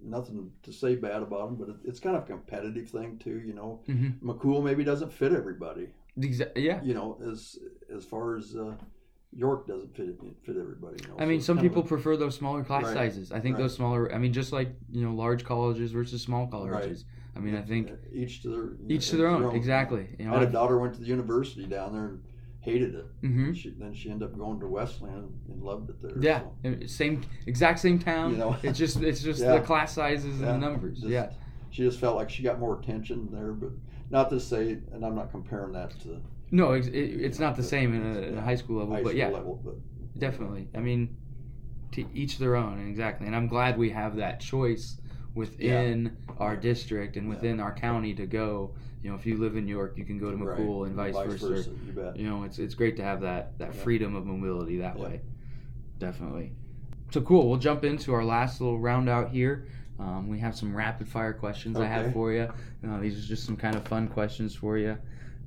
nothing 0.00 0.50
to 0.62 0.72
say 0.72 0.94
bad 0.96 1.22
about 1.22 1.46
them, 1.46 1.56
but 1.56 1.68
it, 1.70 1.76
it's 1.84 1.98
kind 2.00 2.16
of 2.16 2.22
a 2.22 2.26
competitive 2.26 2.88
thing 2.88 3.18
too, 3.18 3.42
you 3.44 3.52
know. 3.54 3.80
Mm-hmm. 3.88 4.30
McCool 4.30 4.62
maybe 4.62 4.84
doesn't 4.84 5.12
fit 5.12 5.32
everybody, 5.32 5.88
Exa- 6.18 6.52
yeah. 6.56 6.80
you 6.82 6.94
know, 6.94 7.18
as 7.30 7.58
as 7.94 8.04
far 8.04 8.36
as 8.36 8.54
uh, 8.54 8.74
York 9.36 9.66
doesn't 9.66 9.96
fit 9.96 10.16
fit 10.44 10.56
everybody. 10.56 11.02
You 11.02 11.08
know? 11.08 11.16
I 11.18 11.24
mean, 11.26 11.38
it's 11.38 11.46
some 11.46 11.58
people 11.58 11.82
a- 11.82 11.86
prefer 11.86 12.16
those 12.16 12.36
smaller 12.36 12.62
class 12.62 12.84
Right. 12.84 12.94
sizes. 12.94 13.32
I 13.32 13.40
think 13.40 13.56
Right. 13.56 13.62
those 13.62 13.74
smaller. 13.74 14.12
I 14.14 14.18
mean, 14.18 14.32
just 14.32 14.52
like 14.52 14.68
you 14.92 15.04
know, 15.04 15.12
large 15.14 15.44
colleges 15.44 15.90
versus 15.90 16.22
small 16.22 16.46
colleges. 16.46 17.04
Right. 17.04 17.36
I 17.36 17.40
mean, 17.40 17.56
I 17.56 17.62
think 17.62 17.90
each 18.12 18.42
to 18.42 18.48
their 18.48 18.76
each 18.88 19.08
to 19.10 19.16
their 19.16 19.26
own. 19.26 19.56
Exactly. 19.56 20.06
You 20.20 20.26
I 20.26 20.30
know. 20.30 20.38
had 20.38 20.48
a 20.48 20.52
daughter 20.52 20.78
went 20.78 20.94
to 20.94 21.00
the 21.00 21.06
university 21.06 21.66
down 21.66 21.92
there 21.92 22.04
and 22.06 22.22
hated 22.64 22.94
it. 22.94 23.04
hmm 23.20 23.52
She, 23.52 23.74
then 23.78 23.92
she 23.94 24.10
ended 24.10 24.28
up 24.30 24.38
going 24.38 24.58
to 24.60 24.66
Wesleyan 24.66 25.28
and 25.48 25.62
loved 25.62 25.90
it 25.90 26.00
there. 26.02 26.18
Yeah. 26.18 26.42
so. 26.64 26.86
Same. 26.86 27.22
Exact 27.46 27.78
same 27.78 27.98
town. 27.98 28.32
You 28.32 28.38
know. 28.38 28.56
It's 28.62 28.78
just. 28.78 29.00
It's 29.02 29.22
just 29.22 29.40
Yeah. 29.42 29.56
the 29.56 29.60
class 29.60 29.92
sizes 29.94 30.40
Yeah. 30.40 30.54
and 30.54 30.62
the 30.62 30.66
numbers. 30.70 30.98
Just- 31.00 31.10
yeah. 31.10 31.30
She 31.70 31.82
just 31.82 31.98
felt 32.00 32.16
like 32.16 32.30
she 32.30 32.42
got 32.44 32.60
more 32.60 32.78
attention 32.80 33.28
there, 33.32 33.50
but 33.52 33.70
not 34.08 34.30
to 34.30 34.38
say, 34.38 34.78
and 34.92 35.04
I'm 35.04 35.16
not 35.16 35.30
comparing 35.32 35.72
that 35.72 35.90
to 36.02 36.20
No, 36.52 36.72
it's, 36.72 36.86
it, 36.86 36.92
it's 36.92 37.40
not 37.40 37.56
the 37.56 37.64
same 37.64 37.94
in 37.94 38.16
a, 38.16 38.30
yeah. 38.34 38.40
high 38.40 38.54
school 38.54 38.78
level, 38.78 38.94
high 38.94 39.02
but 39.02 39.08
school 39.08 39.18
yeah, 39.18 39.28
level, 39.28 39.60
but 39.64 39.74
definitely. 40.20 40.68
I 40.74 40.78
mean, 40.78 41.16
to 41.92 42.04
each 42.14 42.38
their 42.38 42.54
own, 42.54 42.86
exactly. 42.88 43.26
And 43.26 43.34
I'm 43.34 43.48
glad 43.48 43.76
we 43.76 43.90
have 43.90 44.14
that 44.16 44.38
choice 44.40 45.00
within 45.34 46.16
our 46.38 46.56
district 46.56 47.16
and 47.16 47.28
within 47.28 47.58
our 47.58 47.74
county 47.74 48.14
to 48.14 48.26
go. 48.26 48.74
You 49.04 49.10
know, 49.10 49.16
if 49.16 49.26
you 49.26 49.36
live 49.36 49.54
in 49.54 49.68
York, 49.68 49.98
you 49.98 50.04
can 50.06 50.18
go 50.18 50.30
to 50.30 50.36
Right. 50.38 50.58
McCool 50.58 50.86
and 50.86 50.96
vice, 50.96 51.14
versa. 51.14 51.70
You 51.86 51.92
bet. 51.92 52.16
You 52.16 52.26
know, 52.26 52.44
it's 52.44 52.58
it's 52.58 52.74
great 52.74 52.96
to 52.96 53.02
have 53.04 53.20
that 53.20 53.56
that 53.58 53.74
Yeah. 53.74 53.82
freedom 53.82 54.16
of 54.16 54.24
mobility 54.24 54.78
that 54.78 54.96
Yeah. 54.96 55.02
way. 55.02 55.22
Definitely. 55.98 56.54
So 57.10 57.20
cool. 57.20 57.50
We'll 57.50 57.58
jump 57.58 57.84
into 57.84 58.14
our 58.14 58.24
last 58.24 58.62
little 58.62 58.80
round 58.80 59.10
out 59.10 59.28
here. 59.28 59.66
Um, 59.98 60.28
we 60.28 60.38
have 60.38 60.56
some 60.56 60.74
rapid 60.74 61.06
fire 61.06 61.34
questions 61.34 61.78
I 61.78 61.84
have 61.84 62.14
for 62.14 62.32
you. 62.32 62.48
Uh, 62.82 62.98
these 62.98 63.22
are 63.22 63.28
just 63.28 63.44
some 63.44 63.58
kind 63.58 63.76
of 63.76 63.86
fun 63.86 64.08
questions 64.08 64.54
for 64.54 64.78
you. 64.78 64.96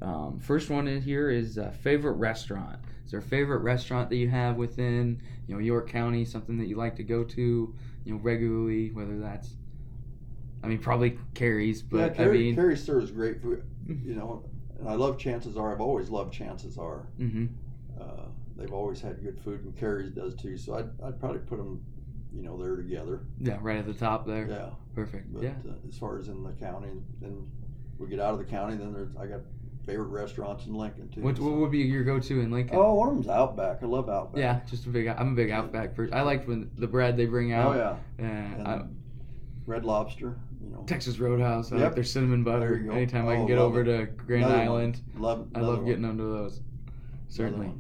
Um, 0.03 0.39
first 0.39 0.69
one 0.69 0.87
in 0.87 1.01
here 1.01 1.31
is 1.31 1.57
uh, 1.57 1.71
favorite 1.71 2.13
restaurant. 2.13 2.77
Is 3.05 3.11
there 3.11 3.19
a 3.19 3.23
favorite 3.23 3.61
restaurant 3.63 4.09
that 4.09 4.17
you 4.17 4.29
have 4.29 4.57
within 4.57 5.19
you 5.47 5.55
know 5.55 5.59
York 5.59 5.89
County? 5.89 6.25
Something 6.25 6.59
that 6.59 6.67
you 6.67 6.75
like 6.75 6.95
to 6.97 7.03
go 7.03 7.23
to 7.23 7.73
you 8.03 8.13
know 8.13 8.19
regularly? 8.19 8.91
Whether 8.91 9.19
that's 9.19 9.55
I 10.67 10.69
mean 10.69 10.79
probably 10.79 11.17
Carrie's, 11.33 11.81
yeah, 11.81 12.07
but 12.09 12.15
Carrie, 12.15 12.37
I 12.37 12.41
mean 12.41 12.55
Carrie 12.55 12.75
serves 12.77 13.09
great 13.09 13.41
food. 13.41 13.63
Mhm. 13.87 14.05
You 14.05 14.15
know, 14.15 14.43
and 14.79 14.89
I 14.89 14.95
love 14.95 15.17
Chances 15.17 15.55
R. 15.55 15.71
I've 15.71 15.79
always 15.79 16.09
loved 16.09 16.33
Chances 16.33 16.77
R. 16.77 17.07
hmm 17.17 17.45
Uh, 17.97 18.25
they've 18.57 18.73
always 18.73 18.99
had 18.99 19.23
good 19.23 19.39
food, 19.39 19.63
and 19.63 19.73
Carrie's 19.77 20.11
does 20.11 20.35
too. 20.35 20.57
So 20.57 20.75
I'd, 20.75 20.89
I'd 21.01 21.19
probably 21.21 21.39
put 21.39 21.57
them, 21.57 21.81
you 22.33 22.41
know, 22.43 22.57
there 22.61 22.75
together. 22.75 23.21
yeah, 23.39 23.57
right 23.61 23.77
at 23.77 23.85
the 23.85 23.93
top 23.93 24.27
there. 24.27 24.45
Yeah. 24.49 24.69
Perfect. 24.93 25.33
But 25.33 25.43
yeah. 25.43 25.51
uh, 25.65 25.87
as 25.87 25.97
far 25.97 26.17
as 26.19 26.27
in 26.27 26.43
the 26.43 26.51
county, 26.51 26.89
then 27.21 27.47
we 27.97 28.09
get 28.09 28.19
out 28.19 28.33
of 28.33 28.39
the 28.39 28.45
county, 28.45 28.75
then 28.75 28.91
there's 28.91 29.15
I 29.15 29.25
got 29.25 29.39
favorite 29.85 30.07
restaurants 30.09 30.65
in 30.65 30.73
Lincoln 30.73 31.07
too. 31.07 31.21
What, 31.21 31.37
so- 31.37 31.43
what 31.43 31.55
would 31.59 31.71
be 31.71 31.77
your 31.77 32.03
go-to 32.03 32.41
in 32.41 32.51
Lincoln? 32.51 32.75
Oh, 32.77 32.93
one 32.95 33.07
of 33.07 33.13
them's 33.15 33.29
Outback. 33.29 33.81
I 33.81 33.85
love 33.85 34.09
Outback. 34.09 34.37
Yeah, 34.41 34.59
just 34.69 34.85
a 34.85 34.89
big. 34.89 35.07
I'm 35.07 35.31
a 35.31 35.35
big 35.35 35.49
Outback 35.49 35.95
person. 35.95 36.13
I 36.13 36.23
liked 36.23 36.45
when 36.45 36.69
the 36.77 36.87
bread 36.87 37.15
they 37.15 37.25
bring 37.25 37.53
out. 37.53 37.73
Oh 37.73 37.97
yeah. 38.19 38.63
I- 38.65 38.85
Red 39.65 39.83
Lobster. 39.83 40.37
You 40.63 40.69
know. 40.71 40.83
Texas 40.87 41.19
Roadhouse. 41.19 41.71
I 41.71 41.77
like 41.77 41.95
their 41.95 42.03
cinnamon 42.03 42.43
butter. 42.43 42.87
Anytime 42.91 43.27
I 43.27 43.35
can 43.35 43.43
Oh, 43.43 43.47
get 43.47 43.57
over 43.57 43.81
it. 43.81 43.85
to 43.85 44.05
Grand 44.25 44.45
Another 44.45 44.57
one. 44.59 44.67
Island, 44.67 45.01
Love. 45.17 45.47
I 45.55 45.59
love 45.61 45.85
getting 45.85 46.05
under 46.05 46.23
those. 46.23 46.61
Certainly. 47.29 47.73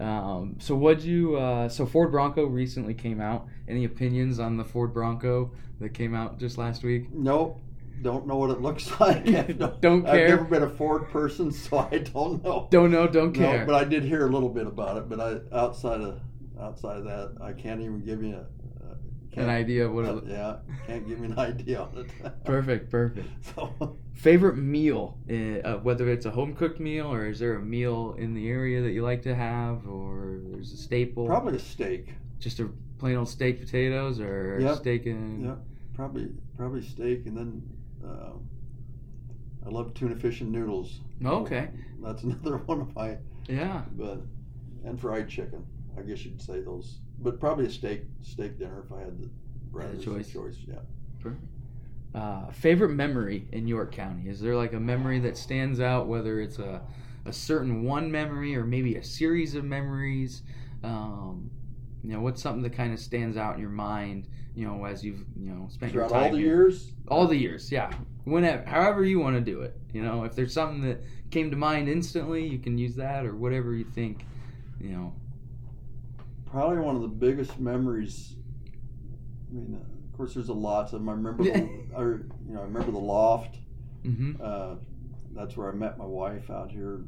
Um, 0.00 0.56
so 0.58 0.74
what 0.74 1.02
you? 1.02 1.36
Uh, 1.36 1.68
so 1.68 1.86
Ford 1.86 2.10
Bronco 2.10 2.46
recently 2.46 2.94
came 2.94 3.20
out. 3.20 3.46
Any 3.68 3.84
opinions 3.84 4.40
on 4.40 4.56
the 4.56 4.64
Ford 4.64 4.92
Bronco 4.92 5.52
that 5.80 5.90
came 5.90 6.14
out 6.14 6.38
just 6.38 6.58
last 6.58 6.82
week? 6.82 7.12
Nope. 7.12 7.60
Don't 8.02 8.26
know 8.26 8.36
what 8.36 8.50
it 8.50 8.60
looks 8.60 8.90
like. 9.00 9.24
Don't 9.80 10.04
care? 10.04 10.24
I've 10.24 10.28
never 10.30 10.44
been 10.44 10.62
a 10.64 10.68
Ford 10.68 11.08
person, 11.10 11.52
so 11.52 11.78
I 11.78 11.98
don't 11.98 12.42
know. 12.42 12.66
Don't 12.70 12.90
know. 12.90 13.06
Don't 13.06 13.36
No, 13.36 13.46
care. 13.46 13.64
but 13.66 13.76
I 13.76 13.84
did 13.84 14.02
hear 14.02 14.26
a 14.26 14.30
little 14.30 14.48
bit 14.48 14.66
about 14.66 14.96
it. 14.96 15.08
But 15.08 15.20
I 15.20 15.56
outside 15.56 16.00
of 16.00 16.20
outside 16.60 16.96
of 16.98 17.04
that, 17.04 17.36
I 17.40 17.52
can't 17.52 17.80
even 17.80 18.00
give 18.04 18.22
you 18.22 18.34
a, 18.34 18.46
a 19.36 19.40
An 19.40 19.46
can't- 19.46 19.58
idea 19.58 19.86
of 19.86 19.92
what 19.92 20.04
uh, 20.04 20.16
it. 20.18 20.24
yeah, 20.28 20.56
can't 20.86 21.06
give 21.08 21.18
me 21.20 21.26
an 21.28 21.38
idea 21.50 21.80
on 21.82 21.98
it. 21.98 22.44
Perfect. 22.44 22.90
Perfect. 22.90 23.26
So 23.54 23.96
Favorite 24.14 24.56
meal, 24.56 25.18
uh, 25.28 25.74
whether 25.78 26.08
it's 26.08 26.24
a 26.24 26.30
home 26.30 26.54
cooked 26.54 26.78
meal 26.80 27.12
or 27.12 27.26
is 27.26 27.38
there 27.40 27.56
a 27.56 27.60
meal 27.62 28.14
in 28.18 28.32
the 28.32 28.48
area 28.48 28.80
that 28.82 28.92
you 28.92 29.02
like 29.02 29.22
to 29.22 29.34
have, 29.34 29.86
or 29.88 30.38
there's 30.50 30.72
a 30.72 30.76
staple? 30.76 31.26
probably 31.26 31.56
a 31.56 31.58
steak. 31.58 32.14
Just 32.38 32.60
a 32.60 32.70
plain 32.98 33.16
old 33.16 33.28
steak, 33.28 33.60
potatoes, 33.60 34.20
or 34.20 34.58
Yep. 34.60 34.76
steak 34.76 35.06
and. 35.06 35.44
Yep. 35.44 35.58
Probably 35.94 36.28
probably 36.56 36.82
steak, 36.82 37.26
and 37.26 37.36
then 37.36 37.62
um, 38.04 38.48
I 39.66 39.68
love 39.70 39.94
tuna 39.94 40.14
fish 40.16 40.40
and 40.40 40.52
noodles. 40.52 41.00
Oh, 41.24 41.40
Okay. 41.42 41.68
That's 42.02 42.22
another 42.22 42.58
one 42.58 42.80
of 42.80 42.94
my 42.94 43.16
Yeah. 43.48 43.82
but 43.92 44.20
and 44.84 45.00
fried 45.00 45.28
chicken. 45.28 45.64
I 45.98 46.02
guess 46.02 46.24
you'd 46.24 46.40
say 46.42 46.60
those, 46.60 46.98
but 47.24 47.40
probably 47.40 47.66
a 47.66 47.70
steak 47.70 48.02
steak 48.22 48.58
dinner 48.58 48.84
if 48.86 48.92
I 48.92 49.00
had 49.00 49.18
the 49.18 49.28
Had 49.82 50.00
choice. 50.00 50.30
choice. 50.30 50.56
Yeah. 50.68 50.74
Perfect. 51.20 51.42
Uh, 52.14 52.48
favorite 52.52 52.90
memory 52.90 53.48
in 53.50 53.66
York 53.66 53.90
County? 53.90 54.28
Is 54.28 54.40
there 54.40 54.54
like 54.54 54.72
a 54.74 54.78
memory 54.78 55.18
that 55.20 55.36
stands 55.36 55.80
out, 55.80 56.06
whether 56.06 56.40
it's 56.40 56.60
a, 56.60 56.80
a 57.24 57.32
certain 57.32 57.82
one 57.82 58.12
memory 58.12 58.54
or 58.54 58.64
maybe 58.64 58.94
a 58.94 59.02
series 59.02 59.56
of 59.56 59.64
memories? 59.64 60.42
Um, 60.84 61.50
you 62.04 62.12
know, 62.12 62.20
what's 62.20 62.40
something 62.40 62.62
that 62.62 62.74
kind 62.74 62.92
of 62.92 63.00
stands 63.00 63.36
out 63.36 63.54
in 63.54 63.60
your 63.60 63.70
mind? 63.70 64.28
You 64.54 64.68
know, 64.68 64.84
as 64.84 65.02
you've 65.04 65.24
you 65.36 65.50
know 65.50 65.66
spent 65.70 65.92
your 65.92 66.08
time 66.08 66.24
all 66.24 66.30
the 66.30 66.36
here? 66.38 66.46
years, 66.46 66.92
all 67.08 67.26
the 67.26 67.36
years, 67.36 67.72
yeah. 67.72 67.90
Whenever, 68.24 68.62
however 68.64 69.04
you 69.04 69.18
want 69.18 69.34
to 69.34 69.40
do 69.40 69.62
it. 69.62 69.76
You 69.92 70.02
know, 70.02 70.22
if 70.24 70.36
there's 70.36 70.52
something 70.52 70.82
that 70.82 71.02
came 71.32 71.50
to 71.50 71.56
mind 71.56 71.88
instantly, 71.88 72.46
you 72.46 72.58
can 72.58 72.78
use 72.78 72.94
that 72.94 73.26
or 73.26 73.34
whatever 73.34 73.74
you 73.74 73.84
think. 73.84 74.24
You 74.80 74.90
know, 74.90 75.12
probably 76.54 76.78
one 76.78 76.94
of 76.94 77.02
the 77.02 77.08
biggest 77.08 77.58
memories. 77.58 78.36
I 79.50 79.54
mean, 79.54 79.74
uh, 79.74 79.84
of 80.10 80.16
course, 80.16 80.34
there's 80.34 80.48
a 80.50 80.54
lot 80.54 80.84
of 80.86 80.92
them. 80.92 81.08
I 81.08 81.12
remember, 81.12 81.42
the, 81.42 81.50
or 81.96 82.26
you 82.46 82.54
know, 82.54 82.60
I 82.60 82.64
remember 82.64 82.92
the 82.92 82.98
loft. 82.98 83.56
hmm 84.04 84.34
Uh, 84.40 84.76
that's 85.32 85.56
where 85.56 85.68
I 85.68 85.74
met 85.74 85.98
my 85.98 86.04
wife 86.06 86.48
out 86.50 86.70
here. 86.70 87.00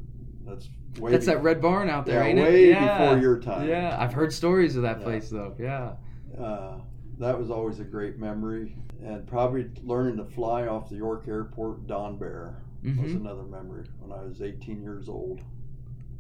That's 0.44 0.68
way. 0.98 1.12
that's 1.12 1.26
be- 1.26 1.32
that 1.32 1.42
red 1.44 1.62
barn 1.62 1.88
out 1.88 2.06
there, 2.06 2.22
Yeah, 2.22 2.26
ain't 2.26 2.38
way 2.40 2.64
it? 2.64 2.68
Yeah. 2.70 2.98
before 2.98 3.18
your 3.22 3.38
time. 3.38 3.68
Yeah, 3.68 3.96
I've 3.98 4.12
heard 4.12 4.32
stories 4.32 4.74
of 4.74 4.82
that 4.82 4.98
Yeah. 4.98 5.04
place 5.04 5.30
though. 5.30 5.54
Yeah. 5.61 5.92
Uh, 6.37 6.78
that 7.18 7.38
was 7.38 7.50
always 7.50 7.78
a 7.78 7.85
great 7.85 8.18
memory, 8.18 8.76
and 9.02 9.26
probably 9.28 9.70
learning 9.85 10.16
to 10.16 10.24
fly 10.24 10.66
off 10.66 10.90
the 10.90 10.96
York 10.96 11.26
Airport 11.28 11.87
Don 11.87 12.18
Bear 12.18 12.56
was 12.82 13.12
hmm 13.12 13.16
another 13.18 13.44
memory 13.44 13.85
when 14.00 14.11
I 14.16 14.22
was 14.24 14.42
18 14.42 14.82
years 14.82 15.09
old. 15.09 15.40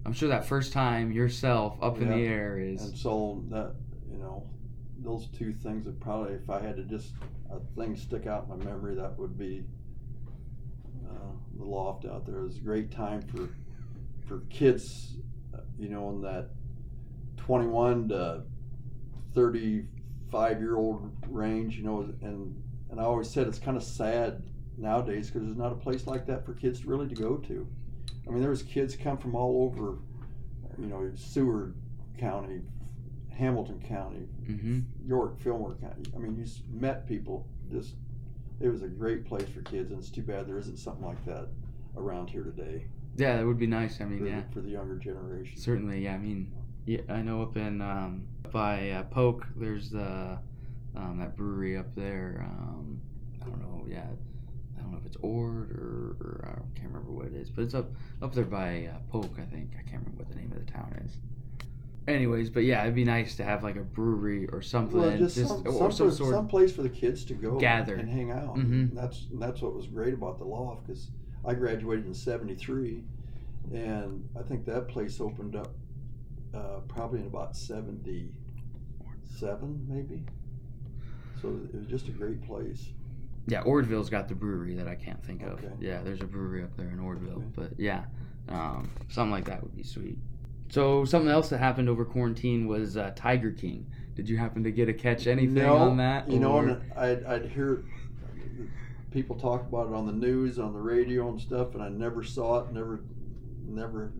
I'm 0.06 0.12
sure 0.12 0.28
that 0.28 0.46
first 0.46 0.72
time 0.72 1.10
yourself 1.10 1.76
up 1.82 2.00
in 2.00 2.08
the 2.08 2.14
air 2.14 2.60
is. 2.60 2.80
And 2.80 2.96
so 2.96 3.42
that 3.48 3.74
you 4.08 4.18
know, 4.18 4.48
those 5.02 5.26
two 5.36 5.52
things 5.52 5.84
would 5.84 6.00
probably, 6.00 6.34
if 6.34 6.48
I 6.48 6.60
had 6.60 6.76
to 6.76 6.84
just 6.84 7.12
a 7.50 7.58
thing 7.76 7.96
stick 7.96 8.28
out 8.28 8.44
in 8.44 8.56
my 8.56 8.64
memory, 8.64 8.94
that 8.94 9.18
would 9.18 9.36
be 9.36 9.64
uh, 11.10 11.32
the 11.58 11.64
loft 11.64 12.04
out 12.04 12.24
there. 12.24 12.38
It 12.38 12.44
was 12.44 12.58
a 12.58 12.60
great 12.60 12.92
time 12.92 13.20
for 13.20 13.48
for 14.28 14.44
kids, 14.48 15.16
uh, 15.52 15.62
you 15.76 15.88
know, 15.88 16.10
in 16.10 16.22
that 16.22 16.50
21 17.38 18.08
to 18.10 18.44
35 19.34 20.60
year 20.60 20.76
old 20.76 21.10
range, 21.28 21.76
you 21.76 21.82
know, 21.82 22.02
and 22.22 22.62
and 22.90 23.00
I 23.00 23.02
always 23.02 23.28
said 23.28 23.48
it's 23.48 23.58
kind 23.58 23.76
of 23.76 23.82
sad 23.82 24.40
nowadays 24.78 25.30
because 25.30 25.42
there's 25.42 25.56
not 25.56 25.72
a 25.72 25.76
place 25.76 26.06
like 26.06 26.26
that 26.26 26.46
for 26.46 26.54
kids 26.54 26.84
really 26.84 27.08
to 27.08 27.14
go 27.16 27.38
to. 27.38 27.66
I 28.26 28.30
mean, 28.30 28.40
there 28.40 28.50
was 28.50 28.62
kids 28.62 28.96
come 28.96 29.18
from 29.18 29.34
all 29.34 29.64
over, 29.64 29.98
you 30.78 30.86
know, 30.86 31.10
Seward 31.14 31.74
County, 32.18 32.62
Hamilton 33.30 33.80
County, 33.86 34.28
hmm 34.46 34.80
York, 35.06 35.38
Fillmore 35.40 35.76
County. 35.80 36.02
I 36.14 36.18
mean, 36.18 36.36
you 36.36 36.46
met 36.72 37.06
people. 37.06 37.46
Just 37.70 37.94
it 38.60 38.68
was 38.68 38.82
a 38.82 38.88
great 38.88 39.24
place 39.24 39.48
for 39.48 39.60
kids, 39.62 39.90
and 39.90 40.00
it's 40.00 40.10
too 40.10 40.22
bad 40.22 40.46
there 40.46 40.58
isn't 40.58 40.78
something 40.78 41.04
like 41.04 41.24
that 41.26 41.48
around 41.96 42.28
here 42.30 42.42
today 42.42 42.86
Yeah, 43.16 43.36
that 43.36 43.46
would 43.46 43.58
be 43.58 43.66
nice. 43.66 44.00
I 44.00 44.04
mean, 44.04 44.18
for, 44.18 44.26
yeah, 44.26 44.40
the, 44.40 44.52
for 44.54 44.60
the 44.60 44.70
younger 44.70 44.96
generation. 44.96 45.56
certainly. 45.58 46.04
Yeah, 46.04 46.14
I 46.14 46.18
mean, 46.18 46.52
yeah, 46.86 47.00
I 47.08 47.22
know 47.22 47.42
up 47.42 47.56
in 47.56 47.80
um, 47.80 48.26
by 48.52 48.90
uh, 48.90 49.02
Polk, 49.04 49.46
there's 49.56 49.94
uh, 49.94 50.38
um, 50.96 51.18
that 51.18 51.36
brewery 51.36 51.76
up 51.76 51.94
there. 51.94 52.44
Um, 52.48 53.00
I 53.42 53.44
don't 53.46 53.60
know. 53.60 53.84
Yeah, 53.88 54.06
don't 54.86 54.94
know 54.94 55.00
if 55.00 55.06
it's 55.06 55.16
Ord 55.22 55.70
or, 55.72 56.16
or 56.20 56.44
I 56.44 56.50
can't 56.78 56.92
remember 56.92 57.10
what 57.12 57.26
it 57.26 57.34
is, 57.34 57.50
but 57.50 57.62
it's 57.62 57.74
up 57.74 57.90
up 58.22 58.32
there 58.34 58.44
by 58.44 58.88
uh, 58.92 58.98
Polk. 59.10 59.36
I 59.38 59.44
think 59.44 59.72
I 59.78 59.82
can't 59.82 60.02
remember 60.04 60.22
what 60.22 60.28
the 60.30 60.36
name 60.36 60.52
of 60.52 60.64
the 60.64 60.70
town 60.70 60.94
is. 61.04 61.16
Anyways, 62.08 62.50
but 62.50 62.62
yeah, 62.62 62.82
it'd 62.82 62.94
be 62.94 63.04
nice 63.04 63.34
to 63.36 63.44
have 63.44 63.64
like 63.64 63.74
a 63.76 63.82
brewery 63.82 64.46
or 64.48 64.62
something, 64.62 65.00
Well, 65.00 65.18
just, 65.18 65.34
just 65.34 65.48
some, 65.48 65.66
or 65.66 65.90
some, 65.90 66.12
some 66.12 66.30
some 66.30 66.46
place 66.48 66.72
for 66.72 66.82
the 66.82 66.88
kids 66.88 67.24
to 67.24 67.34
go 67.34 67.58
Gather. 67.58 67.96
and 67.96 68.08
hang 68.08 68.30
out. 68.30 68.54
Mhm. 68.56 68.90
And 68.90 68.96
that's 68.96 69.26
and 69.32 69.42
that's 69.42 69.60
what 69.60 69.74
was 69.74 69.86
great 69.88 70.14
about 70.14 70.38
the 70.38 70.44
loft 70.44 70.86
because 70.86 71.10
I 71.44 71.54
graduated 71.54 72.06
in 72.06 72.14
'73, 72.14 73.02
and 73.72 74.28
I 74.38 74.42
think 74.42 74.64
that 74.66 74.86
place 74.88 75.20
opened 75.20 75.56
up 75.56 75.74
uh, 76.54 76.80
probably 76.86 77.18
in 77.20 77.26
about 77.26 77.56
'77, 77.56 79.86
maybe. 79.88 80.24
So 81.42 81.58
it 81.72 81.76
was 81.76 81.86
just 81.86 82.06
a 82.08 82.12
great 82.12 82.40
place. 82.42 82.90
Yeah, 83.46 83.62
Ordville's 83.62 84.10
got 84.10 84.28
the 84.28 84.34
brewery 84.34 84.74
that 84.74 84.88
I 84.88 84.96
can't 84.96 85.22
think 85.24 85.42
of. 85.42 85.60
Yeah, 85.80 86.02
there's 86.02 86.20
a 86.20 86.26
brewery 86.26 86.64
up 86.64 86.76
there 86.76 86.88
in 86.88 86.98
Ordville. 86.98 87.36
Okay. 87.36 87.46
But 87.54 87.70
yeah, 87.78 88.04
um, 88.48 88.90
something 89.08 89.30
like 89.30 89.44
that 89.44 89.62
would 89.62 89.76
be 89.76 89.84
sweet. 89.84 90.18
So 90.68 91.04
something 91.04 91.30
else 91.30 91.48
that 91.50 91.58
happened 91.58 91.88
over 91.88 92.04
quarantine 92.04 92.66
was 92.66 92.96
uh, 92.96 93.12
Tiger 93.14 93.52
King. 93.52 93.86
Did 94.16 94.28
you 94.28 94.36
happen 94.36 94.64
to 94.64 94.72
get 94.72 94.88
a 94.88 94.94
catch 94.94 95.26
anything 95.26 95.54
no, 95.54 95.76
on 95.76 95.98
that? 95.98 96.30
You 96.30 96.40
know, 96.40 96.52
or- 96.52 96.68
and 96.68 96.92
I'd, 96.96 97.24
I'd 97.24 97.46
hear 97.46 97.84
people 99.12 99.36
talk 99.36 99.62
about 99.62 99.88
it 99.88 99.94
on 99.94 100.06
the 100.06 100.12
news, 100.12 100.58
on 100.58 100.72
the 100.72 100.80
radio, 100.80 101.28
and 101.28 101.40
stuff, 101.40 101.74
and 101.74 101.82
I 101.82 101.88
never 101.88 102.24
saw 102.24 102.60
it. 102.60 102.72
Never, 102.72 103.00
never. 103.64 104.12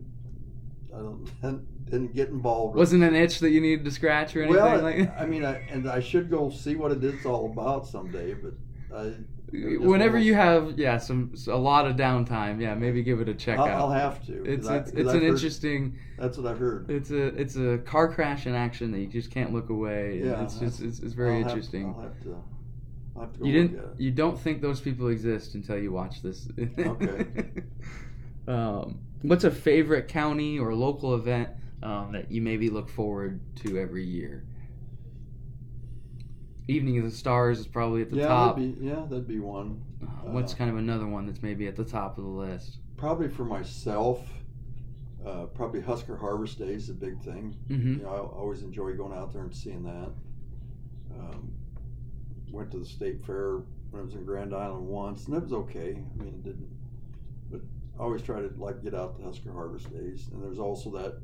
I 0.95 0.99
don't 0.99 1.29
didn't 1.91 2.15
get 2.15 2.29
involved. 2.29 2.77
wasn't 2.77 3.03
an 3.03 3.15
itch 3.15 3.41
that 3.41 3.51
you 3.51 3.61
needed 3.61 3.85
to 3.85 3.91
scratch 3.91 4.37
or 4.37 4.43
anything 4.43 4.63
Well, 4.63 4.83
like. 4.83 5.11
I 5.19 5.27
mean, 5.27 5.45
I, 5.45 5.57
and 5.71 5.89
I 5.89 6.01
should 6.01 6.31
go 6.31 6.51
see 6.51 6.77
what 6.77 6.93
it 6.93 7.03
is 7.03 7.27
all 7.27 7.51
about 7.51 7.87
someday, 7.87 8.35
but 8.35 8.55
I. 8.97 9.13
Whenever 9.53 10.19
you 10.19 10.35
have 10.35 10.77
yeah 10.77 10.99
some 10.99 11.33
a 11.49 11.57
lot 11.57 11.87
of 11.87 11.95
downtime, 11.97 12.61
yeah, 12.61 12.75
maybe 12.75 13.03
give 13.05 13.21
it 13.21 13.29
a 13.29 13.35
check 13.35 13.59
I'll, 13.61 13.65
out. 13.67 13.79
I'll 13.79 13.91
have 13.91 14.25
to. 14.27 14.43
it's 14.45 14.67
I- 14.67 14.79
it's, 14.79 14.91
'cause 14.91 14.99
it's 15.01 15.09
I've 15.09 15.15
an 15.15 15.21
heard- 15.23 15.29
interesting. 15.35 15.99
That's 16.19 16.37
what 16.37 16.47
I've 16.51 16.59
heard. 16.59 16.91
It's 16.91 17.11
a 17.11 17.27
it's 17.27 17.57
a 17.57 17.79
car 17.79 18.13
crash 18.13 18.47
in 18.47 18.55
action 18.55 18.91
that 18.91 18.99
you 18.99 19.07
just 19.07 19.31
can't 19.31 19.53
look 19.53 19.71
away. 19.71 20.21
Yeah, 20.25 20.43
it's 20.43 20.59
just 20.59 20.83
it's, 20.83 20.99
it's 20.99 21.13
very 21.15 21.37
I'll 21.37 21.43
have- 21.43 21.49
interesting. 21.51 21.95
I'll 21.97 22.03
have 22.03 22.21
to. 22.25 22.43
I'll 23.15 23.23
have 23.23 23.33
to 23.35 23.47
You 23.47 23.53
didn't. 23.53 23.81
You 24.01 24.11
don't 24.11 24.39
think 24.39 24.61
those 24.61 24.81
people 24.81 25.09
exist 25.09 25.55
until 25.55 25.79
you 25.79 25.93
watch 25.93 26.23
this. 26.23 26.49
Okay. 26.79 27.27
um, 28.49 28.99
what's 29.23 29.45
a 29.45 29.51
favorite 29.51 30.09
county 30.09 30.59
or 30.59 30.75
local 30.75 31.15
event 31.15 31.51
um, 31.83 32.13
that 32.13 32.31
you 32.31 32.43
maybe 32.43 32.69
look 32.69 32.89
forward 32.89 33.41
to 33.63 33.79
every 33.79 34.05
year? 34.05 34.45
Evening 36.69 36.99
of 36.99 37.05
the 37.05 37.11
Stars 37.11 37.61
is 37.61 37.67
probably 37.67 38.03
at 38.03 38.11
the 38.11 38.17
yeah, 38.17 38.27
top. 38.27 38.57
that'd 38.57 38.81
be 38.81 38.87
yeah, 38.87 39.07
that'd 39.09 39.29
be 39.29 39.39
one. 39.39 39.83
Uh, 40.03 40.31
what's 40.31 40.53
uh, 40.53 40.57
kind 40.57 40.71
of 40.71 40.77
another 40.77 41.07
one 41.07 41.27
that's 41.27 41.43
maybe 41.43 41.69
at 41.69 41.77
the 41.77 41.85
top 41.85 42.19
of 42.19 42.25
the 42.25 42.31
list? 42.31 42.79
Probably 42.97 43.29
for 43.29 43.45
myself, 43.45 44.29
uh, 45.25 45.45
probably 45.47 45.81
Husker 45.81 46.17
Harvest 46.17 46.59
Day 46.59 46.73
is 46.73 46.89
a 46.89 46.95
big 46.95 47.21
thing. 47.21 47.57
Mm-hmm. 47.69 47.99
You 47.99 48.03
know, 48.03 48.09
I 48.09 48.19
always 48.19 48.63
enjoy 48.63 48.95
going 48.95 49.13
out 49.13 49.33
there 49.33 49.43
and 49.43 49.55
seeing 49.55 49.85
that. 49.85 50.11
Um, 51.19 51.53
went 52.51 52.71
to 52.73 52.79
the 52.79 52.85
state 52.85 53.25
fair 53.25 53.63
when 53.91 54.01
I 54.01 54.05
was 54.05 54.15
in 54.15 54.25
Grand 54.25 54.55
Island 54.55 54.87
once, 54.87 55.27
and 55.27 55.37
it 55.37 55.43
was 55.43 55.53
okay. 55.53 55.91
I 55.91 56.23
mean, 56.23 56.35
it 56.35 56.43
didn't, 56.45 56.69
but 57.51 57.61
I 57.99 58.03
always 58.03 58.23
try 58.23 58.41
to 58.41 58.51
like 58.57 58.83
get 58.83 58.95
out 58.95 59.19
to 59.19 59.25
Husker 59.25 59.53
Harvest 59.53 59.93
Days. 59.93 60.29
And 60.33 60.43
there's 60.43 60.59
also 60.59 60.91
that 60.91 61.21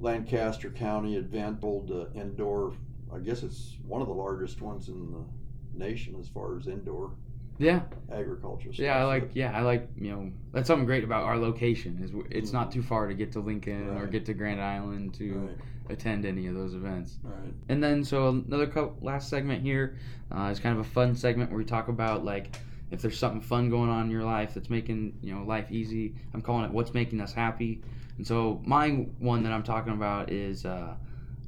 Lancaster 0.00 0.70
County 0.70 1.16
event, 1.16 1.58
old 1.62 1.90
uh, 1.90 2.06
indoor. 2.18 2.74
I 3.14 3.18
guess 3.20 3.42
it's 3.42 3.76
one 3.86 4.02
of 4.02 4.08
the 4.08 4.14
largest 4.14 4.60
ones 4.60 4.88
in 4.88 5.12
the 5.12 5.78
nation 5.84 6.16
as 6.20 6.28
far 6.28 6.58
as 6.58 6.66
indoor. 6.66 7.12
Yeah, 7.58 7.82
agriculture. 8.12 8.72
Stuff. 8.72 8.82
yeah, 8.84 8.96
I 8.98 9.04
like. 9.04 9.30
Yeah, 9.34 9.56
I 9.56 9.60
like. 9.62 9.88
You 9.96 10.10
know, 10.10 10.32
that's 10.52 10.66
something 10.66 10.86
great 10.86 11.04
about 11.04 11.22
our 11.22 11.38
location 11.38 12.00
is 12.02 12.10
it's 12.30 12.52
not 12.52 12.72
too 12.72 12.82
far 12.82 13.06
to 13.06 13.14
get 13.14 13.30
to 13.32 13.40
Lincoln 13.40 13.90
or 13.90 14.02
Mm-hmm. 14.02 14.10
Get 14.10 14.26
to 14.26 14.34
Grand 14.34 14.60
Island 14.60 15.14
to 15.14 15.34
Right. 15.34 15.56
attend 15.90 16.24
any 16.26 16.48
of 16.48 16.54
those 16.56 16.74
events. 16.74 17.18
Right. 17.22 17.54
And 17.68 17.80
then, 17.82 18.02
so 18.02 18.28
another 18.28 18.66
co- 18.66 18.96
last 19.00 19.28
segment 19.28 19.62
here 19.62 19.96
uh, 20.36 20.48
is 20.50 20.58
kind 20.58 20.76
of 20.76 20.84
a 20.84 20.88
fun 20.90 21.14
segment 21.14 21.50
where 21.50 21.58
we 21.58 21.64
talk 21.64 21.86
about 21.86 22.24
like 22.24 22.56
if 22.90 23.00
there's 23.00 23.18
something 23.18 23.40
fun 23.40 23.70
going 23.70 23.88
on 23.88 24.06
in 24.06 24.10
your 24.10 24.24
life 24.24 24.54
that's 24.54 24.68
making 24.70 25.16
you 25.22 25.32
know 25.32 25.44
life 25.44 25.70
easy. 25.70 26.16
I'm 26.34 26.42
calling 26.42 26.64
it 26.64 26.72
what's 26.72 26.92
making 26.92 27.20
us 27.20 27.32
happy. 27.32 27.82
And 28.16 28.26
so 28.26 28.60
my 28.64 28.90
one 29.20 29.44
that 29.44 29.52
I'm 29.52 29.62
talking 29.62 29.92
about 29.92 30.32
is 30.32 30.64
uh, 30.66 30.94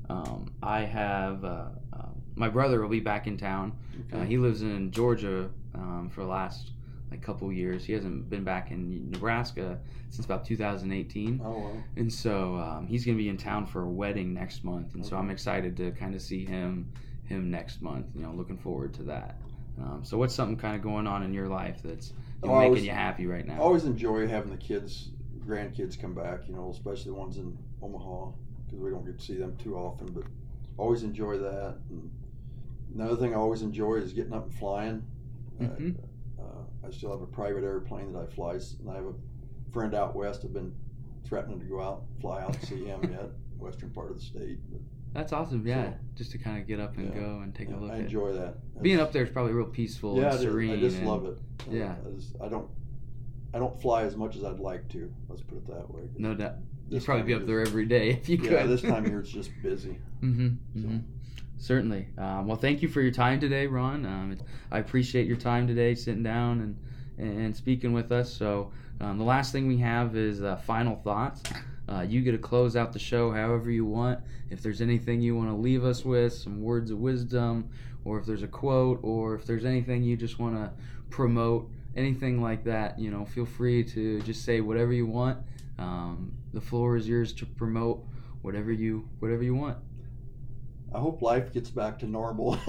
um, 0.09 0.53
I 0.63 0.81
have 0.81 1.45
uh, 1.45 1.65
uh, 1.93 2.07
my 2.37 2.49
brother 2.49 2.81
will 2.81 2.89
be 2.89 3.01
back 3.01 3.27
in 3.27 3.37
town. 3.37 3.73
Uh, 4.13 4.21
he 4.23 4.37
lives 4.39 4.63
in 4.63 4.91
Georgia 4.91 5.49
um, 5.75 6.11
for 6.13 6.23
the 6.23 6.29
last 6.29 6.73
like 7.11 7.23
couple 7.23 7.53
years. 7.53 7.85
He 7.85 7.93
hasn't 7.93 8.29
been 8.29 8.45
back 8.45 8.71
in 8.71 9.11
Nebraska 9.11 9.79
since 10.11 10.25
about 10.27 10.45
2018. 10.45 11.41
oh 11.45 11.51
well. 11.51 11.83
And 11.97 12.13
so 12.13 12.57
um, 12.57 12.87
he's 12.87 13.05
going 13.05 13.17
to 13.17 13.23
be 13.23 13.29
in 13.29 13.37
town 13.37 13.67
for 13.67 13.83
a 13.83 13.89
wedding 13.89 14.35
next 14.35 14.65
month, 14.65 14.95
and 14.95 15.05
so 15.05 15.17
I'm 15.17 15.31
excited 15.31 15.77
to 15.79 15.91
kind 15.93 16.15
of 16.15 16.23
see 16.23 16.45
him 16.45 16.93
him 17.25 17.51
next 17.51 17.81
month. 17.83 18.07
You 18.15 18.23
know, 18.23 18.33
looking 18.33 18.59
forward 18.59 18.95
to 18.95 19.03
that. 19.05 19.41
Um, 19.81 20.01
so 20.05 20.17
what's 20.17 20.35
something 20.35 20.57
kind 20.57 20.75
of 20.75 20.83
going 20.83 21.07
on 21.07 21.23
in 21.23 21.35
your 21.35 21.49
life 21.49 21.81
that's 21.85 22.13
you 22.43 22.49
know, 22.49 22.55
Oh, 22.55 22.59
making 22.59 22.73
was- 22.73 22.85
you 22.85 22.93
happy 22.93 23.27
right 23.27 23.47
now? 23.47 23.55
I 23.55 23.59
always 23.59 23.85
enjoy 23.85 24.27
having 24.27 24.51
the 24.51 24.57
kids, 24.57 25.11
grandkids 25.47 26.01
come 26.01 26.15
back. 26.15 26.49
You 26.49 26.55
know, 26.55 26.71
especially 26.71 27.13
the 27.13 27.19
ones 27.19 27.37
in 27.39 27.57
Omaha 27.83 28.33
because 28.67 28.81
we 28.81 28.91
don't 28.91 29.05
get 29.05 29.19
to 29.19 29.25
see 29.25 29.35
them 29.37 29.57
too 29.57 29.77
often. 29.77 30.09
But 30.12 30.25
always 30.77 31.03
enjoy 31.03 31.39
that. 31.39 31.77
And 31.91 32.11
another 32.95 33.17
thing 33.17 33.33
I 33.35 33.37
always 33.39 33.62
enjoy 33.62 33.97
is 33.97 34.12
getting 34.12 34.33
up 34.33 34.45
and 34.45 34.55
flying. 34.55 35.03
Mhm. 35.61 35.97
Uh, 36.39 36.43
uh, 36.43 36.87
I 36.87 36.91
still 36.91 37.11
have 37.11 37.23
a 37.23 37.27
private 37.27 37.64
airplane 37.64 38.12
that 38.12 38.21
I 38.23 38.27
fly, 38.27 38.55
and 38.55 38.91
I 38.91 38.95
have 38.97 39.07
a 39.07 39.14
friend 39.73 39.95
out 39.95 40.14
west. 40.14 40.45
I've 40.45 40.53
been 40.53 40.75
threatening 41.25 41.59
to 41.61 41.67
go 41.67 41.81
out, 41.81 42.05
fly 42.21 42.43
out 42.43 42.55
and 42.57 42.64
see 42.64 42.85
him 42.85 43.01
yet, 43.11 43.31
western 43.59 43.91
part 43.91 44.11
of 44.11 44.17
the 44.19 44.23
state. 44.23 44.59
But, 44.71 44.81
That's 45.14 45.33
awesome. 45.33 45.67
Yeah, 45.67 45.93
So- 45.93 45.99
just 46.14 46.31
to 46.33 46.39
kind 46.39 46.61
of 46.61 46.67
get 46.69 46.79
up 46.79 46.97
and 46.99 47.09
Yeah. 47.09 47.21
go 47.21 47.41
and 47.41 47.55
take 47.55 47.71
yeah, 47.71 47.77
a 47.77 47.79
look 47.79 47.91
I 47.91 47.97
enjoy 47.97 48.33
that. 48.35 48.83
Being 48.83 49.01
up 49.01 49.12
there 49.12 49.23
is 49.25 49.31
probably 49.31 49.53
real 49.55 49.67
peaceful 49.67 50.17
yeah, 50.19 50.33
and 50.33 50.41
serene. 50.41 50.73
I 50.73 50.81
just 50.81 50.99
and- 50.99 51.07
love 51.09 51.25
it. 51.25 51.39
Uh, 51.69 51.71
Yeah. 51.73 51.97
I, 52.07 52.11
just, 52.11 52.37
I 52.41 52.49
don't. 52.49 52.69
I 53.55 53.59
don't 53.59 53.81
fly 53.81 54.03
as 54.03 54.14
much 54.17 54.37
as 54.37 54.45
I'd 54.45 54.59
like 54.61 54.87
to. 54.91 55.11
Let's 55.31 55.41
put 55.41 55.57
it 55.57 55.67
that 55.69 55.91
way. 55.91 56.03
No 56.19 56.35
doubt. 56.35 56.57
You'd 56.89 56.99
this 56.99 57.05
probably 57.05 57.24
be 57.24 57.34
up 57.34 57.47
there 57.47 57.61
every 57.61 57.87
day 57.87 58.11
if 58.11 58.28
you 58.28 58.39
could. 58.39 58.53
Yeah, 58.53 58.66
this 58.66 58.82
time 58.82 59.05
of 59.05 59.11
year 59.11 59.20
it's 59.20 59.30
just 59.30 59.51
busy. 59.62 59.99
Mm-hmm. 60.22 60.49
So. 60.80 60.89
hmm 60.89 60.99
Certainly. 61.59 62.09
Um, 62.18 62.47
well, 62.47 62.59
thank 62.59 62.82
you 62.82 62.89
for 62.89 63.01
your 63.01 63.11
time 63.11 63.41
today, 63.41 63.66
Ron. 63.66 64.05
Um, 64.05 64.37
I 64.70 64.78
appreciate 64.78 65.26
your 65.26 65.39
time 65.39 65.66
today, 65.66 65.95
sitting 65.95 66.22
down 66.22 66.61
and 66.61 66.76
and 67.18 67.57
speaking 67.57 67.95
with 67.95 68.12
us. 68.12 68.30
So 68.30 68.72
um, 69.01 69.16
the 69.18 69.24
last 69.24 69.53
thing 69.53 69.66
we 69.66 69.78
have 69.78 70.16
is 70.16 70.43
uh, 70.43 70.57
final 70.57 70.97
thoughts. 70.97 71.43
Uh, 71.89 72.03
you 72.03 72.20
get 72.20 72.32
to 72.32 72.39
close 72.39 72.76
out 72.76 72.93
the 72.93 72.99
show 72.99 73.30
however 73.30 73.70
you 73.70 73.84
want. 73.84 74.20
If 74.51 74.62
there's 74.62 74.80
anything 74.80 75.20
you 75.22 75.37
want 75.37 75.49
to 75.49 75.55
leave 75.55 75.84
us 75.84 76.05
with, 76.05 76.32
some 76.32 76.61
words 76.61 76.91
of 76.91 76.99
wisdom, 76.99 77.70
or 78.05 78.18
if 78.18 78.26
there's 78.26 78.43
a 78.43 78.49
quote, 78.49 79.01
or 79.03 79.34
if 79.34 79.47
there's 79.47 79.64
anything 79.64 80.03
you 80.03 80.16
just 80.16 80.39
want 80.39 80.57
to 80.57 80.70
promote, 81.11 81.70
anything 81.97 82.43
like 82.43 82.64
that, 82.64 82.99
you 82.99 83.11
know, 83.11 83.24
feel 83.24 83.47
free 83.47 83.82
to 83.84 84.20
just 84.22 84.45
say 84.45 84.61
whatever 84.61 84.93
you 84.93 85.07
want. 85.07 85.39
Um, 85.79 86.33
the 86.53 86.61
floor 86.61 86.97
is 86.97 87.09
yours 87.09 87.33
to 87.35 87.47
promote 87.47 88.05
whatever 88.43 88.72
you 88.72 89.09
whatever 89.18 89.43
you 89.43 89.55
want. 89.55 89.79
I 90.95 90.99
hope 90.99 91.20
life 91.22 91.53
gets 91.53 91.70
back 91.70 91.99
to 92.01 92.07
normal. 92.07 92.59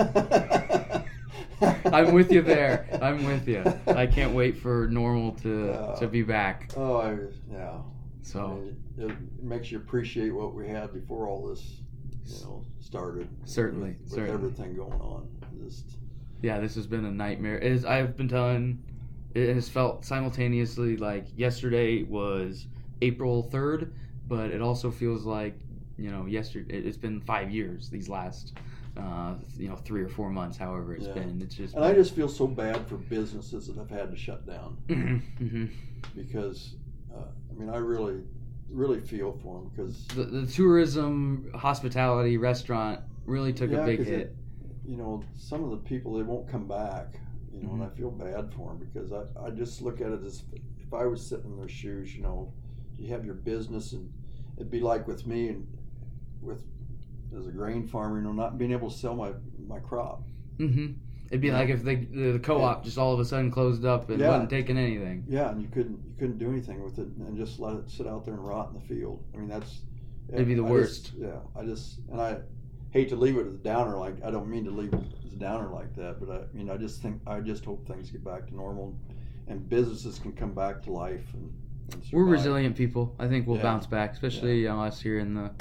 I'm 1.85 2.13
with 2.13 2.31
you 2.31 2.41
there. 2.41 2.87
I'm 3.01 3.25
with 3.25 3.47
you. 3.47 3.63
I 3.87 4.05
can't 4.07 4.33
wait 4.33 4.57
for 4.57 4.87
normal 4.89 5.31
to 5.43 5.71
Uh, 5.71 5.95
to 5.99 6.07
be 6.07 6.23
back. 6.23 6.71
Oh, 6.75 6.97
I, 6.97 7.17
yeah. 7.51 7.77
I 7.77 7.81
So 8.21 8.47
mean, 8.49 8.77
it, 8.97 9.11
it 9.11 9.43
makes 9.43 9.71
you 9.71 9.77
appreciate 9.77 10.31
what 10.31 10.53
we 10.53 10.67
had 10.67 10.93
before 10.93 11.27
all 11.27 11.47
this, 11.47 11.81
you 12.25 12.39
know, 12.43 12.65
started. 12.79 13.27
Certainly, 13.45 13.89
with, 13.91 13.99
with 14.01 14.09
certainly. 14.11 14.33
everything 14.33 14.75
going 14.75 14.99
on. 15.01 15.27
Just 15.63 15.97
yeah, 16.41 16.59
this 16.59 16.75
has 16.75 16.85
been 16.87 17.05
a 17.05 17.11
nightmare. 17.11 17.57
It 17.57 17.71
is, 17.71 17.85
I've 17.85 18.15
been 18.17 18.27
telling. 18.27 18.83
It 19.33 19.53
has 19.53 19.69
felt 19.69 20.03
simultaneously 20.05 20.97
like 20.97 21.27
yesterday 21.35 22.03
was 22.03 22.67
April 23.01 23.43
third, 23.43 23.93
but 24.27 24.51
it 24.51 24.61
also 24.61 24.91
feels 24.91 25.25
like 25.25 25.59
you 25.97 26.11
know 26.11 26.25
yesterday. 26.25 26.77
It's 26.77 26.97
been 26.97 27.21
five 27.21 27.51
years. 27.51 27.89
These 27.89 28.09
last. 28.09 28.57
Uh, 28.95 29.35
you 29.59 29.69
know, 29.69 29.75
three 29.75 30.01
or 30.01 30.07
four 30.09 30.27
months, 30.31 30.57
however 30.57 30.95
it's 30.95 31.05
Yeah. 31.05 31.13
been. 31.13 31.39
It's 31.39 31.53
just 31.53 31.75
and 31.75 31.85
I 31.85 31.93
just 31.93 32.15
feel 32.15 32.27
so 32.27 32.47
bad 32.47 32.87
for 32.87 32.95
businesses 32.97 33.67
that 33.67 33.77
have 33.77 33.91
had 33.91 34.09
to 34.09 34.17
shut 34.17 34.47
down 34.47 34.75
Mhm, 34.89 35.21
mhm. 35.39 35.69
because, 36.15 36.73
uh, 37.13 37.25
I 37.51 37.53
mean, 37.59 37.69
I 37.69 37.77
really, 37.77 38.23
really 38.71 38.99
feel 38.99 39.33
for 39.43 39.59
them 39.59 39.69
because 39.69 40.07
the, 40.07 40.23
the 40.23 40.47
tourism, 40.47 41.51
hospitality, 41.53 42.37
restaurant 42.37 43.01
really 43.27 43.53
took 43.53 43.69
Yeah, 43.69 43.83
a 43.83 43.85
big 43.85 43.99
'cause 43.99 44.07
it- 44.07 44.15
hit. 44.17 44.35
you 44.83 44.97
know, 44.97 45.23
some 45.35 45.63
of 45.63 45.69
the 45.69 45.77
people 45.77 46.15
they 46.17 46.23
won't 46.23 46.47
come 46.47 46.67
back. 46.67 47.19
You 47.53 47.61
know, 47.61 47.73
and 47.73 47.81
Mm-hmm. 47.83 47.91
I 47.93 47.95
feel 47.95 48.09
bad 48.09 48.51
for 48.55 48.69
them 48.73 48.79
because 48.79 49.11
I, 49.11 49.25
I 49.45 49.51
just 49.51 49.83
look 49.83 50.01
at 50.01 50.11
it 50.11 50.23
as 50.23 50.41
if 50.79 50.91
I 50.91 51.05
was 51.05 51.23
sitting 51.23 51.51
in 51.51 51.57
their 51.59 51.69
shoes. 51.69 52.15
You 52.15 52.23
know, 52.23 52.51
you 52.97 53.11
have 53.13 53.25
your 53.25 53.35
business, 53.35 53.93
and 53.93 54.11
it'd 54.57 54.71
be 54.71 54.79
like 54.79 55.07
with 55.07 55.25
me 55.27 55.49
and 55.49 55.67
with 56.41 56.63
as 57.37 57.47
a 57.47 57.51
grain 57.51 57.87
farmer. 57.87 58.17
You 58.17 58.23
know, 58.23 58.31
not 58.33 58.57
being 58.57 58.71
able 58.71 58.89
to 58.89 58.97
sell 58.97 59.15
my 59.15 59.31
my 59.67 59.79
crop. 59.79 60.23
hmm 60.57 60.93
It'd 61.29 61.41
be 61.41 61.47
Yeah. 61.47 61.57
like 61.59 61.69
if 61.69 61.83
they, 61.83 61.95
the, 61.95 62.31
the 62.33 62.39
co-op 62.39 62.85
just 62.85 62.97
all 62.97 63.13
of 63.13 63.19
a 63.19 63.25
sudden 63.25 63.51
closed 63.51 63.83
up 63.83 64.09
and 64.09 64.19
Yeah. 64.21 64.29
wasn't 64.29 64.49
taking 64.49 64.77
anything. 64.77 65.25
Yeah, 65.27 65.51
and 65.51 65.61
you 65.61 65.67
couldn't 65.67 65.99
you 66.07 66.13
couldn't 66.17 66.37
do 66.37 66.49
anything 66.49 66.81
with 66.83 66.99
it, 66.99 67.07
and 67.19 67.37
just 67.37 67.59
let 67.59 67.75
it 67.75 67.89
sit 67.89 68.07
out 68.07 68.23
there 68.25 68.33
and 68.33 68.45
rot 68.45 68.69
in 68.69 68.75
the 68.79 68.85
field. 68.85 69.23
I 69.33 69.37
mean, 69.37 69.49
that's 69.49 69.81
It'd 70.31 70.47
be 70.47 70.55
the 70.55 70.63
I 70.65 70.69
worst. 70.69 71.05
Just, 71.05 71.17
yeah, 71.17 71.39
I 71.55 71.63
just 71.65 71.99
and 72.11 72.21
I 72.21 72.37
hate 72.91 73.09
to 73.09 73.15
leave 73.17 73.37
it 73.37 73.45
as 73.45 73.53
a 73.53 73.57
downer. 73.57 73.97
Like 73.97 74.23
I 74.23 74.31
don't 74.31 74.47
mean 74.49 74.63
to 74.65 74.71
leave 74.71 74.93
it 74.93 74.99
as 75.25 75.33
a 75.33 75.37
downer 75.37 75.69
like 75.69 75.93
that, 75.95 76.19
but 76.19 76.29
I 76.29 76.55
mean 76.57 76.69
I 76.69 76.77
just 76.77 77.01
think 77.01 77.21
I 77.27 77.41
just 77.41 77.65
hope 77.65 77.85
things 77.87 78.09
get 78.09 78.23
back 78.23 78.47
to 78.47 78.55
normal, 78.55 78.97
and 79.47 79.67
businesses 79.67 80.19
can 80.19 80.31
come 80.31 80.53
back 80.53 80.81
to 80.83 80.91
life. 80.91 81.33
And 81.33 81.53
We're 82.11 82.23
resilient 82.23 82.75
people. 82.75 83.13
I 83.19 83.27
think 83.27 83.47
we'll 83.47 83.57
Yeah. 83.57 83.63
bounce 83.63 83.85
back, 83.87 84.13
especially 84.13 84.61
you 84.61 84.69
uh, 84.71 84.75
know, 84.75 84.83
us 84.83 85.01
here 85.01 85.19
in 85.19 85.33
the 85.33 85.51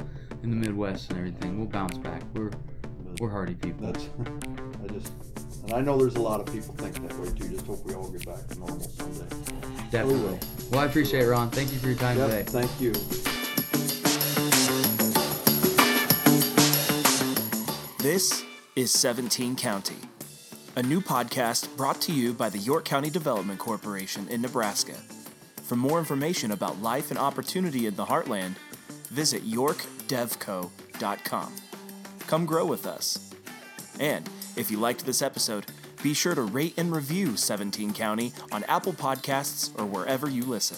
in 0.43 0.49
the 0.49 0.55
Midwest 0.55 1.09
and 1.09 1.19
everything. 1.19 1.57
We'll 1.57 1.67
bounce 1.67 1.97
back. 1.97 2.23
We're 2.35 2.49
But 2.49 3.19
we're 3.19 3.29
hardy 3.29 3.55
people. 3.55 3.87
That's 3.87 4.07
I 4.83 4.87
just 4.93 5.11
and 5.63 5.73
I 5.73 5.81
know 5.81 5.97
there's 5.97 6.15
a 6.15 6.21
lot 6.21 6.39
of 6.39 6.45
people 6.53 6.73
think 6.75 6.95
that 7.07 7.17
way 7.19 7.29
too. 7.37 7.49
Just 7.49 7.65
hope 7.65 7.85
we 7.85 7.93
all 7.93 8.09
get 8.09 8.25
back 8.25 8.47
to 8.47 8.59
normal 8.59 8.79
someday. 8.81 9.27
Definitely. 9.91 10.15
Oh, 10.15 10.23
will. 10.23 10.39
Well, 10.71 10.79
I 10.81 10.85
appreciate 10.85 11.23
it, 11.23 11.27
Ron. 11.27 11.49
Thank 11.49 11.71
you 11.73 11.79
for 11.79 11.87
your 11.87 11.97
time 11.97 12.17
Yep, 12.17 12.29
today. 12.29 12.43
thank 12.43 12.81
you. 12.81 12.93
This 17.99 18.43
is 18.75 18.91
17 18.93 19.55
County, 19.55 19.95
a 20.75 20.83
new 20.83 21.01
podcast 21.01 21.75
brought 21.75 21.99
to 22.01 22.13
you 22.13 22.33
by 22.33 22.49
the 22.49 22.57
York 22.59 22.85
County 22.85 23.09
Development 23.09 23.59
Corporation 23.59 24.27
in 24.29 24.41
Nebraska. 24.41 24.93
For 25.67 25.75
more 25.75 25.99
information 25.99 26.51
about 26.51 26.81
life 26.81 27.11
and 27.11 27.19
opportunity 27.19 27.87
in 27.87 27.97
the 27.97 28.05
heartland, 28.05 28.55
visit 29.09 29.45
yorkdevco.com. 29.45 31.53
Come 32.25 32.45
grow 32.45 32.65
with 32.65 32.87
us. 32.87 33.33
And 33.99 34.29
if 34.55 34.71
you 34.71 34.79
liked 34.79 35.05
this 35.05 35.21
episode, 35.21 35.65
be 36.01 36.13
sure 36.13 36.35
to 36.35 36.43
rate 36.43 36.75
and 36.77 36.95
review 36.95 37.35
17 37.35 37.91
County 37.91 38.31
on 38.49 38.63
Apple 38.63 38.93
Podcasts 38.93 39.77
or 39.77 39.85
wherever 39.85 40.29
you 40.29 40.43
listen. 40.43 40.77